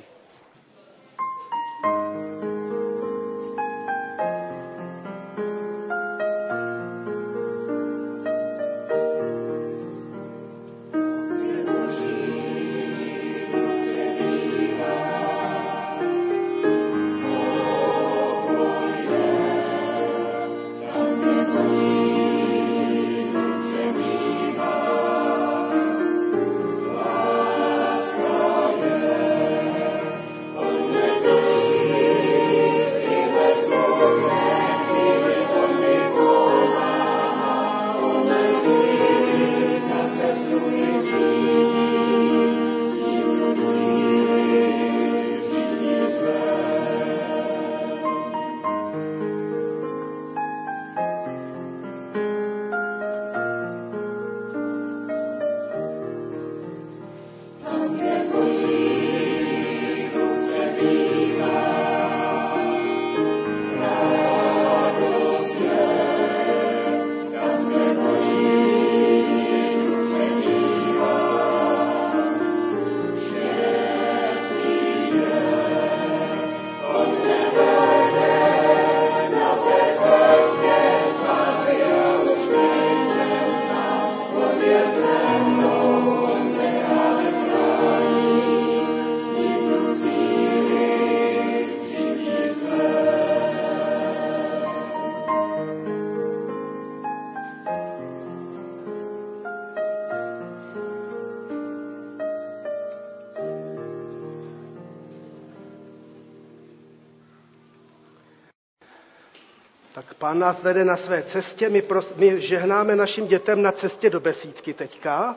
Pán 110.30 110.40
nás 110.40 110.62
vede 110.64 110.86
na 110.86 110.98
své 110.98 111.24
cestě, 111.24 111.70
my, 111.70 111.82
pros, 111.82 112.14
my 112.16 112.42
žehnáme 112.42 112.96
našim 112.96 113.28
dětem 113.28 113.62
na 113.62 113.72
cestě 113.72 114.10
do 114.10 114.20
besídky 114.20 114.74
teďka, 114.74 115.36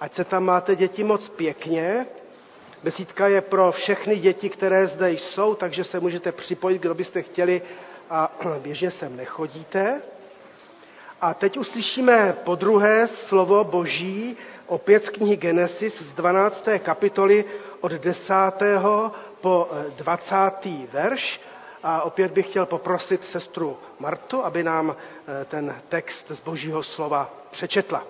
ať 0.00 0.14
se 0.14 0.24
tam 0.24 0.44
máte 0.44 0.76
děti 0.76 1.04
moc 1.04 1.28
pěkně. 1.28 2.06
Besídka 2.82 3.28
je 3.28 3.40
pro 3.40 3.72
všechny 3.72 4.16
děti, 4.18 4.48
které 4.48 4.86
zde 4.88 5.10
jsou, 5.12 5.54
takže 5.54 5.84
se 5.84 6.00
můžete 6.00 6.32
připojit, 6.32 6.78
kdo 6.82 6.94
byste 6.94 7.22
chtěli 7.22 7.62
a 8.10 8.32
běžně 8.62 8.90
sem 8.90 9.16
nechodíte. 9.16 10.02
A 11.20 11.34
teď 11.34 11.58
uslyšíme 11.58 12.36
po 12.44 12.54
druhé 12.54 13.08
slovo 13.08 13.64
Boží, 13.64 14.36
opět 14.66 15.04
z 15.04 15.08
knihy 15.08 15.36
Genesis 15.36 16.02
z 16.02 16.14
12. 16.14 16.68
kapitoly 16.78 17.44
od 17.80 17.92
10. 17.92 18.34
po 19.40 19.68
20. 19.96 20.34
verš. 20.92 21.40
A 21.82 22.02
opět 22.02 22.32
bych 22.32 22.48
chtěl 22.50 22.66
poprosit 22.66 23.24
sestru 23.24 23.78
Martu, 23.98 24.44
aby 24.44 24.62
nám 24.64 24.96
eh, 24.96 25.44
ten 25.44 25.82
text 25.88 26.28
z 26.28 26.40
Božího 26.40 26.82
slova 26.82 27.30
přečetla. 27.50 28.04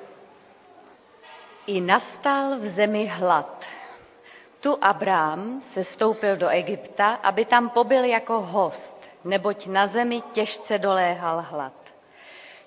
I 1.66 1.81
nastal 1.81 2.59
v 2.59 2.66
zemi 2.66 3.07
hlad. 3.07 3.64
Tu 4.61 4.79
Abrám 4.81 5.61
se 5.61 5.85
stoupil 5.85 6.37
do 6.37 6.49
Egypta, 6.49 7.14
aby 7.14 7.45
tam 7.45 7.71
pobyl 7.71 8.05
jako 8.05 8.41
host, 8.41 8.97
neboť 9.25 9.66
na 9.66 9.87
zemi 9.87 10.23
těžce 10.33 10.79
doléhal 10.79 11.47
hlad. 11.51 11.73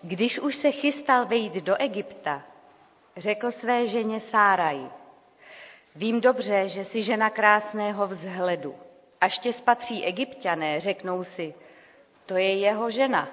Když 0.01 0.39
už 0.39 0.55
se 0.55 0.71
chystal 0.71 1.25
vejít 1.25 1.53
do 1.53 1.75
Egypta, 1.75 2.41
řekl 3.17 3.51
své 3.51 3.87
ženě 3.87 4.19
Sáraj, 4.19 4.89
vím 5.95 6.21
dobře, 6.21 6.67
že 6.67 6.83
jsi 6.83 7.03
žena 7.03 7.29
krásného 7.29 8.07
vzhledu. 8.07 8.75
Až 9.21 9.39
tě 9.39 9.53
spatří 9.53 10.05
egyptiané, 10.05 10.79
řeknou 10.79 11.23
si, 11.23 11.53
to 12.25 12.37
je 12.37 12.57
jeho 12.57 12.89
žena. 12.89 13.29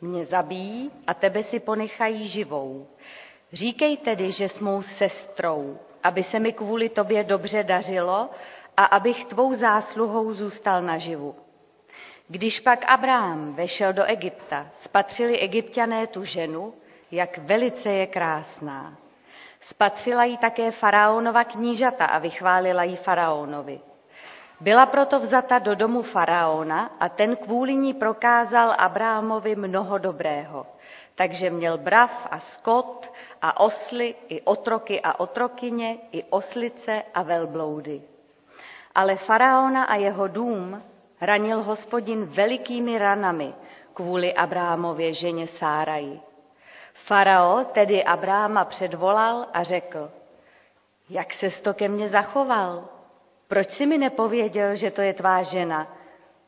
Mě 0.00 0.24
zabijí 0.24 0.90
a 1.06 1.14
tebe 1.14 1.42
si 1.42 1.60
ponechají 1.60 2.28
živou. 2.28 2.86
Říkej 3.52 3.96
tedy, 3.96 4.32
že 4.32 4.48
s 4.48 4.60
mou 4.60 4.82
sestrou, 4.82 5.78
aby 6.02 6.22
se 6.22 6.38
mi 6.38 6.52
kvůli 6.52 6.88
tobě 6.88 7.24
dobře 7.24 7.64
dařilo 7.64 8.30
a 8.76 8.84
abych 8.84 9.24
tvou 9.24 9.54
zásluhou 9.54 10.32
zůstal 10.32 10.82
naživu. 10.82 11.34
Když 12.28 12.60
pak 12.60 12.84
Abraham 12.88 13.54
vešel 13.54 13.92
do 13.92 14.04
Egypta, 14.04 14.66
spatřili 14.74 15.38
egyptiané 15.38 16.06
tu 16.06 16.24
ženu, 16.24 16.74
jak 17.10 17.38
velice 17.38 17.90
je 17.90 18.06
krásná. 18.06 18.98
Spatřila 19.60 20.24
ji 20.24 20.36
také 20.36 20.70
faraonova 20.70 21.44
knížata 21.44 22.04
a 22.04 22.18
vychválila 22.18 22.82
ji 22.82 22.96
faraonovi. 22.96 23.80
Byla 24.60 24.86
proto 24.86 25.20
vzata 25.20 25.58
do 25.58 25.74
domu 25.74 26.02
faraona 26.02 26.90
a 27.00 27.08
ten 27.08 27.36
kvůli 27.36 27.74
ní 27.74 27.94
prokázal 27.94 28.74
Abrahamovi 28.78 29.56
mnoho 29.56 29.98
dobrého. 29.98 30.66
Takže 31.14 31.50
měl 31.50 31.78
brav 31.78 32.28
a 32.30 32.40
skot 32.40 33.12
a 33.42 33.60
osly 33.60 34.14
i 34.28 34.40
otroky 34.40 35.00
a 35.00 35.20
otrokyně 35.20 35.98
i 36.12 36.24
oslice 36.24 37.02
a 37.14 37.22
velbloudy. 37.22 38.02
Ale 38.94 39.16
faraona 39.16 39.84
a 39.84 39.94
jeho 39.94 40.28
dům 40.28 40.82
ranil 41.20 41.62
hospodin 41.62 42.24
velikými 42.24 42.98
ranami 42.98 43.54
kvůli 43.94 44.34
Abrahamově 44.34 45.14
ženě 45.14 45.46
Sáraji. 45.46 46.20
Farao 46.94 47.64
tedy 47.64 48.04
Abráma 48.04 48.64
předvolal 48.64 49.46
a 49.52 49.62
řekl, 49.62 50.10
jak 51.10 51.34
se 51.34 51.50
to 51.62 51.74
ke 51.74 51.88
mně 51.88 52.08
zachoval? 52.08 52.99
Proč 53.50 53.70
si 53.70 53.86
mi 53.86 53.98
nepověděl, 53.98 54.76
že 54.76 54.90
to 54.90 55.02
je 55.02 55.12
tvá 55.14 55.42
žena? 55.42 55.96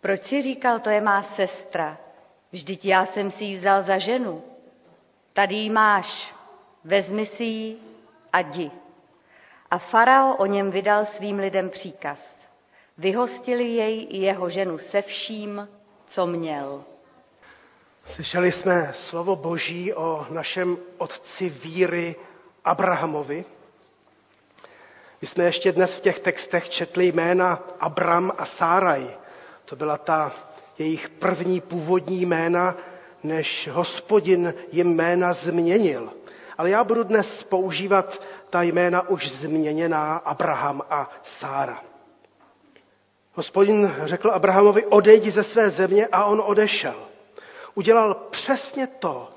Proč 0.01 0.23
si 0.23 0.43
říkal, 0.43 0.79
to 0.81 0.91
je 0.91 1.01
má 1.01 1.23
sestra? 1.23 1.99
Vždyť 2.53 2.85
já 2.85 3.07
jsem 3.07 3.31
si 3.31 3.45
ji 3.45 3.57
vzal 3.57 3.83
za 3.83 3.99
ženu. 3.99 4.43
Tady 5.33 5.55
ji 5.55 5.71
máš, 5.71 6.35
vezmi 6.85 7.27
si 7.27 7.45
ji 7.45 7.77
a 8.33 8.41
jdi. 8.41 8.71
A 9.71 9.79
farao 9.79 10.37
o 10.37 10.47
něm 10.47 10.71
vydal 10.71 11.05
svým 11.05 11.39
lidem 11.39 11.71
příkaz. 11.71 12.49
Vyhostili 12.99 13.65
jej 13.65 14.07
i 14.11 14.17
jeho 14.17 14.51
ženu 14.51 14.79
se 14.79 15.03
vším, 15.03 15.69
co 16.07 16.27
měl. 16.27 16.85
Slyšeli 18.05 18.53
jsme 18.53 18.91
slovo 18.93 19.37
Boží 19.37 19.95
o 19.95 20.27
našem 20.31 20.79
otci 20.99 21.49
víry 21.49 22.15
Abrahamovi. 22.65 23.45
My 25.23 25.29
jsme 25.29 25.45
ještě 25.45 25.73
dnes 25.73 25.95
v 25.97 26.01
těch 26.01 26.19
textech 26.21 26.69
četli 26.69 27.07
jména 27.07 27.63
Abram 27.81 28.33
a 28.39 28.45
Sáraj. 28.45 29.11
To 29.65 29.77
byla 29.77 29.99
ta 29.99 30.33
jejich 30.79 31.09
první 31.09 31.61
původní 31.61 32.21
jména, 32.27 32.75
než 33.23 33.69
hospodin 33.73 34.55
jim 34.73 34.95
jména 34.95 35.33
změnil. 35.33 36.13
Ale 36.59 36.71
já 36.71 36.85
budu 36.85 37.03
dnes 37.03 37.43
používat 37.43 38.23
ta 38.51 38.63
jména 38.63 39.09
už 39.09 39.31
změněná 39.31 40.17
Abraham 40.17 40.83
a 40.91 41.11
Sára. 41.23 41.83
Hospodin 43.33 43.95
řekl 44.05 44.31
Abrahamovi, 44.31 44.87
odejdi 44.87 45.31
ze 45.31 45.45
své 45.45 45.71
země 45.71 46.07
a 46.13 46.25
on 46.25 46.43
odešel. 46.47 46.97
Udělal 47.75 48.15
přesně 48.15 48.87
to, 48.87 49.31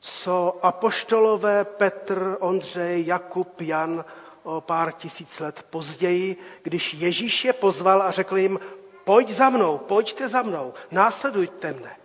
co 0.00 0.58
apoštolové 0.62 1.64
Petr, 1.64 2.36
Ondřej, 2.40 3.06
Jakub, 3.06 3.60
Jan 3.60 4.04
o 4.42 4.60
pár 4.60 4.92
tisíc 4.92 5.40
let 5.40 5.66
později, 5.70 6.36
když 6.62 6.94
Ježíš 6.94 7.44
je 7.44 7.52
pozval 7.52 8.02
a 8.02 8.10
řekl 8.10 8.38
jim, 8.38 8.60
pojď 9.04 9.30
za 9.30 9.50
mnou, 9.50 9.78
pojďte 9.78 10.28
za 10.28 10.42
mnou, 10.42 10.74
následujte 10.90 11.72
mne. 11.72 11.96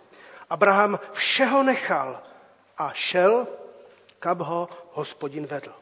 Abraham 0.50 0.98
všeho 1.12 1.62
nechal 1.62 2.22
a 2.78 2.92
šel, 2.92 3.46
kam 4.18 4.38
ho 4.38 4.68
hospodin 4.92 5.46
vedl. 5.46 5.72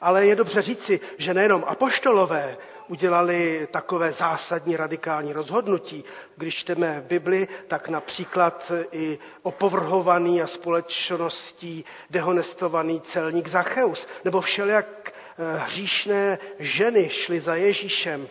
Ale 0.00 0.26
je 0.26 0.36
dobře 0.36 0.62
říci, 0.62 1.00
že 1.18 1.34
nejenom 1.34 1.64
apoštolové 1.66 2.56
udělali 2.88 3.68
takové 3.70 4.12
zásadní 4.12 4.76
radikální 4.76 5.32
rozhodnutí. 5.32 6.04
Když 6.36 6.54
čteme 6.54 7.04
Bibli, 7.08 7.48
tak 7.68 7.88
například 7.88 8.72
i 8.92 9.18
opovrhovaný 9.42 10.42
a 10.42 10.46
společností 10.46 11.84
dehonestovaný 12.10 13.00
celník 13.00 13.48
Zacheus, 13.48 14.06
nebo 14.24 14.40
všelijak 14.40 14.86
eh, 15.12 15.58
hříšné 15.58 16.38
ženy 16.58 17.08
šly 17.08 17.40
za 17.40 17.54
Ježíšem. 17.54 18.28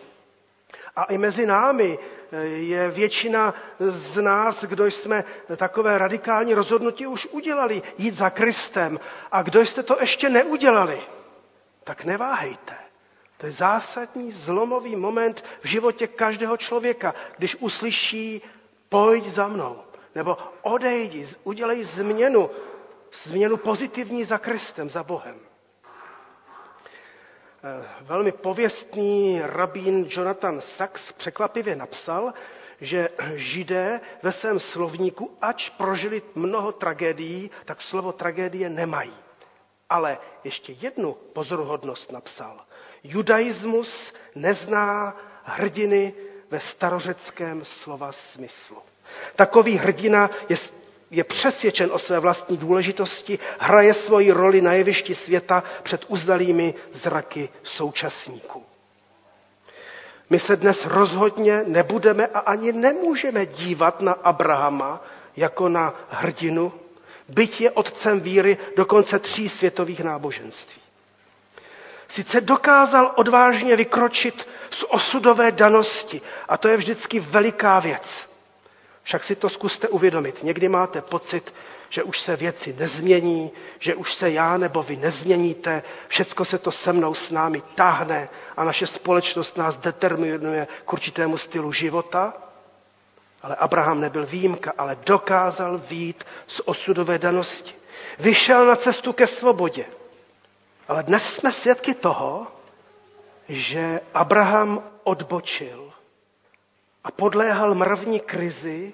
A 0.96 1.04
i 1.04 1.18
mezi 1.18 1.46
námi 1.46 2.00
eh, 2.32 2.38
je 2.46 2.92
většina 2.92 3.54
z 3.80 4.22
nás, 4.22 4.64
kdo 4.64 4.86
jsme 4.86 5.24
takové 5.56 5.98
radikální 5.98 6.54
rozhodnutí 6.54 7.08
už 7.08 7.26
udělali, 7.32 7.82
jít 7.98 8.16
za 8.16 8.30
Kristem. 8.30 9.00
A 9.32 9.42
kdo 9.42 9.62
jste 9.62 9.84
to 9.84 9.98
ještě 10.02 10.30
neudělali, 10.30 11.02
tak 11.84 12.06
neváhejte. 12.06 12.85
To 13.38 13.46
je 13.46 13.52
zásadní 13.52 14.32
zlomový 14.32 14.96
moment 14.96 15.44
v 15.62 15.68
životě 15.68 16.08
každého 16.08 16.58
člověka, 16.58 17.14
když 17.38 17.56
uslyší 17.60 18.42
pojď 18.90 19.26
za 19.26 19.48
mnou, 19.48 19.84
nebo 20.16 20.38
odejdi, 20.62 21.28
udělej 21.44 21.84
změnu, 21.84 22.50
změnu 23.24 23.58
pozitivní 23.58 24.24
za 24.24 24.38
Kristem, 24.38 24.90
za 24.90 25.04
Bohem. 25.04 25.40
Eh, 27.66 27.86
velmi 28.02 28.32
pověstný 28.32 29.42
rabín 29.44 30.06
Jonathan 30.10 30.62
Sachs 30.62 31.12
překvapivě 31.12 31.76
napsal, 31.76 32.34
že 32.82 33.10
židé 33.36 34.02
ve 34.24 34.32
svém 34.32 34.60
slovníku, 34.60 35.38
ač 35.42 35.70
prožili 35.70 36.22
mnoho 36.36 36.72
tragédií, 36.72 37.52
tak 37.66 37.82
slovo 37.82 38.12
tragédie 38.12 38.70
nemají. 38.70 39.14
Ale 39.90 40.18
ještě 40.44 40.76
jednu 40.80 41.14
pozoruhodnost 41.14 42.12
napsal. 42.12 42.66
Judaismus 43.08 44.14
nezná 44.36 45.18
hrdiny 45.44 46.14
ve 46.52 46.60
starořeckém 46.60 47.66
slova 47.66 48.12
smyslu. 48.12 48.78
Takový 49.36 49.78
hrdina 49.78 50.30
je, 50.50 50.56
je 51.12 51.24
přesvědčen 51.24 51.90
o 51.92 52.00
své 52.00 52.20
vlastní 52.20 52.58
důležitosti, 52.58 53.40
hraje 53.60 53.94
svoji 53.94 54.32
roli 54.32 54.62
na 54.62 54.74
jevišti 54.74 55.16
světa 55.16 55.64
před 55.84 56.02
uzdalými 56.08 56.74
zraky 56.94 57.50
současníků. 57.64 58.64
My 60.30 60.40
se 60.40 60.56
dnes 60.56 60.86
rozhodně 60.86 61.64
nebudeme 61.68 62.28
a 62.28 62.40
ani 62.40 62.72
nemůžeme 62.72 63.46
dívat 63.46 64.02
na 64.02 64.12
Abrahama 64.12 65.04
jako 65.38 65.70
na 65.70 65.94
hrdinu, 66.10 66.74
byť 67.30 67.62
je 67.62 67.72
otcem 67.72 68.20
víry 68.20 68.58
dokonce 68.76 69.20
tří 69.20 69.50
světových 69.50 70.00
náboženství. 70.00 70.82
Sice 72.08 72.42
dokázal 72.42 73.12
odvážně 73.16 73.76
vykročit 73.76 74.48
z 74.72 74.84
osudové 74.88 75.52
danosti 75.52 76.22
a 76.50 76.58
to 76.58 76.68
je 76.68 76.78
vždycky 76.78 77.20
veliká 77.20 77.80
věc. 77.80 78.30
Však 79.04 79.24
si 79.24 79.36
to 79.36 79.50
zkuste 79.50 79.88
uvědomit. 79.88 80.44
Někdy 80.44 80.70
máte 80.70 81.02
pocit, 81.02 81.54
že 81.90 82.04
už 82.04 82.20
se 82.20 82.36
věci 82.36 82.76
nezmění, 82.80 83.52
že 83.80 83.96
už 83.96 84.14
se 84.14 84.32
já 84.32 84.58
nebo 84.58 84.84
vy 84.84 84.96
nezměníte, 84.96 85.84
všecko 86.08 86.46
se 86.46 86.58
to 86.58 86.72
se 86.72 86.94
mnou 86.94 87.14
s 87.14 87.32
námi 87.32 87.62
táhne 87.76 88.30
a 88.58 88.64
naše 88.64 88.88
společnost 88.88 89.58
nás 89.58 89.78
determinuje 89.78 90.68
k 90.86 90.94
určitému 90.94 91.38
stylu 91.38 91.72
života. 91.72 92.34
Ale 93.42 93.56
Abraham 93.56 94.02
nebyl 94.02 94.26
výjimka, 94.26 94.74
ale 94.78 94.98
dokázal 95.06 95.78
výjít 95.90 96.24
z 96.48 96.62
osudové 96.66 97.18
danosti. 97.20 97.74
Vyšel 98.20 98.66
na 98.66 98.76
cestu 98.76 99.14
ke 99.14 99.28
svobodě. 99.28 99.86
Ale 100.88 101.04
dnes 101.04 101.34
jsme 101.34 101.52
svědky 101.52 101.94
toho, 101.94 102.48
že 103.50 104.02
Abraham 104.14 104.84
odbočil 105.04 105.94
a 107.04 107.12
podléhal 107.12 107.76
mravní 107.76 108.20
krizi, 108.20 108.94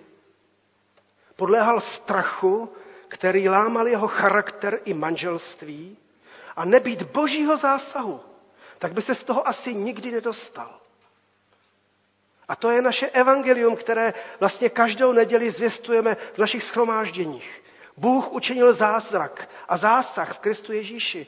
podléhal 1.35 1.81
strachu, 1.81 2.73
který 3.07 3.49
lámal 3.49 3.87
jeho 3.87 4.07
charakter 4.07 4.79
i 4.85 4.93
manželství 4.93 5.97
a 6.55 6.65
nebýt 6.65 7.01
božího 7.03 7.57
zásahu, 7.57 8.19
tak 8.79 8.93
by 8.93 9.01
se 9.01 9.15
z 9.15 9.23
toho 9.23 9.47
asi 9.47 9.73
nikdy 9.73 10.11
nedostal. 10.11 10.79
A 12.47 12.55
to 12.55 12.71
je 12.71 12.81
naše 12.81 13.07
evangelium, 13.09 13.75
které 13.75 14.13
vlastně 14.39 14.69
každou 14.69 15.11
neděli 15.11 15.51
zvěstujeme 15.51 16.15
v 16.33 16.37
našich 16.37 16.63
schromážděních. 16.63 17.63
Bůh 17.97 18.31
učinil 18.31 18.73
zázrak 18.73 19.49
a 19.67 19.77
zásah 19.77 20.33
v 20.33 20.39
Kristu 20.39 20.73
Ježíši 20.73 21.27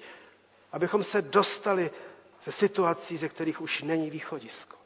Abychom 0.73 1.03
se 1.03 1.21
dostali 1.21 1.91
ze 2.43 2.51
situací, 2.51 3.17
ze 3.17 3.29
kterých 3.29 3.61
už 3.61 3.81
není 3.81 4.09
východisko. 4.09 4.77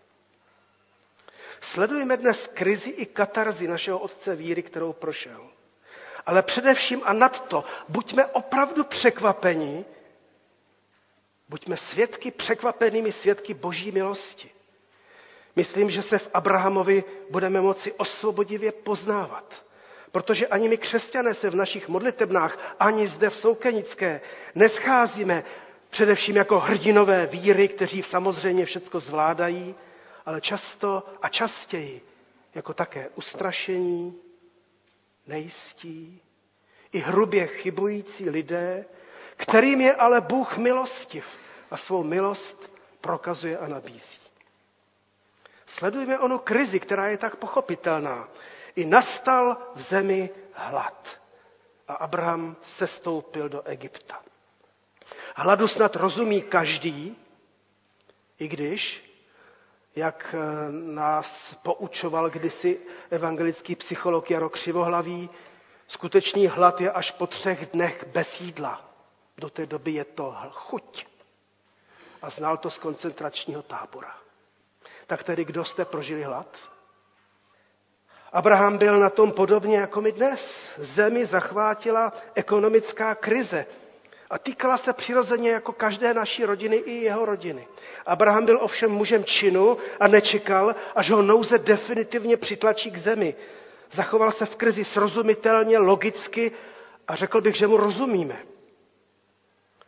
Sledujeme 1.62 2.18
dnes 2.18 2.50
krizi 2.54 2.90
i 2.90 3.06
katarzy 3.06 3.68
našeho 3.68 4.00
otce 4.00 4.36
víry, 4.36 4.64
kterou 4.64 4.94
prošel. 4.94 5.48
Ale 6.26 6.44
především 6.44 7.02
a 7.06 7.14
nad 7.14 7.48
to, 7.48 7.64
buďme 7.90 8.26
opravdu 8.26 8.84
překvapeni, 8.84 9.86
buďme 11.50 11.78
svědky, 11.78 12.32
překvapenými 12.32 13.12
svědky 13.12 13.54
boží 13.54 13.92
milosti. 13.92 14.52
Myslím, 15.56 15.92
že 15.92 16.02
se 16.02 16.18
v 16.20 16.30
Abrahamovi 16.34 17.04
budeme 17.30 17.62
moci 17.62 17.94
osvobodivě 17.94 18.72
poznávat. 18.72 19.64
Protože 20.12 20.48
ani 20.48 20.70
my 20.70 20.78
křesťané 20.78 21.34
se 21.34 21.50
v 21.50 21.56
našich 21.56 21.88
modlitebnách, 21.88 22.76
ani 22.80 23.08
zde 23.08 23.30
v 23.30 23.36
Soukenické 23.36 24.22
nescházíme 24.56 25.44
především 25.90 26.36
jako 26.36 26.60
hrdinové 26.60 27.26
víry, 27.26 27.68
kteří 27.68 28.04
samozřejmě 28.04 28.66
všecko 28.66 29.00
zvládají, 29.00 29.76
ale 30.26 30.42
často 30.42 31.04
a 31.22 31.30
častěji 31.30 32.02
jako 32.56 32.74
také 32.74 33.10
ustrašení, 33.16 34.16
nejistí, 35.28 36.22
i 36.92 37.00
hrubě 37.00 37.48
chybující 37.48 38.30
lidé, 38.30 38.86
kterým 39.36 39.82
je 39.82 39.96
ale 39.96 40.22
Bůh 40.22 40.58
milostiv 40.58 41.26
a 41.72 41.78
svou 41.78 42.04
milost 42.04 42.72
prokazuje 43.02 43.58
a 43.58 43.68
nabízí. 43.68 44.20
Sledujeme 45.66 46.20
onu 46.20 46.38
krizi, 46.40 46.80
která 46.80 47.08
je 47.08 47.18
tak 47.18 47.36
pochopitelná. 47.36 48.28
I 48.76 48.86
nastal 48.86 49.58
v 49.76 49.82
zemi 49.82 50.30
hlad. 50.54 51.20
A 51.88 51.94
Abraham 51.94 52.56
sestoupil 52.62 53.50
do 53.50 53.62
Egypta. 53.64 54.24
Hladu 55.40 55.68
snad 55.68 55.96
rozumí 55.96 56.42
každý, 56.42 57.16
i 58.40 58.48
když, 58.48 59.12
jak 59.96 60.36
eh, 60.38 60.72
nás 60.72 61.56
poučoval 61.64 62.30
kdysi 62.30 62.80
evangelický 63.10 63.76
psycholog 63.76 64.32
Jaro 64.32 64.50
Křivohlavý, 64.50 65.30
skutečný 65.88 66.48
hlad 66.48 66.82
je 66.82 66.92
až 66.92 67.12
po 67.12 67.28
třech 67.28 67.70
dnech 67.72 68.06
bez 68.14 68.42
jídla. 68.42 68.90
Do 69.38 69.50
té 69.50 69.66
doby 69.66 69.92
je 69.92 70.06
to 70.06 70.36
chuť. 70.52 71.06
A 72.22 72.30
znal 72.30 72.58
to 72.58 72.70
z 72.70 72.78
koncentračního 72.78 73.62
tábora. 73.62 74.18
Tak 75.08 75.24
tedy 75.24 75.46
kdo 75.46 75.66
jste 75.66 75.86
prožili 75.86 76.24
hlad? 76.24 76.58
Abraham 78.34 78.78
byl 78.78 79.00
na 79.00 79.10
tom 79.10 79.32
podobně 79.32 79.78
jako 79.78 80.02
my 80.02 80.12
dnes. 80.12 80.72
Zemi 80.78 81.26
zachvátila 81.26 82.14
ekonomická 82.36 83.16
krize 83.16 83.66
a 84.30 84.38
týkala 84.40 84.78
se 84.78 84.94
přirozeně 84.94 85.52
jako 85.52 85.72
každé 85.72 86.14
naší 86.14 86.46
rodiny 86.46 86.76
i 86.76 86.92
jeho 86.94 87.26
rodiny. 87.26 87.68
Abraham 88.06 88.46
byl 88.46 88.60
ovšem 88.62 88.92
mužem 88.92 89.24
činu 89.26 89.78
a 90.00 90.08
nečekal, 90.08 90.76
až 90.96 91.10
ho 91.12 91.22
nouze 91.22 91.58
definitivně 91.58 92.38
přitlačí 92.38 92.92
k 92.92 92.98
zemi. 92.98 93.36
Zachoval 93.92 94.32
se 94.32 94.46
v 94.46 94.56
krizi 94.56 94.86
srozumitelně, 94.86 95.78
logicky 95.78 96.52
a 97.08 97.16
řekl 97.16 97.42
bych, 97.42 97.56
že 97.56 97.68
mu 97.68 97.78
rozumíme. 97.78 98.38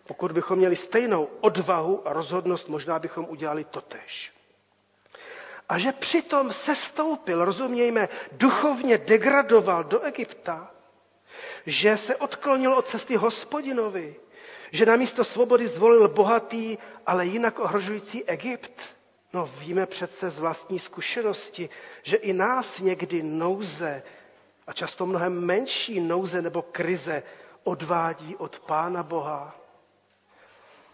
Pokud 0.08 0.32
bychom 0.32 0.58
měli 0.58 0.76
stejnou 0.76 1.30
odvahu 1.42 2.08
a 2.08 2.14
rozhodnost, 2.14 2.68
možná 2.70 3.00
bychom 3.00 3.26
udělali 3.30 3.64
totež. 3.64 4.34
A 5.70 5.78
že 5.80 5.92
přitom 5.92 6.54
sestoupil, 6.54 7.46
rozumějme, 7.46 8.10
duchovně 8.32 8.98
degradoval 8.98 9.84
do 9.84 10.02
Egypta, 10.02 10.72
že 11.66 11.98
se 11.98 12.16
odklonil 12.16 12.74
od 12.74 12.88
cesty 12.88 13.16
hospodinovi, 13.16 14.16
že 14.72 14.86
na 14.86 14.96
místo 14.96 15.24
svobody 15.24 15.68
zvolil 15.68 16.08
bohatý, 16.08 16.78
ale 17.06 17.26
jinak 17.26 17.60
ohrožující 17.60 18.24
Egypt. 18.26 18.82
No 19.34 19.50
víme 19.58 19.86
přece 19.86 20.30
z 20.30 20.40
vlastní 20.40 20.80
zkušenosti, 20.80 21.70
že 22.04 22.18
i 22.18 22.34
nás 22.34 22.80
někdy 22.80 23.24
nouze, 23.24 24.04
a 24.68 24.74
často 24.74 25.06
mnohem 25.06 25.34
menší 25.46 26.00
nouze 26.00 26.42
nebo 26.42 26.62
krize, 26.62 27.24
odvádí 27.64 28.36
od 28.36 28.60
Pána 28.60 29.04
Boha. 29.04 29.56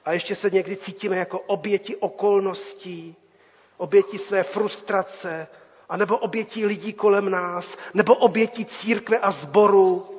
A 0.05 0.11
ještě 0.11 0.35
se 0.35 0.49
někdy 0.49 0.75
cítíme 0.77 1.17
jako 1.17 1.39
oběti 1.39 1.95
okolností, 1.95 3.15
obětí 3.77 4.17
své 4.17 4.43
frustrace, 4.43 5.47
anebo 5.89 6.17
obětí 6.17 6.65
lidí 6.65 6.93
kolem 6.93 7.29
nás, 7.29 7.77
nebo 7.93 8.15
obětí 8.15 8.65
církve 8.65 9.19
a 9.19 9.31
zboru. 9.31 10.09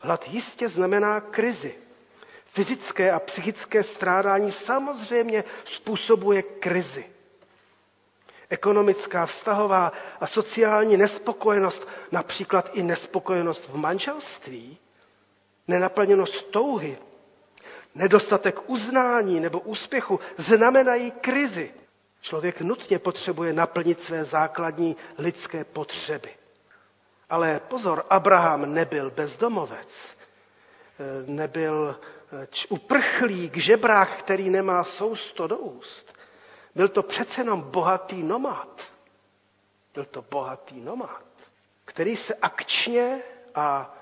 Hlad 0.00 0.28
jistě 0.28 0.68
znamená 0.68 1.20
krizi. 1.20 1.74
Fyzické 2.52 3.12
a 3.12 3.18
psychické 3.20 3.82
strádání 3.82 4.52
samozřejmě 4.52 5.44
způsobuje 5.64 6.42
krizi. 6.42 7.04
Ekonomická, 8.48 9.26
vztahová 9.26 9.92
a 10.20 10.26
sociální 10.26 10.96
nespokojenost, 10.96 11.88
například 12.12 12.70
i 12.72 12.82
nespokojenost 12.82 13.68
v 13.68 13.76
manželství, 13.76 14.78
nenaplněnost 15.68 16.42
touhy, 16.50 16.98
nedostatek 17.94 18.70
uznání 18.70 19.40
nebo 19.40 19.60
úspěchu 19.60 20.20
znamenají 20.36 21.10
krizi. 21.10 21.74
Člověk 22.20 22.60
nutně 22.60 22.98
potřebuje 22.98 23.52
naplnit 23.52 24.00
své 24.02 24.24
základní 24.24 24.96
lidské 25.18 25.64
potřeby. 25.64 26.30
Ale 27.30 27.60
pozor, 27.68 28.04
Abraham 28.10 28.74
nebyl 28.74 29.10
bezdomovec, 29.10 30.14
nebyl 31.26 31.96
uprchlík, 32.68 33.56
žebrák, 33.56 34.16
který 34.18 34.50
nemá 34.50 34.84
sousto 34.84 35.46
do 35.46 35.58
úst. 35.58 36.14
Byl 36.74 36.88
to 36.88 37.02
přece 37.02 37.40
jenom 37.40 37.60
bohatý 37.62 38.22
nomad. 38.22 38.92
Byl 39.94 40.04
to 40.04 40.22
bohatý 40.30 40.80
nomad, 40.80 41.22
který 41.84 42.16
se 42.16 42.34
akčně 42.34 43.22
a 43.54 43.94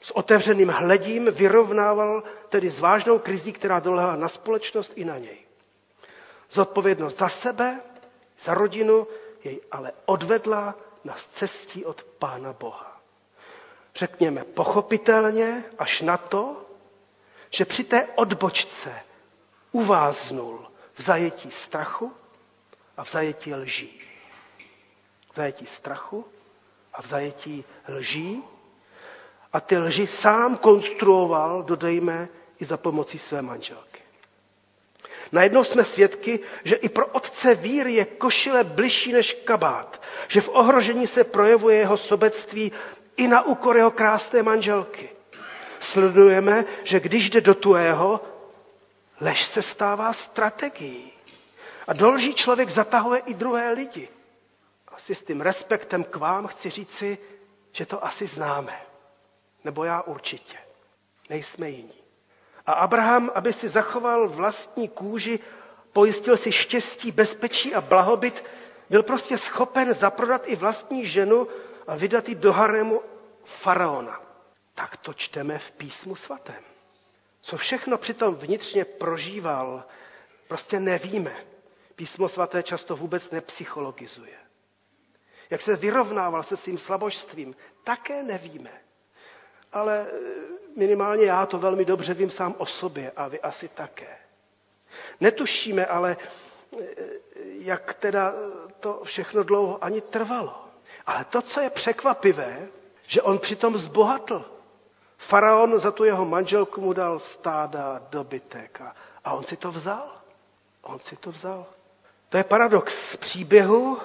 s 0.00 0.10
otevřeným 0.10 0.68
hledím 0.68 1.32
vyrovnával 1.32 2.22
tedy 2.48 2.70
s 2.70 2.80
vážnou 2.80 3.18
krizí, 3.18 3.52
která 3.52 3.80
dolehla 3.80 4.16
na 4.16 4.28
společnost 4.28 4.92
i 4.94 5.04
na 5.04 5.18
něj. 5.18 5.38
Zodpovědnost 6.50 7.18
za 7.18 7.28
sebe, 7.28 7.80
za 8.38 8.54
rodinu 8.54 9.06
jej 9.44 9.60
ale 9.70 9.92
odvedla 10.06 10.74
na 11.04 11.14
cestí 11.32 11.84
od 11.84 12.02
Pána 12.04 12.52
Boha. 12.52 13.00
Řekněme 13.94 14.44
pochopitelně 14.44 15.64
až 15.78 16.00
na 16.00 16.16
to, 16.16 16.65
že 17.50 17.64
při 17.64 17.84
té 17.84 18.06
odbočce 18.14 18.92
uváznul 19.72 20.66
v 20.94 21.02
zajetí 21.02 21.50
strachu 21.50 22.12
a 22.96 23.04
v 23.04 23.10
zajetí 23.10 23.54
lží. 23.54 24.00
V 25.32 25.36
zajetí 25.36 25.66
strachu 25.66 26.24
a 26.92 27.02
v 27.02 27.06
zajetí 27.06 27.64
lží. 27.88 28.42
A 29.52 29.60
ty 29.60 29.78
lži 29.78 30.06
sám 30.06 30.56
konstruoval, 30.56 31.62
dodejme, 31.62 32.28
i 32.60 32.64
za 32.64 32.76
pomocí 32.76 33.18
své 33.18 33.42
manželky. 33.42 34.00
Najednou 35.32 35.64
jsme 35.64 35.84
svědky, 35.84 36.40
že 36.64 36.74
i 36.76 36.88
pro 36.88 37.06
otce 37.06 37.54
víry 37.54 37.94
je 37.94 38.04
košile 38.04 38.64
bližší 38.64 39.12
než 39.12 39.32
kabát, 39.32 40.02
že 40.28 40.40
v 40.40 40.48
ohrožení 40.52 41.06
se 41.06 41.24
projevuje 41.24 41.76
jeho 41.78 41.96
sobectví 41.96 42.72
i 43.16 43.28
na 43.28 43.42
úkor 43.42 43.76
jeho 43.76 43.90
krásné 43.90 44.42
manželky. 44.42 45.08
Sledujeme, 45.80 46.64
že 46.84 47.00
když 47.00 47.30
jde 47.30 47.40
do 47.40 47.54
tuého, 47.54 48.20
lež 49.20 49.44
se 49.44 49.62
stává 49.62 50.12
strategií. 50.12 51.12
A 51.86 51.92
dolží 51.92 52.34
člověk 52.34 52.70
zatahuje 52.70 53.20
i 53.26 53.34
druhé 53.34 53.72
lidi. 53.72 54.08
Asi 54.88 55.14
s 55.14 55.22
tím 55.24 55.40
respektem 55.40 56.04
k 56.04 56.16
vám 56.16 56.46
chci 56.46 56.70
říci, 56.70 57.18
že 57.72 57.86
to 57.86 58.04
asi 58.04 58.26
známe. 58.26 58.80
Nebo 59.64 59.84
já 59.84 60.02
určitě. 60.02 60.58
Nejsme 61.30 61.70
jiní. 61.70 61.94
A 62.66 62.72
Abraham, 62.72 63.30
aby 63.34 63.52
si 63.52 63.68
zachoval 63.68 64.28
vlastní 64.28 64.88
kůži, 64.88 65.38
pojistil 65.92 66.36
si 66.36 66.52
štěstí, 66.52 67.12
bezpečí 67.12 67.74
a 67.74 67.80
blahobyt, 67.80 68.44
byl 68.90 69.02
prostě 69.02 69.38
schopen 69.38 69.94
zaprodat 69.94 70.42
i 70.46 70.56
vlastní 70.56 71.06
ženu 71.06 71.48
a 71.86 71.96
vydat 71.96 72.28
ji 72.28 72.34
do 72.34 72.52
harému 72.52 73.00
faraona. 73.44 74.20
Tak 74.76 74.96
to 74.96 75.14
čteme 75.14 75.58
v 75.58 75.70
písmu 75.70 76.16
svatém. 76.16 76.62
Co 77.40 77.56
všechno 77.56 77.98
přitom 77.98 78.34
vnitřně 78.34 78.84
prožíval, 78.84 79.84
prostě 80.48 80.80
nevíme. 80.80 81.36
Písmo 81.94 82.28
svaté 82.28 82.62
často 82.62 82.96
vůbec 82.96 83.30
nepsychologizuje. 83.30 84.36
Jak 85.50 85.62
se 85.62 85.76
vyrovnával 85.76 86.42
se 86.42 86.56
svým 86.56 86.78
slabožstvím, 86.78 87.56
také 87.84 88.22
nevíme. 88.22 88.70
Ale 89.72 90.06
minimálně 90.76 91.24
já 91.24 91.46
to 91.46 91.58
velmi 91.58 91.84
dobře 91.84 92.14
vím 92.14 92.30
sám 92.30 92.54
o 92.58 92.66
sobě 92.66 93.12
a 93.16 93.28
vy 93.28 93.40
asi 93.40 93.68
také. 93.68 94.18
Netušíme 95.20 95.86
ale, 95.86 96.16
jak 97.42 97.94
teda 97.94 98.32
to 98.80 99.00
všechno 99.04 99.42
dlouho 99.42 99.84
ani 99.84 100.00
trvalo. 100.00 100.64
Ale 101.06 101.24
to, 101.24 101.42
co 101.42 101.60
je 101.60 101.70
překvapivé, 101.70 102.68
že 103.06 103.22
on 103.22 103.38
přitom 103.38 103.78
zbohatl. 103.78 104.55
Faraon 105.18 105.78
za 105.78 105.90
tu 105.90 106.04
jeho 106.04 106.24
manželku 106.24 106.80
mu 106.80 106.92
dal 106.92 107.18
stáda, 107.18 108.02
dobytek 108.10 108.82
a, 109.24 109.32
on 109.32 109.44
si 109.44 109.56
to 109.56 109.72
vzal. 109.72 110.12
On 110.82 111.00
si 111.00 111.16
to 111.16 111.30
vzal. 111.30 111.66
To 112.28 112.36
je 112.36 112.44
paradox 112.44 113.16
příběhu 113.16 113.98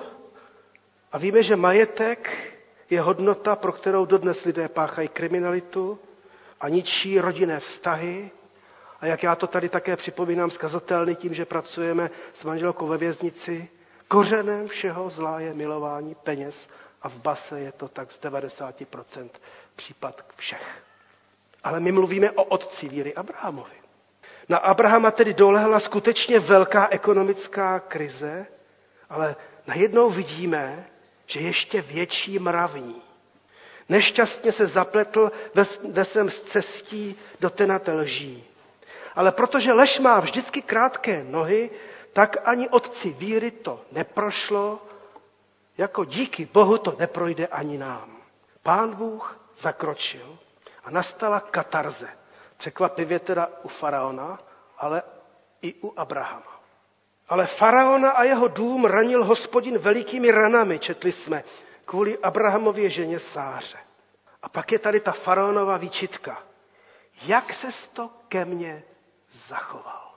a 1.11 1.17
víme, 1.17 1.43
že 1.43 1.55
majetek 1.55 2.51
je 2.89 3.01
hodnota, 3.01 3.55
pro 3.55 3.71
kterou 3.71 4.05
dodnes 4.05 4.43
lidé 4.45 4.67
páchají 4.69 5.07
kriminalitu 5.07 5.99
a 6.59 6.69
ničí 6.69 7.19
rodinné 7.19 7.59
vztahy. 7.59 8.31
A 8.99 9.05
jak 9.05 9.23
já 9.23 9.35
to 9.35 9.47
tady 9.47 9.69
také 9.69 9.95
připomínám 9.97 10.51
skazatelný 10.51 11.15
tím, 11.15 11.33
že 11.33 11.45
pracujeme 11.45 12.09
s 12.33 12.43
manželkou 12.43 12.87
ve 12.87 12.97
věznici, 12.97 13.69
kořenem 14.07 14.67
všeho 14.67 15.09
zlá 15.09 15.39
je 15.39 15.53
milování 15.53 16.15
peněz 16.15 16.69
a 17.01 17.09
v 17.09 17.15
base 17.15 17.59
je 17.59 17.71
to 17.71 17.87
tak 17.87 18.11
z 18.11 18.21
90% 18.21 19.29
případ 19.75 20.25
všech. 20.35 20.83
Ale 21.63 21.79
my 21.79 21.91
mluvíme 21.91 22.31
o 22.31 22.43
otci 22.43 22.89
víry 22.89 23.15
Abrahamovi. 23.15 23.81
Na 24.49 24.57
Abrahama 24.57 25.11
tedy 25.11 25.33
dolehla 25.33 25.79
skutečně 25.79 26.39
velká 26.39 26.87
ekonomická 26.91 27.79
krize, 27.79 28.45
ale 29.09 29.35
najednou 29.67 30.09
vidíme, 30.09 30.85
že 31.25 31.39
ještě 31.39 31.81
větší 31.81 32.39
mravní. 32.39 33.01
Nešťastně 33.89 34.51
se 34.51 34.67
zapletl 34.67 35.31
ve, 35.53 35.63
ve 35.91 36.05
svém 36.05 36.29
cestí 36.29 37.15
do 37.39 37.49
tenate 37.49 37.93
lží. 37.93 38.43
Ale 39.15 39.31
protože 39.31 39.73
lež 39.73 39.99
má 39.99 40.19
vždycky 40.19 40.61
krátké 40.61 41.23
nohy, 41.23 41.69
tak 42.13 42.37
ani 42.43 42.69
otci 42.69 43.09
víry 43.09 43.51
to 43.51 43.81
neprošlo, 43.91 44.79
jako 45.77 46.05
díky 46.05 46.49
Bohu 46.53 46.77
to 46.77 46.95
neprojde 46.99 47.47
ani 47.47 47.77
nám. 47.77 48.17
Pán 48.63 48.95
Bůh 48.95 49.39
zakročil 49.57 50.37
a 50.83 50.89
nastala 50.91 51.39
katarze. 51.39 52.09
Překvapivě 52.57 53.19
teda 53.19 53.49
u 53.63 53.67
faraona, 53.67 54.39
ale 54.77 55.03
i 55.61 55.73
u 55.81 55.93
Abrahama. 55.99 56.61
Ale 57.29 57.47
faraona 57.47 58.11
a 58.11 58.23
jeho 58.23 58.47
dům 58.47 58.85
ranil 58.85 59.23
hospodin 59.25 59.77
velikými 59.77 60.31
ranami, 60.31 60.79
četli 60.79 61.11
jsme, 61.11 61.43
kvůli 61.85 62.17
Abrahamově 62.17 62.89
ženě 62.89 63.19
Sáře. 63.19 63.77
A 64.41 64.49
pak 64.49 64.71
je 64.71 64.79
tady 64.79 64.99
ta 64.99 65.11
faraonova 65.11 65.77
výčitka. 65.77 66.43
Jak 67.21 67.53
se 67.53 67.67
to 67.93 68.09
ke 68.27 68.45
mně 68.45 68.83
zachoval? 69.31 70.11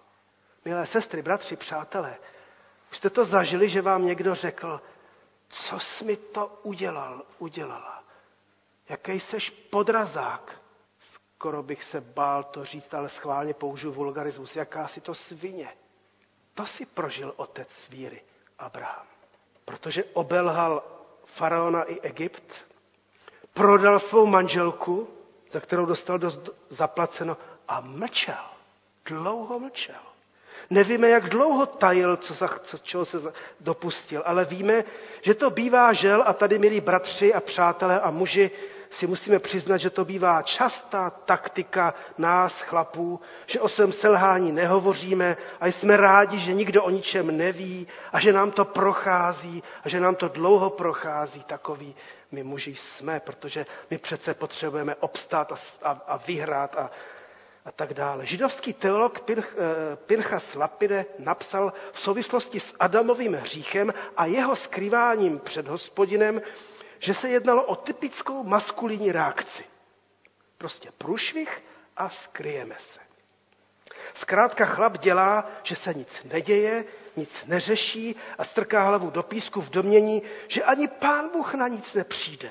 Milé 0.65 0.87
sestry, 0.87 1.23
bratři, 1.23 1.57
přátelé, 1.57 2.17
už 2.91 2.97
jste 2.97 3.11
to 3.11 3.25
zažili, 3.25 3.69
že 3.69 3.83
vám 3.83 4.05
někdo 4.07 4.35
řekl, 4.35 4.81
co 5.49 5.81
jsi 5.81 6.05
mi 6.05 6.17
to 6.17 6.59
udělal, 6.63 7.23
udělala. 7.39 8.04
Jaký 8.89 9.21
seš 9.21 9.51
podrazák. 9.51 10.61
Skoro 11.01 11.63
bych 11.63 11.85
se 11.85 12.01
bál 12.01 12.43
to 12.45 12.65
říct, 12.65 12.95
ale 12.95 13.09
schválně 13.09 13.55
použiju 13.55 13.93
vulgarismus. 13.93 14.57
Jaká 14.57 14.89
si 14.89 15.01
to 15.01 15.15
svině. 15.15 15.69
To 16.55 16.67
si 16.67 16.87
prožil 16.87 17.33
otec 17.37 17.87
víry, 17.91 18.23
Abraham. 18.59 19.07
Protože 19.65 20.05
obelhal 20.05 20.83
faraona 21.25 21.83
i 21.83 22.01
Egypt, 22.01 22.53
prodal 23.55 23.99
svou 23.99 24.27
manželku, 24.27 25.09
za 25.51 25.61
kterou 25.61 25.87
dostal 25.87 26.19
dost 26.19 26.51
zaplaceno, 26.69 27.37
a 27.69 27.81
mlčel. 27.81 28.45
Dlouho 29.07 29.59
mlčel. 29.59 30.01
Nevíme, 30.71 31.09
jak 31.09 31.29
dlouho 31.29 31.67
tajil, 31.67 32.17
co, 32.17 32.35
za, 32.35 32.49
co 32.63 32.79
čeho 32.79 33.05
se 33.05 33.33
dopustil, 33.61 34.23
ale 34.27 34.45
víme, 34.45 34.85
že 35.23 35.35
to 35.35 35.51
bývá 35.51 35.93
žel 35.93 36.23
a 36.27 36.33
tady, 36.33 36.59
milí 36.59 36.81
bratři 36.81 37.35
a 37.35 37.41
přátelé 37.41 38.01
a 38.01 38.11
muži, 38.11 38.51
si 38.95 39.07
musíme 39.07 39.39
přiznat, 39.39 39.77
že 39.77 39.91
to 39.91 40.05
bývá 40.05 40.43
častá 40.43 41.11
taktika 41.11 41.95
nás, 42.19 42.61
chlapů, 42.63 43.21
že 43.47 43.61
o 43.61 43.69
svém 43.69 43.93
selhání 43.93 44.53
nehovoříme 44.53 45.37
a 45.61 45.67
jsme 45.67 45.97
rádi, 45.97 46.39
že 46.39 46.53
nikdo 46.53 46.85
o 46.85 46.91
ničem 46.91 47.37
neví 47.37 47.87
a 48.13 48.21
že 48.21 48.33
nám 48.33 48.51
to 48.51 48.65
prochází 48.65 49.63
a 49.85 49.89
že 49.89 50.01
nám 50.01 50.15
to 50.15 50.29
dlouho 50.29 50.71
prochází. 50.71 51.45
Takový 51.45 51.95
my 52.33 52.43
muži 52.43 52.75
jsme, 52.75 53.21
protože 53.21 53.67
my 53.91 53.99
přece 53.99 54.35
potřebujeme 54.35 54.95
obstát 54.95 55.53
a, 55.53 55.57
a, 55.83 55.91
a 56.07 56.17
vyhrát 56.17 56.77
a, 56.77 56.91
a 57.65 57.73
tak 57.73 57.95
dále. 57.95 58.27
Židovský 58.27 58.73
teolog 58.73 59.21
Pinch, 59.21 59.57
eh, 59.59 59.97
Pinchas 59.97 60.55
Lapide 60.55 61.05
napsal 61.19 61.73
v 61.93 62.01
souvislosti 62.01 62.61
s 62.61 62.75
Adamovým 62.81 63.35
hříchem 63.35 63.93
a 64.17 64.27
jeho 64.27 64.57
skrýváním 64.57 65.39
před 65.39 65.69
hospodinem, 65.69 66.43
že 67.05 67.15
se 67.15 67.29
jednalo 67.29 67.65
o 67.65 67.77
typickou 67.77 68.45
maskulinní 68.45 69.13
reakci. 69.13 69.65
Prostě 70.59 70.89
průšvih 70.99 71.65
a 71.97 72.09
skryjeme 72.09 72.75
se. 72.79 73.01
Zkrátka 74.15 74.65
chlap 74.65 74.99
dělá, 74.99 75.51
že 75.63 75.77
se 75.77 75.95
nic 75.95 76.25
neděje, 76.33 76.85
nic 77.17 77.45
neřeší 77.47 78.17
a 78.39 78.45
strká 78.45 78.83
hlavu 78.83 79.11
do 79.11 79.23
písku 79.23 79.61
v 79.61 79.71
domění, 79.71 80.23
že 80.49 80.63
ani 80.63 80.89
pán 80.89 81.29
Bůh 81.29 81.55
na 81.55 81.69
nic 81.69 81.95
nepřijde. 81.95 82.51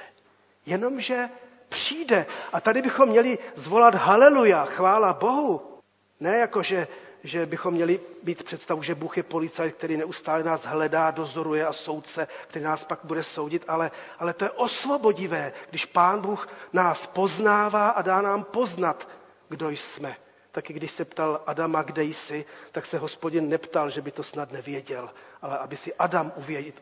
Jenomže 0.66 1.30
přijde. 1.70 2.26
A 2.54 2.62
tady 2.62 2.82
bychom 2.82 3.10
měli 3.10 3.38
zvolat 3.56 3.96
haleluja, 3.96 4.66
chvála 4.66 5.14
Bohu. 5.14 5.80
Ne 6.20 6.38
jako, 6.38 6.64
že 6.64 6.88
že 7.24 7.46
bychom 7.46 7.74
měli 7.74 8.00
být 8.24 8.44
představu, 8.44 8.82
že 8.84 8.96
Bůh 8.96 9.18
je 9.18 9.24
policajt, 9.24 9.76
který 9.76 9.98
neustále 9.98 10.44
nás 10.44 10.66
hledá, 10.66 11.12
dozoruje 11.12 11.66
a 11.68 11.74
soudce, 11.74 12.28
který 12.48 12.66
nás 12.66 12.84
pak 12.84 13.00
bude 13.04 13.24
soudit, 13.24 13.66
ale, 13.68 13.92
ale 14.20 14.34
to 14.34 14.46
je 14.46 14.52
osvobodivé, 14.52 15.54
když 15.70 15.86
Pán 15.86 16.22
Bůh 16.22 16.48
nás 16.74 17.08
poznává 17.08 17.90
a 17.90 18.02
dá 18.02 18.22
nám 18.22 18.44
poznat, 18.44 19.08
kdo 19.50 19.70
jsme. 19.70 20.16
Taky 20.52 20.74
když 20.74 20.92
se 20.92 21.06
ptal 21.06 21.42
Adama, 21.46 21.82
kde 21.84 22.04
jsi, 22.04 22.46
tak 22.72 22.86
se 22.86 22.98
hospodin 22.98 23.50
neptal, 23.50 23.90
že 23.90 24.02
by 24.02 24.12
to 24.12 24.24
snad 24.24 24.52
nevěděl, 24.52 25.10
ale 25.42 25.58
aby 25.58 25.78
si 25.78 25.94
Adam 25.94 26.34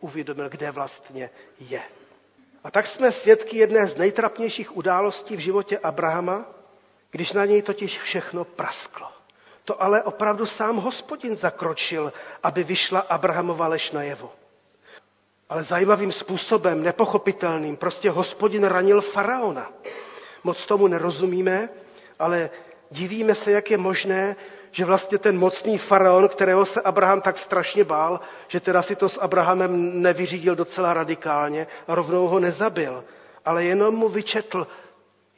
uvědomil, 0.01 0.49
kde 0.49 0.71
vlastně 0.71 1.29
je. 1.59 1.81
A 2.63 2.71
tak 2.71 2.87
jsme 2.87 3.11
svědky 3.11 3.57
jedné 3.57 3.87
z 3.87 3.97
nejtrapnějších 3.97 4.77
událostí 4.77 5.35
v 5.35 5.39
životě 5.39 5.79
Abrahama, 5.79 6.45
když 7.11 7.33
na 7.33 7.45
něj 7.45 7.61
totiž 7.61 7.99
všechno 7.99 8.45
prasklo. 8.45 9.20
To 9.65 9.83
ale 9.83 10.03
opravdu 10.03 10.45
sám 10.45 10.75
hospodin 10.77 11.35
zakročil, 11.37 12.13
aby 12.43 12.63
vyšla 12.63 12.99
Abrahamova 12.99 13.67
lež 13.67 13.91
najevo. 13.91 14.31
Ale 15.49 15.63
zajímavým 15.63 16.11
způsobem, 16.11 16.83
nepochopitelným, 16.83 17.77
prostě 17.77 18.09
hospodin 18.09 18.63
ranil 18.63 19.01
faraona. 19.01 19.71
Moc 20.43 20.65
tomu 20.65 20.87
nerozumíme, 20.87 21.69
ale 22.19 22.49
divíme 22.91 23.35
se, 23.35 23.51
jak 23.51 23.71
je 23.71 23.77
možné, 23.77 24.35
že 24.71 24.85
vlastně 24.85 25.17
ten 25.17 25.39
mocný 25.39 25.77
faraon, 25.77 26.29
kterého 26.29 26.65
se 26.65 26.81
Abraham 26.81 27.21
tak 27.21 27.37
strašně 27.37 27.83
bál, 27.83 28.19
že 28.47 28.59
teda 28.59 28.81
si 28.81 28.95
to 28.95 29.09
s 29.09 29.17
Abrahamem 29.21 30.01
nevyřídil 30.01 30.55
docela 30.55 30.93
radikálně 30.93 31.67
a 31.87 31.95
rovnou 31.95 32.27
ho 32.27 32.39
nezabil, 32.39 33.03
ale 33.45 33.63
jenom 33.63 33.95
mu 33.95 34.09
vyčetl, 34.09 34.67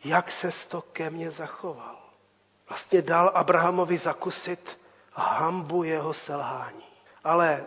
jak 0.05 0.31
se 0.31 0.49
to 0.69 0.81
ke 0.81 1.09
mně 1.09 1.31
zachoval 1.31 2.02
vlastně 2.69 3.01
dal 3.01 3.31
Abrahamovi 3.33 3.97
zakusit 3.97 4.79
hambu 5.13 5.83
jeho 5.83 6.13
selhání. 6.13 6.83
Ale, 7.23 7.65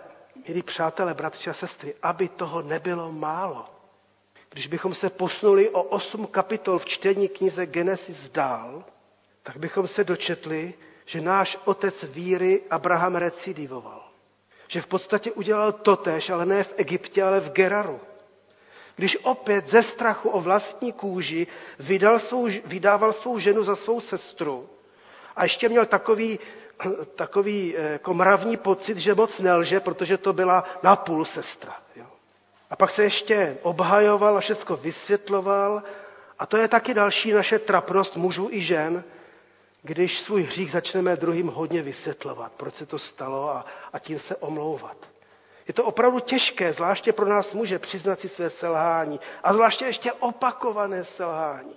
milí 0.49 0.63
přátelé, 0.63 1.15
bratři 1.15 1.51
a 1.51 1.55
sestry, 1.55 1.95
aby 2.03 2.29
toho 2.29 2.63
nebylo 2.63 3.13
málo, 3.13 3.67
když 4.51 4.67
bychom 4.67 4.95
se 4.95 5.11
posunuli 5.11 5.71
o 5.71 5.83
osm 5.83 6.27
kapitol 6.27 6.79
v 6.79 6.87
čtení 6.87 7.29
knize 7.29 7.67
Genesis 7.67 8.29
dál, 8.29 8.85
tak 9.43 9.57
bychom 9.57 9.89
se 9.89 10.05
dočetli, 10.05 10.75
že 11.05 11.21
náš 11.21 11.59
otec 11.65 12.03
víry 12.03 12.63
Abraham 12.71 13.17
recidivoval. 13.17 14.03
Že 14.69 14.83
v 14.83 14.87
podstatě 14.87 15.33
udělal 15.33 15.73
totéž, 15.73 16.31
ale 16.31 16.47
ne 16.47 16.65
v 16.65 16.75
Egyptě, 16.77 17.23
ale 17.23 17.41
v 17.41 17.51
Geraru. 17.53 18.01
Když 18.97 19.19
opět 19.23 19.71
ze 19.71 19.83
strachu 19.83 20.29
o 20.29 20.41
vlastní 20.41 20.93
kůži 20.93 21.47
vydal 21.79 22.19
svou, 22.19 22.49
vydával 22.65 23.13
svou 23.13 23.39
ženu 23.39 23.65
za 23.65 23.77
svou 23.77 24.01
sestru, 24.01 24.69
a 25.37 25.43
ještě 25.43 25.69
měl 25.69 25.87
takový, 25.87 26.39
takový 27.15 27.77
eh, 27.77 27.93
jako 27.93 28.15
mravní 28.15 28.57
pocit, 28.57 28.99
že 28.99 29.15
moc 29.15 29.39
nelže, 29.39 29.81
protože 29.81 30.19
to 30.19 30.33
byla 30.33 30.65
napůl 30.83 31.25
sestra. 31.25 31.77
Jo. 31.97 32.07
A 32.71 32.77
pak 32.77 32.91
se 32.91 33.05
ještě 33.05 33.59
obhajoval 33.63 34.37
a 34.37 34.41
všechno 34.41 34.77
vysvětloval. 34.77 35.83
A 36.39 36.47
to 36.47 36.57
je 36.57 36.69
taky 36.69 36.95
další 36.95 37.33
naše 37.33 37.59
trapnost 37.59 38.17
mužů 38.17 38.49
i 38.53 38.63
žen, 38.63 39.05
když 39.83 40.21
svůj 40.21 40.43
hřích 40.43 40.71
začneme 40.73 41.17
druhým 41.17 41.47
hodně 41.49 41.83
vysvětlovat, 41.83 42.53
proč 42.57 42.75
se 42.75 42.87
to 42.87 42.99
stalo 42.99 43.51
a, 43.51 43.65
a 43.93 43.99
tím 43.99 44.19
se 44.19 44.37
omlouvat. 44.37 44.97
Je 45.69 45.75
to 45.75 45.85
opravdu 45.85 46.21
těžké, 46.21 46.73
zvláště 46.73 47.13
pro 47.13 47.27
nás 47.29 47.55
muže, 47.55 47.79
přiznat 47.79 48.21
si 48.21 48.29
své 48.29 48.51
selhání 48.51 49.21
a 49.43 49.53
zvláště 49.53 49.85
ještě 49.85 50.13
opakované 50.13 51.05
selhání. 51.05 51.75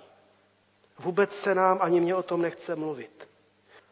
Vůbec 0.98 1.36
se 1.40 1.54
nám 1.54 1.78
ani 1.80 2.00
mě 2.00 2.14
o 2.14 2.22
tom 2.22 2.42
nechce 2.42 2.76
mluvit. 2.76 3.29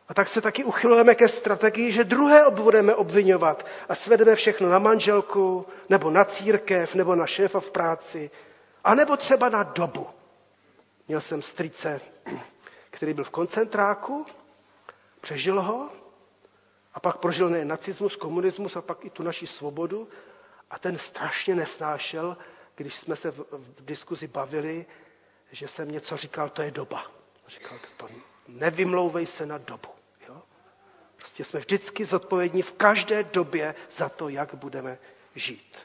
A 0.08 0.14
tak 0.14 0.28
se 0.28 0.40
taky 0.40 0.64
uchylujeme 0.64 1.14
ke 1.14 1.28
strategii, 1.28 1.92
že 1.92 2.04
druhé 2.04 2.50
budeme 2.50 2.94
obvinovat 2.94 3.66
a 3.88 3.94
svedeme 3.94 4.34
všechno 4.34 4.68
na 4.68 4.78
manželku, 4.78 5.66
nebo 5.88 6.10
na 6.10 6.24
církev, 6.24 6.94
nebo 6.94 7.14
na 7.14 7.26
šéfa 7.26 7.60
v 7.60 7.70
práci, 7.70 8.30
a 8.84 8.94
nebo 8.94 9.16
třeba 9.16 9.48
na 9.48 9.62
dobu. 9.62 10.06
Měl 11.08 11.20
jsem 11.20 11.42
strice, 11.42 12.00
který 12.90 13.14
byl 13.14 13.24
v 13.24 13.30
koncentráku, 13.30 14.26
přežil 15.20 15.62
ho, 15.62 15.88
A 16.98 17.00
pak 17.00 17.16
prožil 17.16 17.50
nejen 17.50 17.68
nacismus, 17.68 18.16
komunismus 18.16 18.76
a 18.76 18.82
pak 18.82 19.04
i 19.04 19.10
tu 19.10 19.22
naši 19.22 19.46
svobodu. 19.46 20.08
A 20.70 20.78
ten 20.78 20.98
strašně 20.98 21.54
nesnášel, 21.54 22.36
když 22.74 22.96
jsme 22.96 23.16
se 23.16 23.30
v, 23.30 23.38
v 23.52 23.84
diskuzi 23.84 24.26
bavili, 24.28 24.86
že 25.52 25.68
jsem 25.68 25.90
něco 25.92 26.16
říkal, 26.16 26.48
to 26.48 26.62
je 26.62 26.70
doba. 26.70 27.02
Říkal 27.48 27.78
to, 27.96 28.08
nevymlouvej 28.48 29.26
se 29.26 29.46
na 29.46 29.58
dobu. 29.58 29.88
Prostě 31.18 31.44
jsme 31.44 31.60
vždycky 31.60 32.04
zodpovědní 32.04 32.62
v 32.62 32.72
každé 32.72 33.24
době 33.24 33.74
za 33.96 34.08
to, 34.08 34.28
jak 34.28 34.54
budeme 34.54 34.98
žít. 35.34 35.76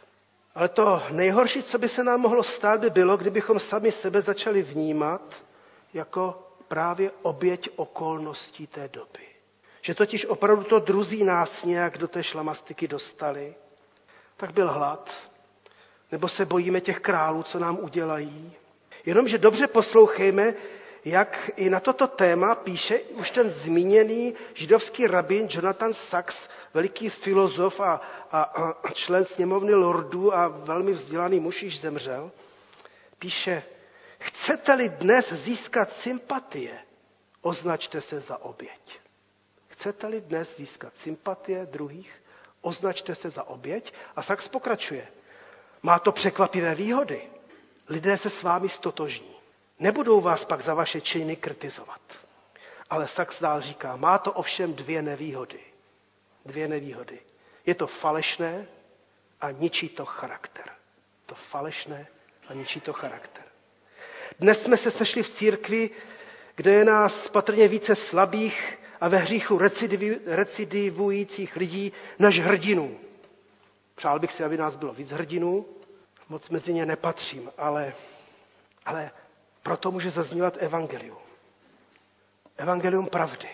Ale 0.55 0.69
to 0.69 1.03
nejhorší, 1.11 1.63
co 1.63 1.77
by 1.77 1.89
se 1.89 2.03
nám 2.03 2.21
mohlo 2.21 2.43
stát, 2.43 2.79
by 2.79 2.89
bylo, 2.89 3.17
kdybychom 3.17 3.59
sami 3.59 3.91
sebe 3.91 4.21
začali 4.21 4.61
vnímat 4.63 5.43
jako 5.93 6.47
právě 6.67 7.11
oběť 7.21 7.69
okolností 7.75 8.67
té 8.67 8.87
doby. 8.87 9.21
Že 9.81 9.95
totiž 9.95 10.25
opravdu 10.25 10.63
to 10.63 10.79
druzí 10.79 11.23
nás 11.23 11.63
nějak 11.63 11.97
do 11.97 12.07
té 12.07 12.23
šlamastiky 12.23 12.87
dostali, 12.87 13.55
tak 14.37 14.53
byl 14.53 14.71
hlad, 14.71 15.11
nebo 16.11 16.29
se 16.29 16.45
bojíme 16.45 16.81
těch 16.81 16.99
králů, 16.99 17.43
co 17.43 17.59
nám 17.59 17.79
udělají. 17.81 18.53
Jenomže 19.05 19.37
dobře 19.37 19.67
poslouchejme, 19.67 20.53
jak 21.05 21.51
i 21.55 21.69
na 21.69 21.79
toto 21.79 22.07
téma 22.07 22.55
píše 22.55 22.99
už 22.99 23.31
ten 23.31 23.49
zmíněný 23.49 24.33
židovský 24.53 25.07
rabin 25.07 25.47
Jonathan 25.51 25.93
Sachs, 25.93 26.49
veliký 26.73 27.09
filozof 27.09 27.79
a, 27.79 28.01
a, 28.31 28.41
a 28.83 28.91
člen 28.93 29.25
sněmovny 29.25 29.73
lordů 29.73 30.33
a 30.35 30.47
velmi 30.47 30.91
vzdělaný 30.91 31.39
muž, 31.39 31.63
již 31.63 31.79
zemřel. 31.79 32.31
Píše, 33.19 33.63
chcete-li 34.19 34.89
dnes 34.89 35.33
získat 35.33 35.93
sympatie, 35.93 36.77
označte 37.41 38.01
se 38.01 38.19
za 38.21 38.37
oběť. 38.41 38.99
Chcete-li 39.67 40.21
dnes 40.21 40.57
získat 40.57 40.97
sympatie 40.97 41.65
druhých, 41.65 42.23
označte 42.61 43.15
se 43.15 43.29
za 43.29 43.43
oběť. 43.43 43.93
A 44.15 44.21
Sachs 44.21 44.47
pokračuje. 44.47 45.07
Má 45.81 45.99
to 45.99 46.11
překvapivé 46.11 46.75
výhody. 46.75 47.21
Lidé 47.89 48.17
se 48.17 48.29
s 48.29 48.43
vámi 48.43 48.69
stotožní. 48.69 49.32
Nebudou 49.83 50.21
vás 50.21 50.45
pak 50.45 50.61
za 50.61 50.73
vaše 50.73 51.01
činy 51.01 51.35
kritizovat. 51.35 52.01
Ale 52.89 53.07
Sachs 53.07 53.39
dál 53.39 53.61
říká, 53.61 53.95
má 53.95 54.17
to 54.17 54.31
ovšem 54.31 54.73
dvě 54.73 55.01
nevýhody. 55.01 55.59
Dvě 56.45 56.67
nevýhody. 56.67 57.19
Je 57.65 57.75
to 57.75 57.87
falešné 57.87 58.67
a 59.41 59.51
ničí 59.51 59.89
to 59.89 60.05
charakter. 60.05 60.65
To 61.25 61.35
falešné 61.35 62.07
a 62.47 62.53
ničí 62.53 62.81
to 62.81 62.93
charakter. 62.93 63.43
Dnes 64.39 64.63
jsme 64.63 64.77
se 64.77 64.91
sešli 64.91 65.23
v 65.23 65.29
církvi, 65.29 65.89
kde 66.55 66.71
je 66.71 66.85
nás 66.85 67.27
patrně 67.27 67.67
více 67.67 67.95
slabých 67.95 68.79
a 69.01 69.07
ve 69.07 69.17
hříchu 69.17 69.59
recidivujících 70.25 71.55
lidí 71.55 71.91
než 72.19 72.39
hrdinů. 72.39 72.99
Přál 73.95 74.19
bych 74.19 74.31
si, 74.31 74.43
aby 74.43 74.57
nás 74.57 74.75
bylo 74.75 74.93
víc 74.93 75.11
hrdinů, 75.11 75.65
moc 76.29 76.49
mezi 76.49 76.73
ně 76.73 76.85
nepatřím, 76.85 77.51
ale, 77.57 77.93
ale 78.85 79.11
proto 79.63 79.91
může 79.91 80.09
zaznívat 80.09 80.57
evangelium. 80.59 81.17
Evangelium 82.57 83.07
pravdy. 83.07 83.47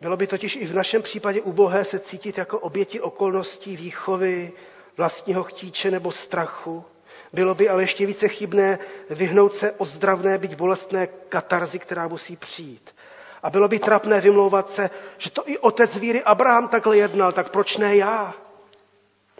Bylo 0.00 0.16
by 0.16 0.26
totiž 0.26 0.56
i 0.56 0.66
v 0.66 0.74
našem 0.74 1.02
případě 1.02 1.40
ubohé 1.40 1.84
se 1.84 1.98
cítit 1.98 2.38
jako 2.38 2.58
oběti 2.58 3.00
okolností 3.00 3.76
výchovy, 3.76 4.52
vlastního 4.96 5.42
chtíče 5.42 5.90
nebo 5.90 6.12
strachu. 6.12 6.84
Bylo 7.32 7.54
by 7.54 7.68
ale 7.68 7.82
ještě 7.82 8.06
více 8.06 8.28
chybné 8.28 8.78
vyhnout 9.10 9.54
se 9.54 9.72
ozdravné, 9.72 10.38
byť 10.38 10.54
bolestné 10.56 11.06
katarzy, 11.06 11.78
která 11.78 12.08
musí 12.08 12.36
přijít. 12.36 12.94
A 13.42 13.50
bylo 13.50 13.68
by 13.68 13.78
trapné 13.78 14.20
vymlouvat 14.20 14.70
se, 14.70 14.90
že 15.18 15.30
to 15.30 15.48
i 15.48 15.58
otec 15.58 15.96
víry 15.96 16.22
Abraham 16.22 16.68
takhle 16.68 16.96
jednal, 16.96 17.32
tak 17.32 17.50
proč 17.50 17.76
ne 17.76 17.96
já? 17.96 18.34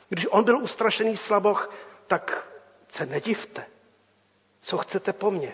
Když 0.09 0.27
on 0.31 0.45
byl 0.45 0.59
ustrašený 0.59 1.17
slaboch, 1.17 1.71
tak 2.07 2.49
se 2.89 3.07
nedivte. 3.07 3.67
Co 4.61 4.79
chcete 4.79 5.13
po 5.13 5.31
mně? 5.31 5.53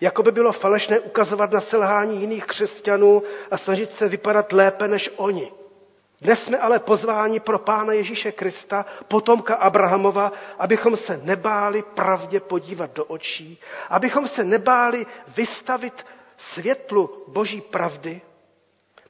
Jako 0.00 0.22
by 0.22 0.32
bylo 0.32 0.52
falešné 0.52 1.00
ukazovat 1.00 1.50
na 1.50 1.60
selhání 1.60 2.20
jiných 2.20 2.44
křesťanů 2.46 3.22
a 3.50 3.58
snažit 3.58 3.90
se 3.90 4.08
vypadat 4.08 4.52
lépe 4.52 4.88
než 4.88 5.10
oni. 5.16 5.52
Dnes 6.20 6.42
jsme 6.44 6.58
ale 6.58 6.78
pozváni 6.78 7.40
pro 7.40 7.58
Pána 7.58 7.92
Ježíše 7.92 8.32
Krista, 8.32 8.86
potomka 9.08 9.54
Abrahamova, 9.54 10.32
abychom 10.58 10.96
se 10.96 11.20
nebáli 11.22 11.82
pravdě 11.82 12.40
podívat 12.40 12.92
do 12.92 13.04
očí, 13.04 13.58
abychom 13.88 14.28
se 14.28 14.44
nebáli 14.44 15.06
vystavit 15.36 16.06
světlu 16.36 17.24
Boží 17.28 17.60
pravdy, 17.60 18.20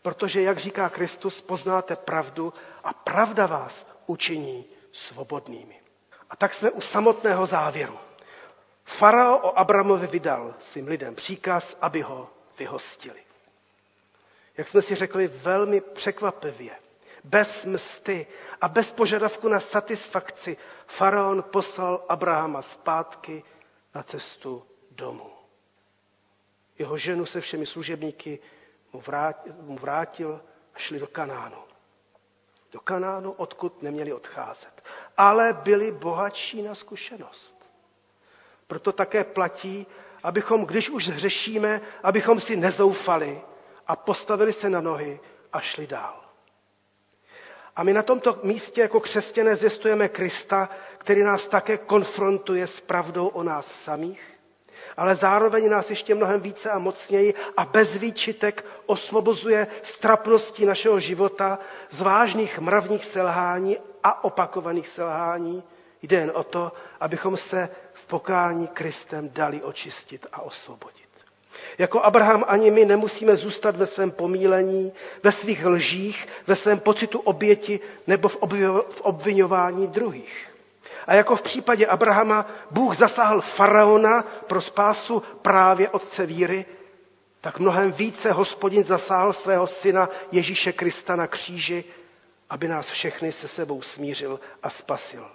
protože, 0.02 0.42
jak 0.42 0.58
říká 0.58 0.88
Kristus, 0.88 1.40
poznáte 1.40 1.96
pravdu 1.96 2.52
a 2.84 2.92
pravda 2.92 3.46
vás 3.46 3.86
učiní 4.06 4.64
svobodnými. 4.92 5.80
A 6.30 6.36
tak 6.36 6.54
jsme 6.54 6.70
u 6.70 6.80
samotného 6.80 7.46
závěru. 7.46 7.98
Farao 8.84 9.38
o 9.38 9.58
Abramovi 9.58 10.06
vydal 10.06 10.54
svým 10.60 10.86
lidem 10.88 11.14
příkaz, 11.14 11.76
aby 11.80 12.02
ho 12.02 12.30
vyhostili. 12.58 13.20
Jak 14.56 14.68
jsme 14.68 14.82
si 14.82 14.94
řekli, 14.94 15.28
velmi 15.28 15.80
překvapivě, 15.80 16.76
bez 17.24 17.64
msty 17.64 18.26
a 18.60 18.68
bez 18.68 18.92
požadavku 18.92 19.48
na 19.48 19.60
satisfakci, 19.60 20.56
faraon 20.86 21.42
poslal 21.42 22.04
Abrahama 22.08 22.62
zpátky 22.62 23.44
na 23.94 24.02
cestu 24.02 24.66
domů. 24.90 25.30
Jeho 26.78 26.98
ženu 26.98 27.26
se 27.26 27.40
všemi 27.40 27.66
služebníky 27.66 28.38
mu 29.62 29.78
vrátil 29.78 30.40
a 30.74 30.78
šli 30.78 30.98
do 30.98 31.06
Kanánu. 31.06 31.58
Do 32.72 32.80
Kanánu, 32.80 33.32
odkud 33.32 33.82
neměli 33.82 34.12
odcházet. 34.12 34.82
Ale 35.16 35.52
byli 35.52 35.92
bohatší 35.92 36.62
na 36.62 36.74
zkušenost. 36.74 37.61
Proto 38.72 38.92
také 38.92 39.24
platí, 39.24 39.86
abychom, 40.22 40.64
když 40.66 40.90
už 40.90 41.08
hřešíme, 41.08 41.80
abychom 42.02 42.40
si 42.40 42.56
nezoufali 42.56 43.40
a 43.86 43.96
postavili 43.96 44.52
se 44.52 44.70
na 44.70 44.80
nohy 44.80 45.20
a 45.52 45.60
šli 45.60 45.86
dál. 45.86 46.20
A 47.76 47.82
my 47.82 47.92
na 47.92 48.02
tomto 48.02 48.38
místě 48.42 48.80
jako 48.80 49.00
křesťané 49.00 49.56
zjistujeme 49.56 50.08
Krista, 50.08 50.68
který 50.98 51.22
nás 51.22 51.48
také 51.48 51.78
konfrontuje 51.78 52.66
s 52.66 52.80
pravdou 52.80 53.26
o 53.26 53.42
nás 53.42 53.66
samých, 53.66 54.40
ale 54.96 55.14
zároveň 55.16 55.70
nás 55.70 55.90
ještě 55.90 56.14
mnohem 56.14 56.40
více 56.40 56.70
a 56.70 56.78
mocněji 56.78 57.34
a 57.56 57.64
bez 57.64 57.96
výčitek 57.96 58.64
osvobozuje 58.86 59.66
z 59.82 59.98
trapností 59.98 60.66
našeho 60.66 61.00
života, 61.00 61.58
z 61.90 62.00
vážných 62.00 62.58
mravních 62.58 63.04
selhání 63.04 63.78
a 64.04 64.24
opakovaných 64.24 64.88
selhání. 64.88 65.62
Jde 66.02 66.16
jen 66.16 66.32
o 66.34 66.42
to, 66.44 66.72
abychom 67.00 67.36
se 67.36 67.68
v 68.02 68.06
pokání 68.06 68.66
Kristem 68.68 69.30
dali 69.32 69.62
očistit 69.62 70.26
a 70.32 70.42
osvobodit. 70.42 71.08
Jako 71.78 72.00
Abraham 72.02 72.44
ani 72.46 72.70
my 72.70 72.84
nemusíme 72.84 73.36
zůstat 73.36 73.76
ve 73.76 73.86
svém 73.86 74.10
pomílení, 74.10 74.92
ve 75.22 75.32
svých 75.32 75.66
lžích, 75.66 76.26
ve 76.46 76.56
svém 76.56 76.78
pocitu 76.80 77.18
oběti 77.18 77.80
nebo 78.06 78.28
v 78.28 79.00
obvinování 79.02 79.86
druhých. 79.86 80.48
A 81.06 81.14
jako 81.14 81.36
v 81.36 81.42
případě 81.42 81.86
Abrahama 81.86 82.46
Bůh 82.70 82.96
zasáhl 82.96 83.40
faraona 83.40 84.22
pro 84.46 84.60
spásu 84.60 85.22
právě 85.42 85.88
otce 85.88 86.26
víry, 86.26 86.64
tak 87.40 87.58
mnohem 87.58 87.92
více 87.92 88.32
hospodin 88.32 88.84
zasáhl 88.84 89.32
svého 89.32 89.66
syna 89.66 90.08
Ježíše 90.32 90.72
Krista 90.72 91.16
na 91.16 91.26
kříži, 91.26 91.84
aby 92.50 92.68
nás 92.68 92.90
všechny 92.90 93.32
se 93.32 93.48
sebou 93.48 93.82
smířil 93.82 94.40
a 94.62 94.70
spasil. 94.70 95.26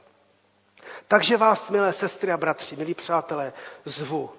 Takže 1.08 1.38
vás, 1.38 1.70
milé 1.70 1.94
sestry 1.94 2.32
a 2.32 2.38
bratři, 2.38 2.76
milí 2.76 2.94
přátelé, 2.94 3.54
zvu. 3.86 4.30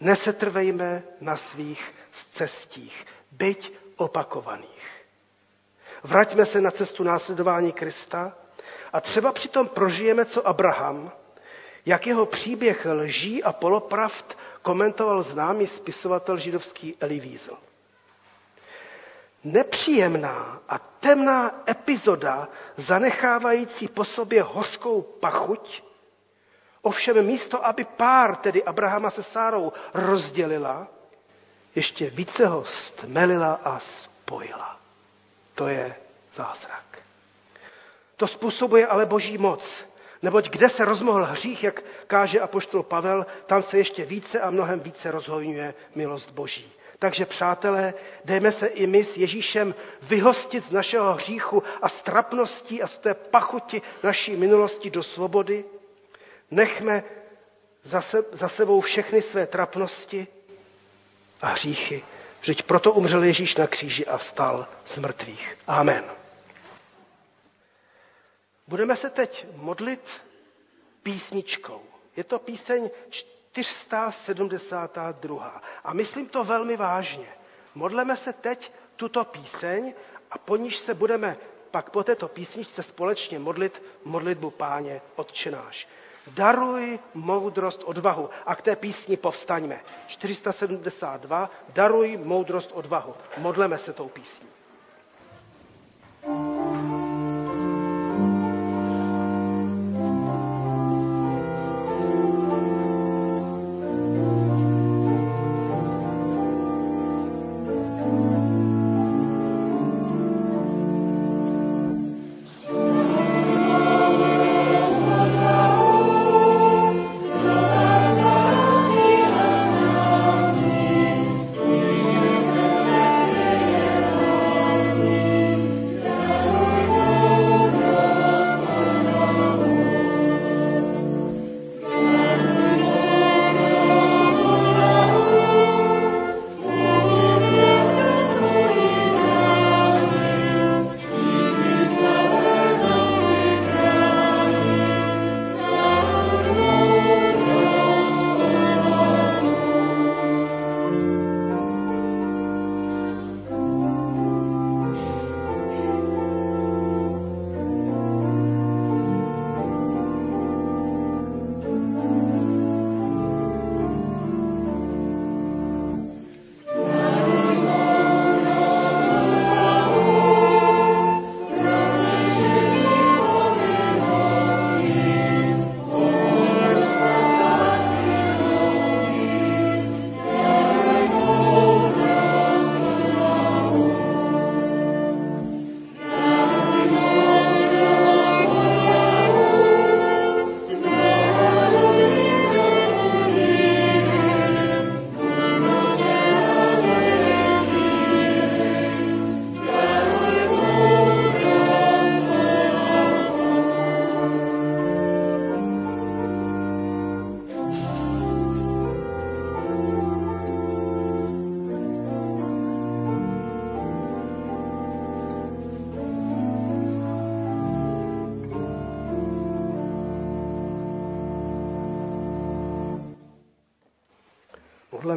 Nesetrvejme 0.00 1.02
na 1.20 1.36
svých 1.36 1.94
cestích, 2.12 3.06
byť 3.32 3.72
opakovaných. 3.96 5.04
Vraťme 6.02 6.46
se 6.46 6.60
na 6.60 6.70
cestu 6.70 7.02
následování 7.02 7.72
Krista 7.72 8.32
a 8.92 9.00
třeba 9.00 9.32
přitom 9.32 9.68
prožijeme, 9.68 10.24
co 10.24 10.48
Abraham, 10.48 11.12
jak 11.86 12.06
jeho 12.06 12.26
příběh 12.26 12.86
lží 12.90 13.44
a 13.44 13.52
polopravd 13.52 14.38
komentoval 14.62 15.22
známý 15.22 15.66
spisovatel 15.66 16.36
židovský 16.36 16.96
Eli 17.00 17.20
Wiesel. 17.20 17.56
Nepříjemná 19.44 20.60
a 20.68 20.78
temná 20.78 21.62
epizoda, 21.68 22.48
zanechávající 22.76 23.88
po 23.88 24.04
sobě 24.04 24.42
hořkou 24.42 25.02
pachuť, 25.02 25.82
ovšem 26.82 27.26
místo, 27.26 27.66
aby 27.66 27.84
pár, 27.84 28.36
tedy 28.36 28.64
Abrahama 28.64 29.10
se 29.10 29.22
Sárou, 29.22 29.72
rozdělila, 29.94 30.88
ještě 31.74 32.10
více 32.10 32.46
ho 32.46 32.64
stmelila 32.64 33.60
a 33.64 33.78
spojila. 33.78 34.80
To 35.54 35.68
je 35.68 35.94
zázrak. 36.32 36.98
To 38.16 38.26
způsobuje 38.26 38.86
ale 38.86 39.06
boží 39.06 39.38
moc. 39.38 39.84
Neboť 40.22 40.50
kde 40.50 40.68
se 40.68 40.84
rozmohl 40.84 41.24
hřích, 41.24 41.64
jak 41.64 41.82
káže 42.06 42.40
apoštol 42.40 42.82
Pavel, 42.82 43.26
tam 43.46 43.62
se 43.62 43.78
ještě 43.78 44.04
více 44.04 44.40
a 44.40 44.50
mnohem 44.50 44.80
více 44.80 45.10
rozhojňuje 45.10 45.74
milost 45.94 46.30
boží. 46.30 46.72
Takže 47.04 47.26
přátelé, 47.26 47.94
dejme 48.24 48.52
se 48.52 48.66
i 48.66 48.86
my 48.86 49.04
s 49.04 49.16
Ježíšem 49.16 49.74
vyhostit 50.02 50.64
z 50.64 50.70
našeho 50.70 51.14
hříchu 51.14 51.62
a 51.82 51.88
strapností 51.88 52.82
a 52.82 52.86
z 52.86 52.98
té 52.98 53.14
pachuti 53.14 53.82
naší 54.02 54.36
minulosti 54.36 54.90
do 54.90 55.02
svobody. 55.02 55.64
Nechme 56.50 57.04
za, 57.82 58.00
se, 58.00 58.24
za 58.32 58.48
sebou 58.48 58.80
všechny 58.80 59.22
své 59.22 59.46
trapnosti 59.46 60.26
a 61.42 61.46
hříchy. 61.48 62.04
Vždyť 62.40 62.62
proto 62.62 62.92
umřel 62.92 63.24
Ježíš 63.24 63.56
na 63.56 63.66
kříži 63.66 64.06
a 64.06 64.18
vstal 64.18 64.66
z 64.84 64.98
mrtvých. 64.98 65.58
Amen. 65.66 66.04
Budeme 68.68 68.96
se 68.96 69.10
teď 69.10 69.46
modlit 69.56 70.22
písničkou. 71.02 71.82
Je 72.16 72.24
to 72.24 72.38
píseň 72.38 72.90
472. 73.62 75.62
A 75.84 75.92
myslím 75.92 76.28
to 76.28 76.44
velmi 76.44 76.76
vážně. 76.76 77.28
Modleme 77.74 78.16
se 78.16 78.32
teď 78.32 78.72
tuto 78.96 79.24
píseň 79.24 79.94
a 80.30 80.38
po 80.38 80.56
níž 80.56 80.76
se 80.78 80.94
budeme 80.94 81.36
pak 81.70 81.90
po 81.90 82.04
této 82.04 82.28
písničce 82.28 82.82
společně 82.82 83.38
modlit 83.38 83.82
modlitbu 84.04 84.50
Páně 84.50 85.00
Otčenáš. 85.16 85.88
Daruj 86.26 86.98
moudrost, 87.14 87.82
odvahu. 87.84 88.30
A 88.46 88.56
k 88.56 88.62
té 88.62 88.76
písni 88.76 89.16
povstaňme. 89.16 89.80
472. 90.06 91.50
Daruj 91.68 92.16
moudrost, 92.16 92.70
odvahu. 92.72 93.14
Modleme 93.38 93.78
se 93.78 93.92
tou 93.92 94.08
písní. 94.08 94.48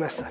Modleme 0.08 0.10
se. 0.10 0.26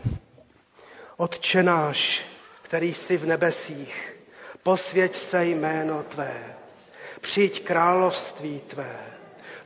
Otče 1.16 1.62
náš, 1.62 2.22
který 2.62 2.94
jsi 2.94 3.16
v 3.16 3.26
nebesích, 3.26 4.16
posvěť 4.62 5.16
se 5.16 5.44
jméno 5.44 6.02
Tvé, 6.02 6.44
přijď 7.20 7.64
království 7.64 8.60
Tvé, 8.66 8.96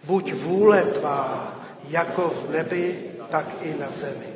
buď 0.04 0.32
vůle 0.32 0.82
Tvá, 0.82 1.54
jako 1.88 2.28
v 2.28 2.50
nebi, 2.50 3.10
tak 3.30 3.46
i 3.62 3.74
na 3.80 3.90
zemi. 3.90 4.32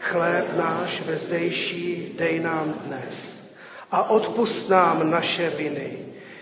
Chléb 0.00 0.56
náš 0.56 1.00
vezdejší 1.00 2.14
dej 2.18 2.40
nám 2.40 2.72
dnes 2.72 3.42
a 3.90 4.10
odpust 4.10 4.68
nám 4.68 5.10
naše 5.10 5.50
viny, 5.50 5.98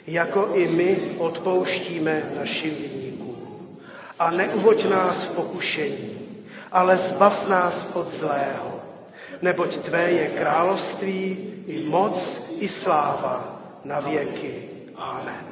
jako 0.06 0.50
i 0.54 0.68
my 0.68 1.16
odpouštíme 1.18 2.32
našim 2.36 2.74
vinníkům. 2.74 3.78
A 4.18 4.30
neuvoď 4.30 4.84
nás 4.84 5.24
v 5.24 5.34
pokušení, 5.34 6.23
ale 6.74 6.98
zbav 6.98 7.48
nás 7.48 7.86
od 7.94 8.08
zlého. 8.08 8.80
Neboť 9.42 9.76
Tvé 9.78 10.10
je 10.10 10.26
království, 10.28 11.22
i 11.66 11.84
moc, 11.86 12.18
i 12.58 12.68
sláva 12.68 13.62
na 13.84 14.00
věky. 14.00 14.68
Amen. 14.96 15.46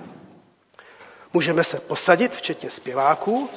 Můžeme 1.33 1.65
se 1.65 1.81
posadit, 1.81 2.33
včetně 2.35 2.71
zpěváků. 2.71 3.51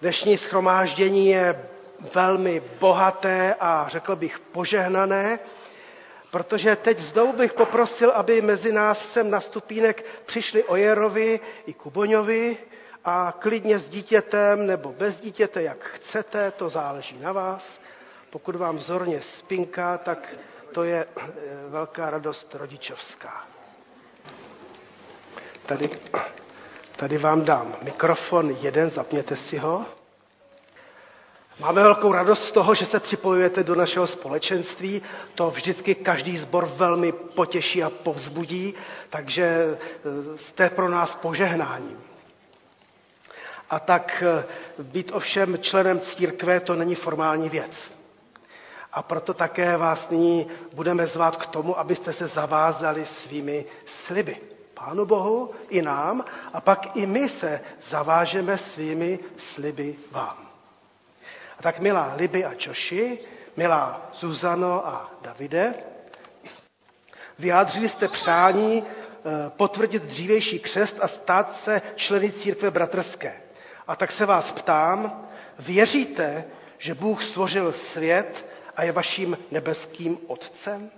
Dnešní 0.00 0.38
schromáždění 0.38 1.26
je 1.28 1.68
velmi 2.14 2.62
bohaté 2.80 3.54
a 3.60 3.86
řekl 3.88 4.16
bych 4.16 4.38
požehnané, 4.38 5.38
protože 6.30 6.76
teď 6.76 6.98
znovu 6.98 7.32
bych 7.32 7.52
poprosil, 7.52 8.10
aby 8.10 8.42
mezi 8.42 8.72
nás 8.72 9.12
sem 9.12 9.30
na 9.30 9.40
stupínek 9.40 10.04
přišli 10.26 10.64
Ojerovi 10.64 11.40
i 11.66 11.72
Kuboňovi, 11.72 12.56
a 13.04 13.34
klidně 13.38 13.78
s 13.78 13.88
dítětem 13.88 14.66
nebo 14.66 14.92
bez 14.92 15.20
dítěte, 15.20 15.62
jak 15.62 15.84
chcete, 15.84 16.50
to 16.50 16.68
záleží 16.70 17.18
na 17.18 17.32
vás. 17.32 17.80
Pokud 18.30 18.56
vám 18.56 18.78
zorně 18.78 19.22
spinká, 19.22 19.98
tak 19.98 20.34
to 20.72 20.84
je 20.84 21.06
eh, 21.16 21.22
velká 21.68 22.10
radost 22.10 22.54
rodičovská. 22.54 23.46
Tady, 25.66 25.90
tady 26.96 27.18
vám 27.18 27.44
dám 27.44 27.76
mikrofon 27.82 28.50
jeden, 28.60 28.90
zapněte 28.90 29.36
si 29.36 29.58
ho. 29.58 29.86
Máme 31.60 31.82
velkou 31.82 32.12
radost 32.12 32.44
z 32.44 32.52
toho, 32.52 32.74
že 32.74 32.86
se 32.86 33.00
připojujete 33.00 33.64
do 33.64 33.74
našeho 33.74 34.06
společenství. 34.06 35.02
To 35.34 35.50
vždycky 35.50 35.94
každý 35.94 36.36
sbor 36.36 36.66
velmi 36.76 37.12
potěší 37.12 37.82
a 37.82 37.90
povzbudí, 37.90 38.74
takže 39.10 39.44
eh, 39.44 40.38
jste 40.38 40.70
pro 40.70 40.88
nás 40.88 41.14
požehnáním. 41.14 42.11
A 43.70 43.80
tak 43.80 44.22
eh, 44.26 44.44
být 44.82 45.10
ovšem 45.14 45.58
členem 45.58 46.00
církve, 46.00 46.60
to 46.60 46.74
není 46.74 46.94
formální 46.94 47.48
věc. 47.48 47.92
A 48.92 49.02
proto 49.02 49.34
také 49.34 49.76
vás 49.76 50.10
nyní 50.10 50.46
budeme 50.74 51.06
zvát 51.06 51.36
k 51.36 51.46
tomu, 51.46 51.78
abyste 51.78 52.12
se 52.12 52.28
zavázali 52.28 53.04
svými 53.06 53.64
sliby. 53.86 54.36
Pánu 54.74 55.06
Bohu 55.06 55.50
i 55.68 55.82
nám 55.82 56.24
a 56.52 56.60
pak 56.60 56.96
i 56.96 57.06
my 57.06 57.28
se 57.28 57.60
zavážeme 57.82 58.58
svými 58.58 59.18
sliby 59.36 59.96
vám. 60.10 60.48
A 61.58 61.62
tak 61.62 61.78
milá 61.78 62.14
Liby 62.16 62.44
a 62.44 62.54
Čoši, 62.54 63.18
milá 63.56 64.10
Zuzano 64.14 64.86
a 64.86 65.10
Davide, 65.22 65.74
vyjádřili 67.38 67.88
jste 67.88 68.08
přání 68.08 68.84
eh, 68.84 69.50
potvrdit 69.50 70.02
dřívější 70.02 70.58
křest 70.58 70.96
a 71.00 71.08
stát 71.08 71.56
se 71.56 71.82
členy 71.96 72.32
církve 72.32 72.70
bratrské. 72.70 73.41
A 73.86 73.96
tak 73.96 74.12
se 74.12 74.26
vás 74.26 74.52
ptám, 74.52 75.26
věříte, 75.58 76.44
že 76.78 76.94
Bůh 76.94 77.24
stvořil 77.24 77.72
svět 77.72 78.46
a 78.76 78.82
je 78.82 78.92
vaším 78.92 79.38
nebeským 79.50 80.18
Otcem? 80.26 80.90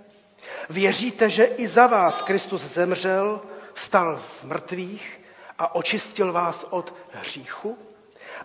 Věříte, 0.69 1.29
že 1.29 1.43
i 1.43 1.67
za 1.67 1.87
vás 1.87 2.21
Kristus 2.21 2.61
zemřel, 2.61 3.41
vstal 3.73 4.17
z 4.17 4.43
mrtvých 4.43 5.21
a 5.59 5.75
očistil 5.75 6.33
vás 6.33 6.65
od 6.69 6.93
hříchu? 7.11 7.77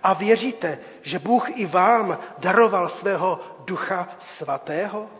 A 0.02 0.12
věříte, 0.14 0.78
že 1.02 1.18
Bůh 1.18 1.58
i 1.58 1.66
vám 1.66 2.18
daroval 2.38 2.88
svého 2.88 3.40
ducha 3.64 4.08
svatého? 4.18 5.10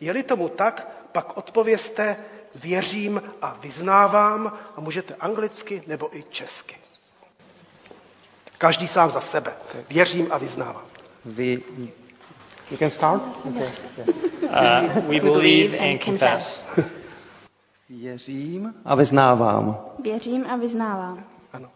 Je-li 0.00 0.22
tomu 0.22 0.48
tak, 0.48 0.88
pak 1.12 1.36
odpověste, 1.36 2.16
věřím 2.54 3.22
a 3.42 3.56
vyznávám 3.60 4.58
a 4.76 4.80
můžete 4.80 5.14
anglicky 5.14 5.82
nebo 5.86 6.16
i 6.16 6.22
česky. 6.30 6.76
Každý 8.60 8.88
sám 8.88 9.10
za 9.10 9.20
sebe. 9.20 9.52
Věřím 9.88 10.26
a 10.30 10.38
vyznávám. 10.38 10.82
Vy, 11.24 11.62
you 12.70 12.76
can 12.78 12.90
start? 12.90 13.22
Okay. 13.48 13.68
Uh, 14.42 15.08
we 15.08 15.20
believe 15.20 15.78
and 15.78 16.02
confess. 16.04 16.66
Věřím 17.90 18.74
a 18.84 18.94
vyznávám. 18.94 19.78
Věřím 20.02 20.46
a 20.50 20.56
vyznávám. 20.56 21.24
Ano. 21.52 21.68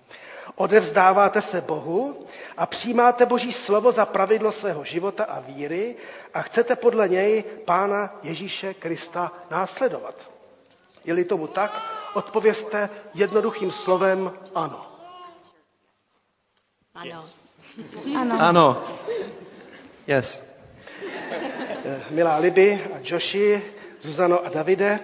Odevzdáváte 0.55 1.43
se 1.43 1.61
Bohu 1.61 2.26
a 2.57 2.66
přijímáte 2.66 3.26
Boží 3.26 3.53
slovo 3.53 3.93
za 3.93 4.07
pravidlo 4.07 4.53
svého 4.53 4.85
života 4.85 5.24
a 5.24 5.41
víry 5.41 5.97
a 6.35 6.43
chcete 6.43 6.76
podle 6.76 7.09
něj 7.09 7.45
Pána 7.64 8.14
Ježíše 8.22 8.74
Krista 8.74 9.32
následovat. 9.51 10.14
Je-li 11.05 11.24
tomu 11.24 11.47
tak, 11.47 11.82
odpověste 12.14 12.91
jednoduchým 13.14 13.70
slovem 13.70 14.32
ano. 14.55 14.93
Ano. 16.95 17.24
Ano. 18.14 18.34
Ano. 18.40 18.66
Yes. 20.07 20.38
Eh, 21.03 22.01
Milá 22.11 22.38
Liby 22.38 22.78
a 22.95 23.03
Joši, 23.03 23.62
Zuzano 24.01 24.47
a 24.47 24.49
Davide, 24.49 25.01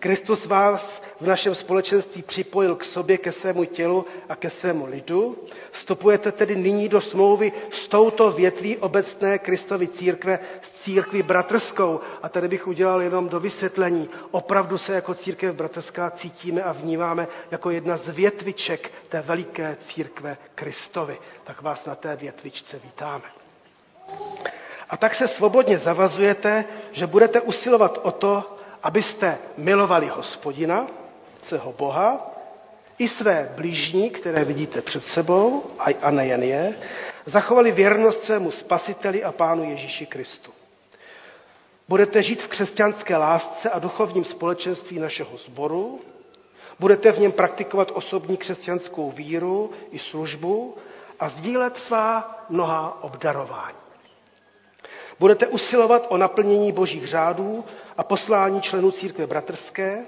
Kristus 0.00 0.44
vás 0.46 1.02
v 1.20 1.26
našem 1.26 1.54
společenství 1.54 2.22
připojil 2.22 2.76
k 2.76 2.84
sobě, 2.84 3.18
ke 3.18 3.32
svému 3.32 3.64
tělu 3.64 4.06
a 4.28 4.36
ke 4.36 4.50
svému 4.50 4.86
lidu. 4.86 5.38
Vstupujete 5.70 6.32
tedy 6.32 6.56
nyní 6.56 6.88
do 6.88 7.00
smlouvy 7.00 7.52
s 7.72 7.88
touto 7.88 8.32
větví 8.32 8.76
obecné 8.76 9.38
Kristovy 9.38 9.88
církve, 9.88 10.38
s 10.62 10.70
církví 10.70 11.22
bratrskou. 11.22 12.00
A 12.22 12.28
tady 12.28 12.48
bych 12.48 12.66
udělal 12.66 13.02
jenom 13.02 13.28
do 13.28 13.40
vysvětlení. 13.40 14.08
Opravdu 14.30 14.78
se 14.78 14.92
jako 14.94 15.14
církev 15.14 15.54
bratrská 15.54 16.10
cítíme 16.10 16.62
a 16.62 16.72
vnímáme 16.72 17.28
jako 17.50 17.70
jedna 17.70 17.96
z 17.96 18.08
větviček 18.08 18.92
té 19.08 19.20
veliké 19.22 19.76
církve 19.80 20.36
Kristovy. 20.54 21.18
Tak 21.44 21.62
vás 21.62 21.84
na 21.84 21.94
té 21.94 22.16
větvičce 22.16 22.80
vítáme. 22.84 23.24
A 24.90 24.96
tak 24.96 25.14
se 25.14 25.28
svobodně 25.28 25.78
zavazujete, 25.78 26.64
že 26.92 27.06
budete 27.06 27.40
usilovat 27.40 27.98
o 28.02 28.10
to, 28.12 28.58
abyste 28.82 29.38
milovali 29.56 30.08
hospodina, 30.08 30.86
svého 31.42 31.72
Boha, 31.72 32.30
i 32.98 33.08
své 33.08 33.52
blížní, 33.56 34.10
které 34.10 34.44
vidíte 34.44 34.82
před 34.82 35.04
sebou, 35.04 35.62
a 36.02 36.10
nejen 36.10 36.42
je, 36.42 36.74
zachovali 37.26 37.72
věrnost 37.72 38.22
svému 38.22 38.50
spasiteli 38.50 39.24
a 39.24 39.32
pánu 39.32 39.70
Ježíši 39.70 40.06
Kristu. 40.06 40.52
Budete 41.88 42.22
žít 42.22 42.42
v 42.42 42.48
křesťanské 42.48 43.16
lásce 43.16 43.70
a 43.70 43.78
duchovním 43.78 44.24
společenství 44.24 44.98
našeho 44.98 45.36
sboru, 45.36 46.00
budete 46.80 47.12
v 47.12 47.18
něm 47.18 47.32
praktikovat 47.32 47.90
osobní 47.94 48.36
křesťanskou 48.36 49.10
víru 49.10 49.70
i 49.90 49.98
službu 49.98 50.76
a 51.20 51.28
sdílet 51.28 51.76
svá 51.76 52.38
mnoha 52.48 53.02
obdarování. 53.02 53.76
Budete 55.20 55.46
usilovat 55.46 56.06
o 56.08 56.16
naplnění 56.16 56.72
božích 56.72 57.06
řádů 57.08 57.64
a 57.96 58.02
poslání 58.04 58.60
členů 58.62 58.90
církve 58.90 59.26
bratrské, 59.26 60.04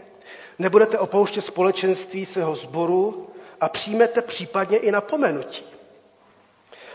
nebudete 0.61 0.99
opouštět 0.99 1.45
společenství 1.45 2.27
svého 2.27 2.55
sboru 2.57 3.31
a 3.61 3.69
přijmete 3.69 4.23
případně 4.23 4.79
i 4.79 4.91
napomenutí. 4.91 5.65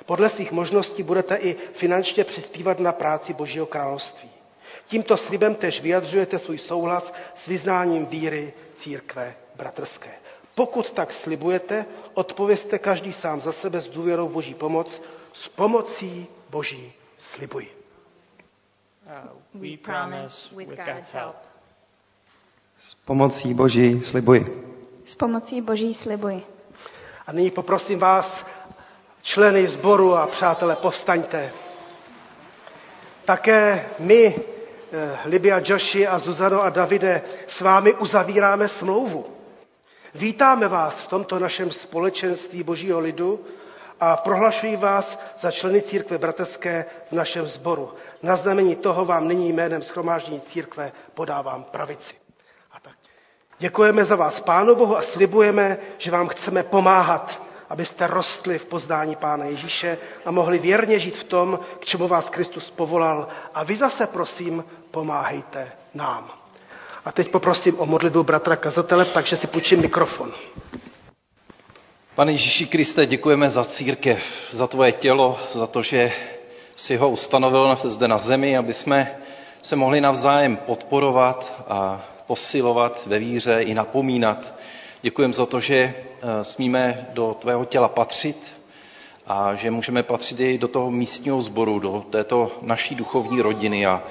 Podle 0.05 0.29
svých 0.29 0.51
možností 0.51 1.03
budete 1.03 1.35
i 1.35 1.53
finančně 1.73 2.23
přispívat 2.23 2.79
na 2.79 2.91
práci 2.91 3.33
Božího 3.33 3.65
království. 3.65 4.29
Tímto 4.87 5.17
slibem 5.17 5.55
tež 5.55 5.81
vyjadřujete 5.81 6.39
svůj 6.39 6.57
souhlas 6.57 7.13
s 7.35 7.47
vyznáním 7.47 8.05
víry 8.05 8.53
církve 8.73 9.35
bratrské. 9.55 10.11
Pokud 10.55 10.91
tak 10.91 11.11
slibujete, 11.13 11.85
odpověste 12.13 12.79
každý 12.79 13.13
sám 13.13 13.41
za 13.41 13.51
sebe 13.51 13.81
s 13.81 13.87
důvěrou 13.87 14.29
Boží 14.29 14.53
pomoc, 14.53 15.01
s 15.33 15.47
pomocí 15.47 16.27
Boží 16.49 16.93
slibuji. 17.17 17.71
Uh, 19.05 19.61
we 19.61 19.77
promise 19.77 20.55
with 20.55 20.69
God's 20.85 21.13
help. 21.13 21.54
S 22.77 22.93
pomocí 22.93 23.53
Boží 23.53 24.03
slibuji. 24.03 24.45
S 25.05 25.15
pomocí 25.15 25.61
Boží 25.61 25.93
slibuji. 25.93 26.43
A 27.27 27.31
nyní 27.31 27.51
poprosím 27.51 27.99
vás, 27.99 28.45
členy 29.21 29.67
sboru 29.67 30.15
a 30.15 30.27
přátelé, 30.27 30.75
povstaňte. 30.75 31.51
Také 33.25 33.85
my, 33.99 34.35
eh, 34.91 35.17
Libia 35.25 35.61
Joshi 35.65 36.07
a 36.07 36.19
Zuzano 36.19 36.61
a 36.61 36.69
Davide, 36.69 37.21
s 37.47 37.61
vámi 37.61 37.93
uzavíráme 37.93 38.67
smlouvu. 38.67 39.25
Vítáme 40.15 40.67
vás 40.67 41.01
v 41.01 41.07
tomto 41.07 41.39
našem 41.39 41.71
společenství 41.71 42.63
Božího 42.63 42.99
lidu 42.99 43.39
a 43.99 44.17
prohlašuji 44.17 44.75
vás 44.77 45.19
za 45.39 45.51
členy 45.51 45.81
církve 45.81 46.17
bratrské 46.17 46.85
v 47.09 47.11
našem 47.11 47.47
sboru. 47.47 47.93
Na 48.23 48.35
znamení 48.35 48.75
toho 48.75 49.05
vám 49.05 49.27
nyní 49.27 49.53
jménem 49.53 49.81
schromáždění 49.81 50.41
církve 50.41 50.91
podávám 51.13 51.63
pravici. 51.63 52.24
Děkujeme 53.59 54.05
za 54.05 54.15
vás 54.15 54.39
Pánu 54.39 54.75
Bohu 54.75 54.97
a 54.97 55.01
slibujeme, 55.01 55.77
že 55.97 56.11
vám 56.11 56.27
chceme 56.27 56.63
pomáhat, 56.63 57.41
abyste 57.69 58.07
rostli 58.07 58.59
v 58.59 58.65
poznání 58.65 59.15
Pána 59.15 59.45
Ježíše 59.45 59.97
a 60.25 60.31
mohli 60.31 60.59
věrně 60.59 60.99
žít 60.99 61.17
v 61.17 61.23
tom, 61.23 61.59
k 61.79 61.85
čemu 61.85 62.07
vás 62.07 62.29
Kristus 62.29 62.71
povolal. 62.71 63.27
A 63.53 63.63
vy 63.63 63.75
zase, 63.75 64.07
prosím, 64.07 64.63
pomáhejte 64.91 65.71
nám. 65.93 66.31
A 67.05 67.11
teď 67.11 67.31
poprosím 67.31 67.79
o 67.79 67.85
modlitbu 67.85 68.23
bratra 68.23 68.55
kazatele, 68.55 69.05
takže 69.05 69.37
si 69.37 69.47
půjčím 69.47 69.81
mikrofon. 69.81 70.31
Pane 72.15 72.31
Ježíši 72.31 72.65
Kriste, 72.67 73.05
děkujeme 73.05 73.49
za 73.49 73.63
církev, 73.65 74.23
za 74.51 74.67
tvoje 74.67 74.91
tělo, 74.91 75.39
za 75.53 75.67
to, 75.67 75.81
že 75.81 76.11
si 76.75 76.95
ho 76.97 77.09
ustanovil 77.09 77.77
zde 77.83 78.07
na 78.07 78.17
zemi, 78.17 78.57
aby 78.57 78.73
jsme 78.73 79.17
se 79.61 79.75
mohli 79.75 80.01
navzájem 80.01 80.57
podporovat 80.57 81.63
a 81.67 82.01
posilovat 82.27 83.05
ve 83.05 83.19
víře 83.19 83.61
i 83.61 83.73
napomínat. 83.73 84.53
Děkujeme 85.01 85.33
za 85.33 85.45
to, 85.45 85.59
že 85.59 85.75
eh, 85.75 86.43
smíme 86.43 87.07
do 87.13 87.35
tvého 87.39 87.65
těla 87.65 87.87
patřit 87.87 88.55
a 89.27 89.55
že 89.55 89.71
můžeme 89.71 90.03
patřit 90.03 90.39
i 90.39 90.57
do 90.57 90.67
toho 90.67 90.91
místního 90.91 91.41
sboru, 91.41 91.79
do 91.79 92.05
této 92.09 92.51
naší 92.61 92.95
duchovní 92.95 93.41
rodiny. 93.41 93.85
A 93.85 94.03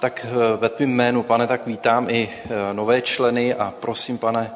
tak 0.00 0.26
eh, 0.28 0.56
ve 0.56 0.68
tvým 0.68 0.90
jménu, 0.90 1.22
pane, 1.22 1.46
tak 1.46 1.66
vítám 1.66 2.10
i 2.10 2.28
eh, 2.44 2.48
nové 2.74 3.02
členy 3.02 3.54
a 3.54 3.74
prosím, 3.80 4.18
pane, 4.18 4.50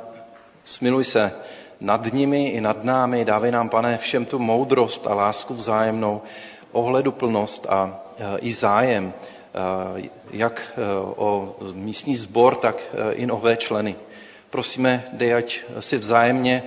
smiluj 0.65 1.05
se 1.05 1.33
nad 1.81 2.13
nimi 2.13 2.49
i 2.49 2.61
nad 2.61 2.85
námi. 2.85 3.25
Dávej 3.25 3.51
nám, 3.53 3.69
pane, 3.69 3.99
všem 3.99 4.25
tu 4.25 4.39
moudrost 4.39 5.07
a 5.07 5.15
lásku 5.15 5.55
vzájemnou, 5.55 6.23
ohleduplnost 6.73 7.67
a 7.69 8.01
i 8.41 8.53
zájem, 8.53 9.13
jak 10.31 10.63
e, 10.77 10.81
o 11.17 11.57
místní 11.73 12.17
sbor, 12.17 12.57
tak 12.57 12.77
i 13.13 13.27
nové 13.27 13.57
členy. 13.57 13.97
Prosíme, 14.51 15.05
dej, 15.13 15.35
ať 15.35 15.61
si 15.81 15.97
vzájemně 15.99 16.63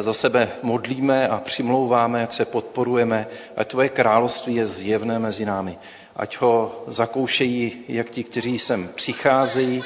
za 0.00 0.12
sebe 0.12 0.48
modlíme 0.62 1.28
a 1.28 1.40
přimlouváme, 1.40 2.22
ať 2.22 2.32
se 2.32 2.44
podporujeme, 2.44 3.26
ať 3.56 3.68
tvoje 3.68 3.88
království 3.88 4.54
je 4.54 4.66
zjevné 4.66 5.18
mezi 5.18 5.44
námi. 5.44 5.78
Ať 6.16 6.38
ho 6.40 6.84
zakoušejí 6.86 7.84
jak 7.88 8.10
ti, 8.10 8.24
kteří 8.24 8.58
sem 8.58 8.88
přicházejí 8.94 9.84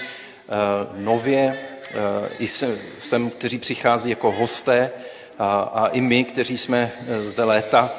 nově, 0.96 1.58
Eh, 1.94 2.28
i 2.38 2.48
sem, 3.00 3.30
kteří 3.30 3.58
přichází 3.58 4.10
jako 4.10 4.32
hosté 4.32 4.90
a, 5.38 5.60
a 5.60 5.86
i 5.86 6.00
my, 6.00 6.24
kteří 6.24 6.58
jsme 6.58 6.92
eh, 7.08 7.22
zde 7.22 7.44
léta. 7.44 7.90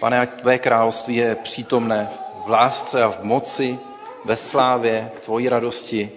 Pane, 0.00 0.20
ať 0.20 0.30
tvé 0.40 0.58
království 0.58 1.16
je 1.16 1.34
přítomné 1.34 2.08
v 2.46 2.48
lásce 2.48 3.02
a 3.02 3.08
v 3.10 3.22
moci, 3.22 3.78
ve 4.24 4.36
slávě, 4.36 5.10
k 5.16 5.20
tvojí 5.20 5.48
radosti, 5.48 6.10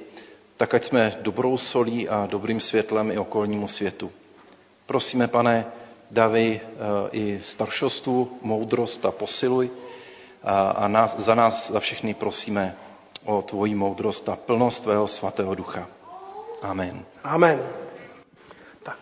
tak 0.57 0.73
ať 0.73 0.83
jsme 0.85 1.17
dobrou 1.21 1.57
solí 1.57 2.09
a 2.09 2.25
dobrým 2.25 2.59
světlem 2.59 3.11
i 3.11 3.17
okolnímu 3.17 3.67
světu. 3.67 4.11
Prosíme, 4.85 5.27
pane, 5.27 5.65
dávej 6.11 6.61
eh, 6.63 6.69
i 7.11 7.39
staršostu 7.43 8.37
moudrost 8.41 9.05
a 9.05 9.11
posiluj 9.11 9.69
a, 10.43 10.69
a 10.69 10.87
nás, 10.87 11.17
za 11.19 11.35
nás, 11.35 11.71
za 11.71 11.79
všechny 11.79 12.13
prosíme 12.13 12.75
o 13.25 13.41
tvoji 13.41 13.75
moudrost 13.75 14.29
a 14.29 14.35
plnost 14.35 14.83
tvého 14.83 15.07
svatého 15.07 15.55
ducha. 15.55 15.87
Amen. 16.61 17.05
Amen. 17.23 17.63
Tak, 18.83 18.97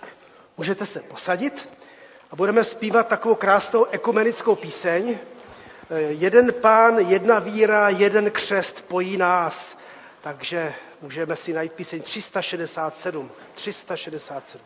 můžete 0.58 0.86
se 0.86 1.00
posadit 1.00 1.70
a 2.32 2.36
budeme 2.36 2.64
zpívat 2.64 3.08
takovou 3.08 3.36
krásnou 3.36 3.86
ekumenickou 3.92 4.56
píseň. 4.56 5.18
Eh, 5.90 6.02
jeden 6.02 6.54
pán, 6.54 6.98
jedna 6.98 7.40
víra, 7.40 7.90
jeden 7.90 8.32
křest 8.32 8.82
pojí 8.88 9.18
nás. 9.18 9.78
Takže 10.22 10.74
můžeme 11.02 11.36
si 11.36 11.54
najít 11.54 11.74
píseň 11.74 12.02
367. 12.02 13.32
367. 13.54 14.62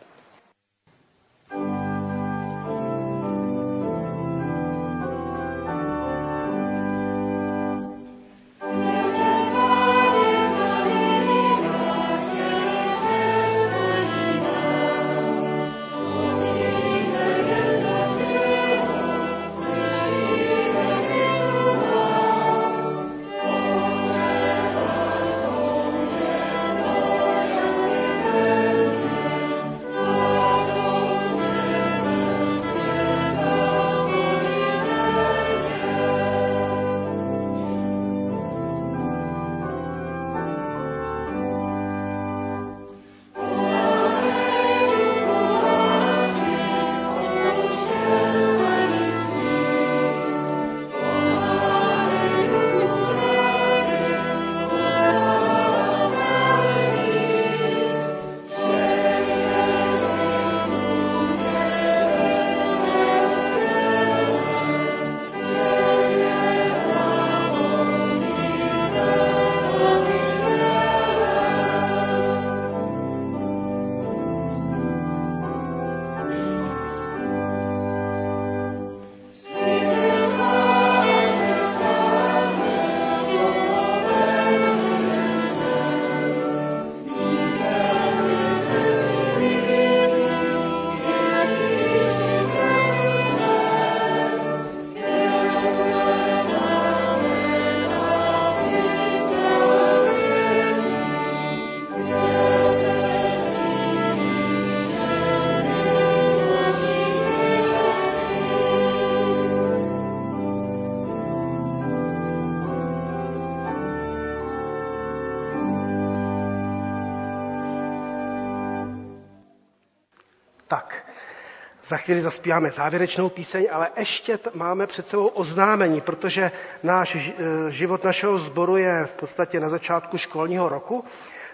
Za 121.92 121.98
chvíli 121.98 122.20
zaspíváme 122.22 122.70
závěrečnou 122.70 123.28
píseň, 123.28 123.68
ale 123.72 123.90
ještě 123.96 124.38
máme 124.54 124.86
před 124.86 125.06
sebou 125.06 125.26
oznámení, 125.26 126.00
protože 126.00 126.50
náš 126.82 127.14
e, 127.14 127.32
život 127.68 128.04
našeho 128.04 128.38
sboru 128.38 128.76
je 128.76 129.06
v 129.06 129.14
podstatě 129.14 129.60
na 129.60 129.68
začátku 129.68 130.18
školního 130.18 130.68
roku, 130.68 131.04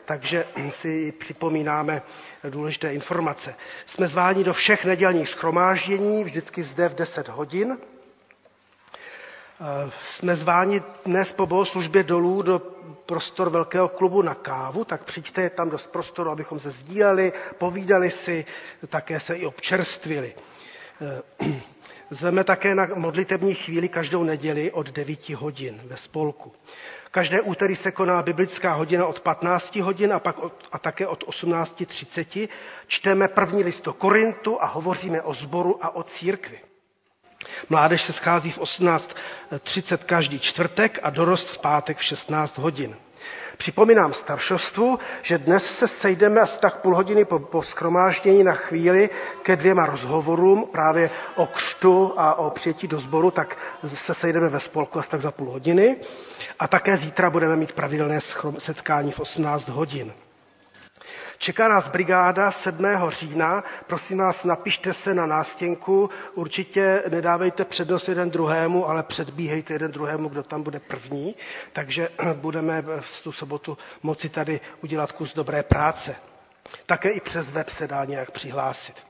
takže 0.05 0.47
si 0.71 1.13
připomínáme 1.13 2.03
důležité 2.51 2.95
informace. 2.95 3.55
Jsme 3.87 4.09
zváni 4.09 4.45
do 4.45 4.53
všech 4.53 4.85
nedělních 4.85 5.29
schromáždění, 5.29 6.25
vždycky 6.25 6.63
zde 6.63 6.89
v 6.89 6.95
10 6.95 7.29
hodin. 7.29 7.79
Eh, 9.61 9.91
jsme 10.15 10.37
zváni 10.37 10.83
dnes 11.05 11.33
po 11.33 11.47
bohoslužbě 11.47 12.03
dolů 12.03 12.43
do 12.43 12.59
prostor 13.07 13.51
velkého 13.51 13.89
klubu 13.89 14.23
na 14.23 14.35
kávu, 14.35 14.85
tak 14.85 15.05
přijďte 15.05 15.51
tam 15.51 15.71
do 15.71 15.79
prostoru, 15.91 16.31
abychom 16.31 16.61
se 16.61 16.71
sdíleli, 16.71 17.33
povídali 17.59 18.11
si, 18.11 18.45
také 18.89 19.21
se 19.21 19.37
i 19.37 19.47
občerstvili. 19.47 20.35
Eh, 21.01 21.23
zveme 22.11 22.45
také 22.45 22.75
na 22.75 22.89
modlitební 22.95 23.55
chvíli 23.55 23.89
každou 23.89 24.23
neděli 24.25 24.71
od 24.73 24.91
9 24.91 25.29
hodin 25.35 25.81
ve 25.85 25.97
spolku. 25.97 26.53
Každé 27.11 27.41
úterý 27.41 27.77
se 27.77 27.91
koná 27.93 28.23
biblická 28.23 28.75
hodina 28.75 29.07
od 29.07 29.21
15 29.21 29.77
hodin 29.77 30.13
a, 30.13 30.21
pak 30.21 30.39
od, 30.39 30.53
a 30.73 30.79
také 30.79 31.07
od 31.07 31.25
18.30. 31.25 32.49
Čteme 32.87 33.29
první 33.29 33.65
list 33.65 33.85
do 33.85 33.93
Korintu 33.93 34.63
a 34.63 34.67
hovoříme 34.67 35.23
o 35.23 35.35
zboru 35.35 35.85
a 35.85 35.95
o 35.97 36.03
církvi. 36.03 36.59
Mládež 37.69 38.03
se 38.03 38.13
schází 38.13 38.51
v 38.51 38.59
18.30 38.59 39.97
každý 39.99 40.39
čtvrtek 40.41 40.99
a 41.03 41.11
dorost 41.11 41.49
v 41.51 41.59
pátek 41.59 41.97
v 41.99 42.05
16 42.05 42.59
hodin. 42.59 42.97
Připomínám 43.59 44.13
staršostvu, 44.13 44.99
že 45.23 45.39
dnes 45.39 45.79
se 45.79 45.89
sejdeme 45.89 46.41
asi 46.41 46.61
tak 46.61 46.81
půl 46.81 46.95
hodiny 46.97 47.25
po, 47.25 47.39
po 47.39 47.63
skromáždění 47.63 48.45
na 48.45 48.53
chvíli 48.53 49.11
ke 49.43 49.57
dvěma 49.57 49.87
rozhovorům 49.87 50.69
právě 50.73 51.11
o 51.37 51.47
křtu 51.47 52.13
a 52.17 52.35
o 52.35 52.51
přijetí 52.51 52.89
do 52.89 53.01
sboru, 53.01 53.31
tak 53.31 53.57
se 53.95 54.15
sejdeme 54.15 54.49
ve 54.49 54.61
spolku 54.61 54.99
asi 54.99 55.11
tak 55.11 55.21
za 55.23 55.31
půl 55.31 55.51
hodiny. 55.51 55.97
A 56.59 56.69
také 56.69 56.97
zítra 56.97 57.31
budeme 57.31 57.57
mít 57.57 57.73
pravidelné 57.73 58.19
setkání 58.59 59.13
v 59.13 59.21
18 59.21 59.69
hodin. 59.69 60.13
Čeká 61.39 61.69
nás 61.69 61.89
brigáda 61.89 62.51
7. 62.51 62.85
října. 63.09 63.65
Prosím 63.87 64.19
vás, 64.19 64.45
napište 64.45 64.93
se 64.95 65.15
na 65.15 65.27
nástěnku. 65.27 66.11
Určitě 66.35 67.03
nedávejte 67.09 67.65
přednost 67.65 68.09
jeden 68.09 68.31
druhému, 68.31 68.89
ale 68.89 69.03
předbíhejte 69.03 69.73
jeden 69.73 69.93
druhému, 69.93 70.29
kdo 70.29 70.43
tam 70.43 70.63
bude 70.63 70.81
první. 70.81 71.35
Takže 71.73 72.09
budeme 72.35 72.83
v 73.01 73.23
tu 73.23 73.33
sobotu 73.33 73.79
moci 74.03 74.29
tady 74.29 74.61
udělat 74.83 75.13
kus 75.13 75.35
dobré 75.35 75.63
práce. 75.63 76.17
Také 76.87 77.11
i 77.11 77.21
přes 77.21 77.51
web 77.51 77.69
se 77.69 77.89
dá 77.89 78.05
nějak 78.05 78.31
přihlásit. 78.31 79.08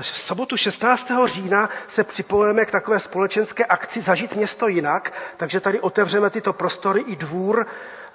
V 0.00 0.18
sobotu 0.18 0.56
16. 0.56 1.10
října 1.26 1.68
se 1.88 2.04
připojeme 2.04 2.64
k 2.64 2.70
takové 2.70 3.00
společenské 3.00 3.64
akci 3.64 4.00
Zažít 4.00 4.34
město 4.36 4.68
jinak, 4.68 5.12
takže 5.36 5.60
tady 5.60 5.80
otevřeme 5.80 6.30
tyto 6.30 6.52
prostory 6.52 7.00
i 7.00 7.16
dvůr 7.16 7.66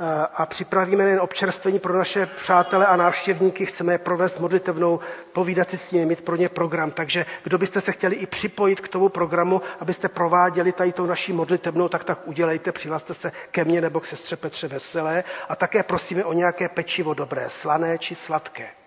Eh, 0.03 0.27
a 0.33 0.45
připravíme 0.45 1.03
nejen 1.03 1.19
občerstvení 1.19 1.79
pro 1.79 1.93
naše 1.97 2.25
přátele 2.25 2.85
a 2.85 2.95
návštěvníky, 2.95 3.65
chceme 3.65 3.93
je 3.93 3.97
provést 3.97 4.39
modlitevnou, 4.39 4.99
povídat 5.33 5.69
si 5.69 5.77
s 5.77 5.91
nimi, 5.91 6.05
mít 6.05 6.21
pro 6.21 6.35
ně 6.35 6.49
program. 6.49 6.91
Takže 6.91 7.25
kdo 7.43 7.57
byste 7.57 7.81
se 7.81 7.91
chtěli 7.91 8.15
i 8.15 8.25
připojit 8.25 8.81
k 8.81 8.87
tomu 8.87 9.09
programu, 9.09 9.61
abyste 9.79 10.09
prováděli 10.09 10.71
tady 10.71 10.91
tou 10.91 11.05
naší 11.05 11.33
modlitevnou, 11.33 11.87
tak 11.89 12.03
tak 12.03 12.19
udělejte, 12.27 12.71
přihlaste 12.71 13.13
se 13.13 13.31
ke 13.51 13.65
mně 13.65 13.81
nebo 13.81 13.99
k 13.99 14.05
sestře 14.05 14.35
Petře 14.35 14.67
Veselé 14.67 15.23
a 15.49 15.55
také 15.55 15.83
prosíme 15.83 16.23
o 16.25 16.33
nějaké 16.33 16.69
pečivo 16.69 17.13
dobré, 17.13 17.45
slané 17.49 17.97
či 17.97 18.15
sladké. 18.15 18.80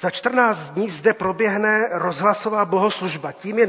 Za 0.00 0.10
14 0.10 0.58
dní 0.58 0.90
zde 0.90 1.14
proběhne 1.14 1.88
rozhlasová 1.92 2.64
bohoslužba. 2.64 3.32
Tím 3.32 3.58
je 3.58 3.68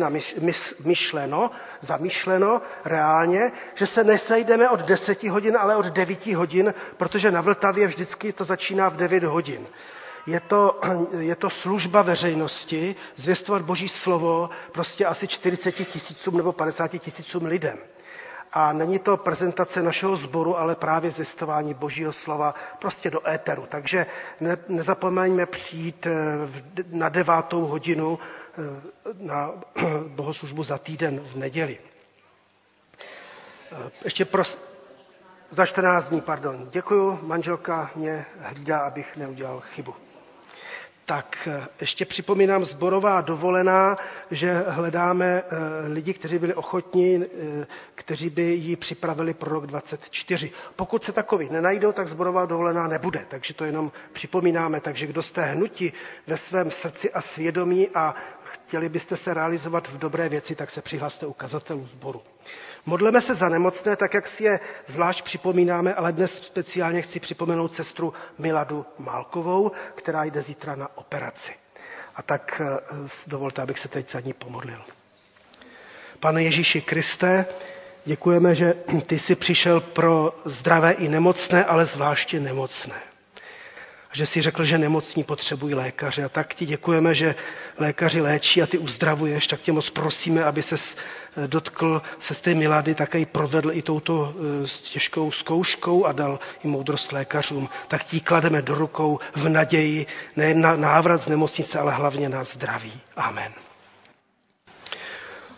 myšleno, 0.86 1.52
zamýšleno 1.82 2.62
reálně, 2.86 3.52
že 3.76 3.88
se 3.88 4.04
nesejdeme 4.04 4.70
od 4.70 4.80
10 4.80 5.24
hodin, 5.24 5.58
ale 5.60 5.76
od 5.76 5.86
9 5.86 6.26
hodin, 6.28 6.74
protože 6.98 7.32
na 7.32 7.42
Vltavě 7.42 7.88
vždycky 7.88 8.34
to 8.34 8.46
začíná 8.46 8.90
v 8.90 8.96
9 8.98 9.24
hodin. 9.24 9.68
Je 10.28 10.40
to, 10.40 10.82
je 11.20 11.36
to 11.36 11.50
služba 11.50 12.02
veřejnosti, 12.02 12.96
zvěstovat 13.16 13.62
Boží 13.62 13.88
slovo 13.90 14.50
prostě 14.72 15.06
asi 15.06 15.28
40 15.28 15.72
tisícům 15.72 16.38
nebo 16.38 16.52
50 16.54 16.88
tisícům 16.88 17.46
lidem. 17.46 17.78
A 18.58 18.74
není 18.74 19.00
to 19.00 19.18
prezentace 19.18 19.82
našeho 19.84 20.16
sboru, 20.16 20.58
ale 20.58 20.76
právě 20.76 21.12
zjistování 21.12 21.74
Božího 21.74 22.14
slova 22.14 22.56
prostě 22.80 23.10
do 23.12 23.28
éteru. 23.30 23.66
Takže 23.70 24.06
ne, 24.40 24.58
nezapomeňme 24.68 25.46
přijít 25.46 26.08
eh, 26.08 26.14
na 26.92 27.10
devátou 27.10 27.66
hodinu 27.66 28.20
eh, 28.20 28.62
na 29.20 29.52
bohoslužbu 30.08 30.64
za 30.64 30.78
týden 30.78 31.20
v 31.20 31.36
neděli. 31.36 31.78
Eh, 33.72 33.92
ještě 34.04 34.26
pros... 34.26 34.58
Za 35.52 35.66
14 35.66 36.10
dní, 36.10 36.22
pardon. 36.22 36.68
Děkuju, 36.72 37.20
manželka 37.22 37.92
mě 37.96 38.26
hlídá, 38.40 38.80
abych 38.80 39.18
neudělal 39.18 39.60
chybu. 39.62 39.96
Tak 41.06 41.48
eh, 41.52 41.68
ještě 41.82 42.06
připomínám 42.06 42.66
zborová 42.66 43.22
dovolená, 43.22 43.96
že 44.32 44.64
hledáme 44.68 45.44
eh, 45.46 45.88
lidi, 45.88 46.14
kteří 46.14 46.38
byli 46.40 46.54
ochotní, 46.54 47.24
eh, 47.26 47.68
kteří 47.96 48.30
by 48.30 48.42
ji 48.42 48.76
připravili 48.76 49.34
pro 49.34 49.52
rok 49.52 49.68
24. 49.68 50.52
Pokud 50.76 51.04
se 51.04 51.12
takový 51.12 51.50
nenajdou, 51.50 51.92
tak 51.92 52.08
zborová 52.08 52.46
dovolená 52.46 52.88
nebude. 52.88 53.26
Takže 53.28 53.54
to 53.54 53.66
jenom 53.66 53.92
připomínáme. 54.14 54.80
Takže 54.82 55.08
kdo 55.08 55.24
jste 55.24 55.42
hnuti 55.46 55.94
ve 56.28 56.38
svém 56.38 56.72
srdci 56.72 57.12
a 57.14 57.22
svědomí 57.22 57.90
a 57.94 58.16
chtěli 58.56 58.90
byste 58.90 59.18
se 59.18 59.34
realizovat 59.34 59.88
v 59.88 59.98
dobré 59.98 60.30
věci, 60.30 60.56
tak 60.56 60.72
se 60.72 60.82
přihlaste 60.82 61.26
ukazatelů 61.26 61.86
sboru. 61.86 62.22
Modleme 62.86 63.22
se 63.22 63.36
za 63.36 63.50
nemocné, 63.50 63.96
tak 63.96 64.14
jak 64.14 64.28
si 64.28 64.44
je 64.44 64.60
zvlášť 64.86 65.22
připomínáme, 65.24 65.94
ale 65.94 66.12
dnes 66.14 66.34
speciálně 66.36 67.02
chci 67.02 67.20
připomenout 67.20 67.74
sestru 67.74 68.14
Miladu 68.38 68.86
Málkovou, 68.98 69.72
která 69.96 70.24
jde 70.24 70.42
zítra 70.42 70.76
na 70.76 70.98
operaci. 70.98 71.52
A 72.16 72.22
tak 72.22 72.62
eh, 72.66 72.80
dovolte, 73.28 73.62
abych 73.62 73.80
se 73.80 73.88
teď 73.88 74.12
za 74.12 74.20
ní 74.20 74.34
pomodlil. 74.34 74.82
Pane 76.20 76.44
Ježíši 76.44 76.82
Kriste, 76.82 77.46
děkujeme, 78.06 78.56
že 78.56 78.74
ty 79.08 79.20
jsi 79.20 79.36
přišel 79.36 79.82
pro 79.82 80.36
zdravé 80.46 80.92
i 80.92 81.08
nemocné, 81.10 81.66
ale 81.66 81.86
zvláště 81.86 82.40
nemocné 82.40 82.96
že 84.16 84.26
si 84.26 84.42
řekl, 84.42 84.64
že 84.64 84.78
nemocní 84.78 85.24
potřebují 85.24 85.74
lékaře. 85.76 86.24
A 86.24 86.30
tak 86.30 86.54
ti 86.56 86.66
děkujeme, 86.66 87.16
že 87.16 87.36
lékaři 87.78 88.22
léčí 88.22 88.62
a 88.62 88.68
ty 88.68 88.78
uzdravuješ, 88.78 89.48
tak 89.48 89.62
tě 89.62 89.72
moc 89.72 89.90
prosíme, 89.90 90.44
aby 90.44 90.62
se 90.64 90.76
eh, 90.76 91.48
dotkl 91.48 92.02
se 92.20 92.34
z 92.34 92.42
té 92.42 92.54
milady, 92.54 92.96
také 92.96 93.20
i 93.20 93.26
provedl 93.26 93.72
i 93.72 93.82
touto 93.82 94.34
eh, 94.64 94.68
těžkou 94.92 95.32
zkouškou 95.32 96.06
a 96.06 96.12
dal 96.12 96.40
i 96.64 96.68
moudrost 96.68 97.12
lékařům. 97.12 97.70
Tak 97.88 98.04
ti 98.04 98.20
klademe 98.20 98.62
do 98.62 98.76
rukou 98.76 99.20
v 99.36 99.50
naději 99.50 100.06
nejen 100.36 100.62
na 100.62 100.76
návrat 100.76 101.22
z 101.22 101.28
nemocnice, 101.28 101.80
ale 101.80 101.94
hlavně 101.94 102.30
na 102.30 102.44
zdraví. 102.44 102.94
Amen. 103.16 103.52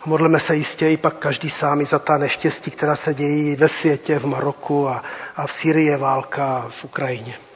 Modleme 0.06 0.40
se 0.40 0.56
jistě 0.56 0.90
i 0.90 0.96
pak 0.96 1.14
každý 1.18 1.50
sám 1.50 1.86
za 1.86 1.98
ta 1.98 2.18
neštěstí, 2.18 2.70
která 2.70 2.96
se 2.96 3.14
dějí 3.14 3.56
ve 3.56 3.68
světě, 3.68 4.18
v 4.18 4.26
Maroku 4.26 4.88
a, 4.88 5.02
a 5.36 5.46
v 5.46 5.52
Syrii 5.52 5.86
je 5.86 5.96
válka 5.96 6.66
v 6.70 6.84
Ukrajině. 6.84 7.47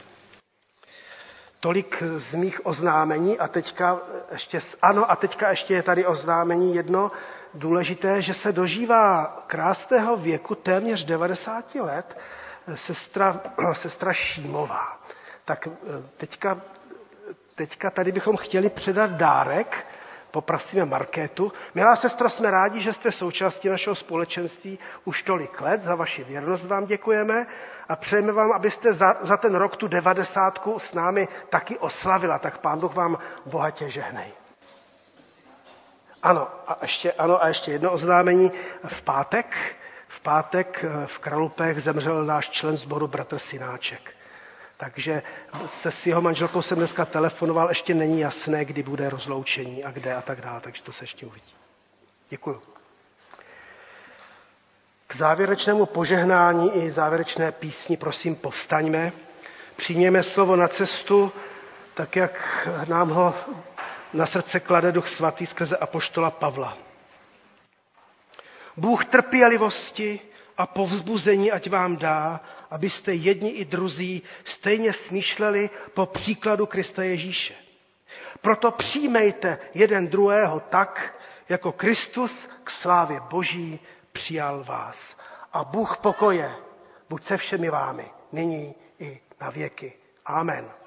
Tolik 1.63 2.03
z 2.17 2.35
mých 2.35 2.65
oznámení 2.65 3.39
a 3.39 3.47
teďka 3.47 3.99
ještě, 4.31 4.59
ano, 4.81 5.11
a 5.11 5.15
teďka 5.15 5.49
ještě 5.49 5.73
je 5.73 5.83
tady 5.83 6.05
oznámení 6.05 6.75
jedno 6.75 7.11
důležité, 7.53 8.21
že 8.21 8.33
se 8.33 8.51
dožívá 8.51 9.25
krásného 9.47 10.17
věku 10.17 10.55
téměř 10.55 11.05
90 11.05 11.75
let 11.75 12.17
sestra, 12.75 13.41
sestra 13.73 14.13
Šímová. 14.13 14.99
Tak 15.45 15.67
eh, 15.67 15.77
teďka, 16.17 16.61
teďka 17.55 17.89
tady 17.89 18.11
bychom 18.11 18.37
chtěli 18.37 18.69
předat 18.69 19.11
dárek, 19.11 19.85
poprosíme 20.33 20.85
Markétu. 20.85 21.53
Milá 21.75 21.95
sestro, 21.95 22.29
jsme 22.29 22.51
rádi, 22.51 22.81
že 22.81 22.93
jste 22.93 23.11
součástí 23.11 23.69
našeho 23.69 23.95
společenství 23.95 24.79
už 25.05 25.23
tolik 25.23 25.61
let. 25.61 25.83
Za 25.83 25.95
vaši 25.95 26.23
věrnost 26.23 26.65
vám 26.65 26.85
děkujeme 26.85 27.45
a 27.89 27.95
přejeme 27.95 28.31
vám, 28.33 28.51
abyste 28.51 28.93
za, 28.93 29.15
za 29.21 29.37
ten 29.37 29.55
rok 29.55 29.75
tu 29.77 29.87
devadesátku 29.87 30.79
s 30.79 30.93
námi 30.93 31.27
taky 31.49 31.77
oslavila. 31.77 32.39
Tak 32.39 32.57
pán 32.57 32.79
Bůh 32.79 32.95
vám 32.95 33.17
bohatě 33.45 33.89
žehnej. 33.89 34.33
Ano, 36.23 36.47
a 36.67 36.77
ještě, 36.81 37.11
ano, 37.11 37.43
a 37.43 37.47
ještě 37.47 37.71
jedno 37.71 37.91
oznámení. 37.91 38.51
V 38.87 39.01
pátek, 39.01 39.55
v 40.07 40.19
pátek 40.19 40.85
eh, 40.87 41.07
v 41.07 41.19
Kralupech 41.19 41.83
zemřel 41.83 42.25
náš 42.25 42.49
člen 42.49 42.77
sboru 42.77 43.07
bratr 43.07 43.39
Sináček. 43.39 44.22
Takže 44.83 45.21
se 45.65 45.91
s 45.91 46.07
jeho 46.07 46.21
manželkou 46.21 46.61
jsem 46.61 46.77
dneska 46.77 47.05
telefonoval, 47.05 47.69
ještě 47.69 47.93
není 47.93 48.19
jasné, 48.19 48.65
kdy 48.65 48.83
bude 48.83 49.09
rozloučení 49.09 49.83
a 49.83 49.91
kde 49.91 50.15
a 50.15 50.21
tak 50.21 50.41
dále, 50.41 50.61
takže 50.61 50.83
to 50.83 50.91
se 50.93 51.03
ještě 51.03 51.25
uvidí. 51.25 51.53
Děkuju. 52.29 52.61
K 55.07 55.15
závěrečnému 55.15 55.85
požehnání 55.85 56.75
i 56.75 56.91
závěrečné 56.91 57.51
písni 57.51 57.97
prosím 57.97 58.35
povstaňme. 58.35 59.11
Přijměme 59.75 60.23
slovo 60.23 60.55
na 60.55 60.67
cestu, 60.67 61.31
tak 61.93 62.15
jak 62.15 62.67
nám 62.87 63.09
ho 63.09 63.33
na 64.13 64.25
srdce 64.25 64.59
klade 64.59 64.91
Duch 64.91 65.07
Svatý 65.09 65.45
skrze 65.45 65.77
apoštola 65.77 66.31
Pavla. 66.31 66.77
Bůh 68.77 69.05
trpělivosti 69.05 70.19
a 70.57 70.65
povzbuzení 70.67 71.51
ať 71.51 71.69
vám 71.69 71.97
dá, 71.97 72.41
abyste 72.71 73.13
jedni 73.13 73.49
i 73.49 73.65
druzí 73.65 74.21
stejně 74.43 74.93
smýšleli 74.93 75.69
po 75.93 76.05
příkladu 76.05 76.65
Krista 76.65 77.03
Ježíše. 77.03 77.53
Proto 78.41 78.71
přijmejte 78.71 79.57
jeden 79.73 80.07
druhého 80.07 80.59
tak, 80.59 81.19
jako 81.49 81.71
Kristus 81.71 82.49
k 82.63 82.69
slávě 82.69 83.19
Boží 83.19 83.79
přijal 84.11 84.63
vás. 84.63 85.17
A 85.53 85.63
Bůh 85.63 85.97
pokoje, 85.97 86.55
buď 87.09 87.23
se 87.23 87.37
všemi 87.37 87.69
vámi, 87.69 88.05
nyní 88.31 88.75
i 88.99 89.19
na 89.41 89.49
věky. 89.49 89.93
Amen. 90.25 90.82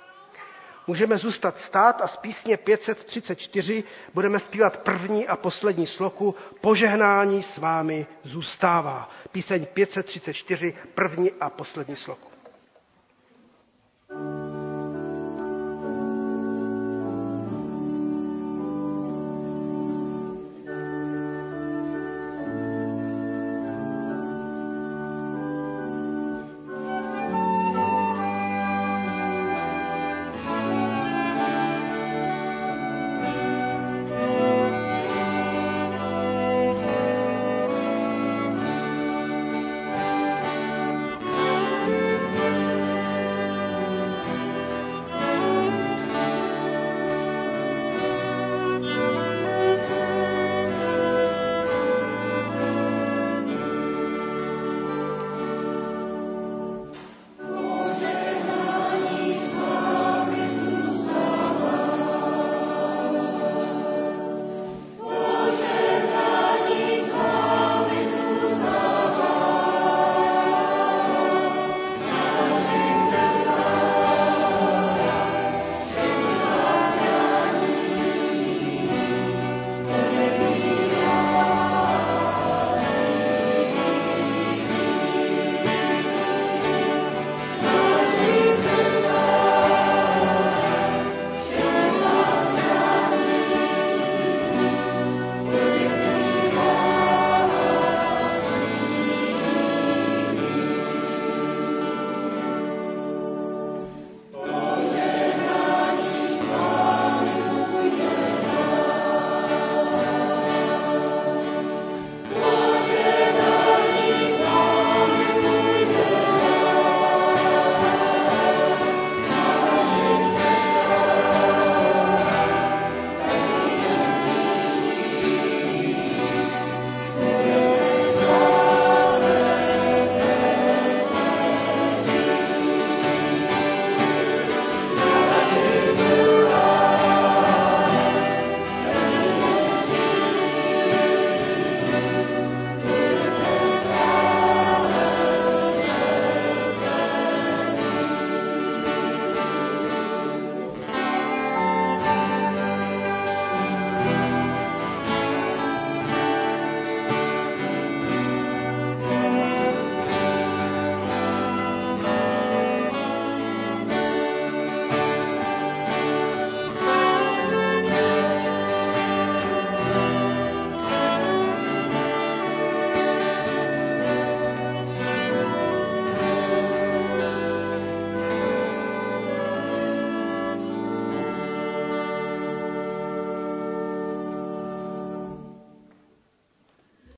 Můžeme 0.87 1.19
zůstat 1.19 1.59
stát 1.59 2.01
a 2.03 2.07
z 2.07 2.17
písně 2.17 2.57
534 2.57 3.85
budeme 4.15 4.39
zpívat 4.41 4.77
první 4.77 5.29
a 5.29 5.37
poslední 5.37 5.87
sloku 5.87 6.35
Požehnání 6.61 7.43
s 7.43 7.59
vámi 7.59 8.07
zůstává. 8.23 9.11
Píseň 9.33 9.67
534, 9.67 10.75
první 10.95 11.31
a 11.41 11.51
poslední 11.51 11.97
sloku. 11.97 12.36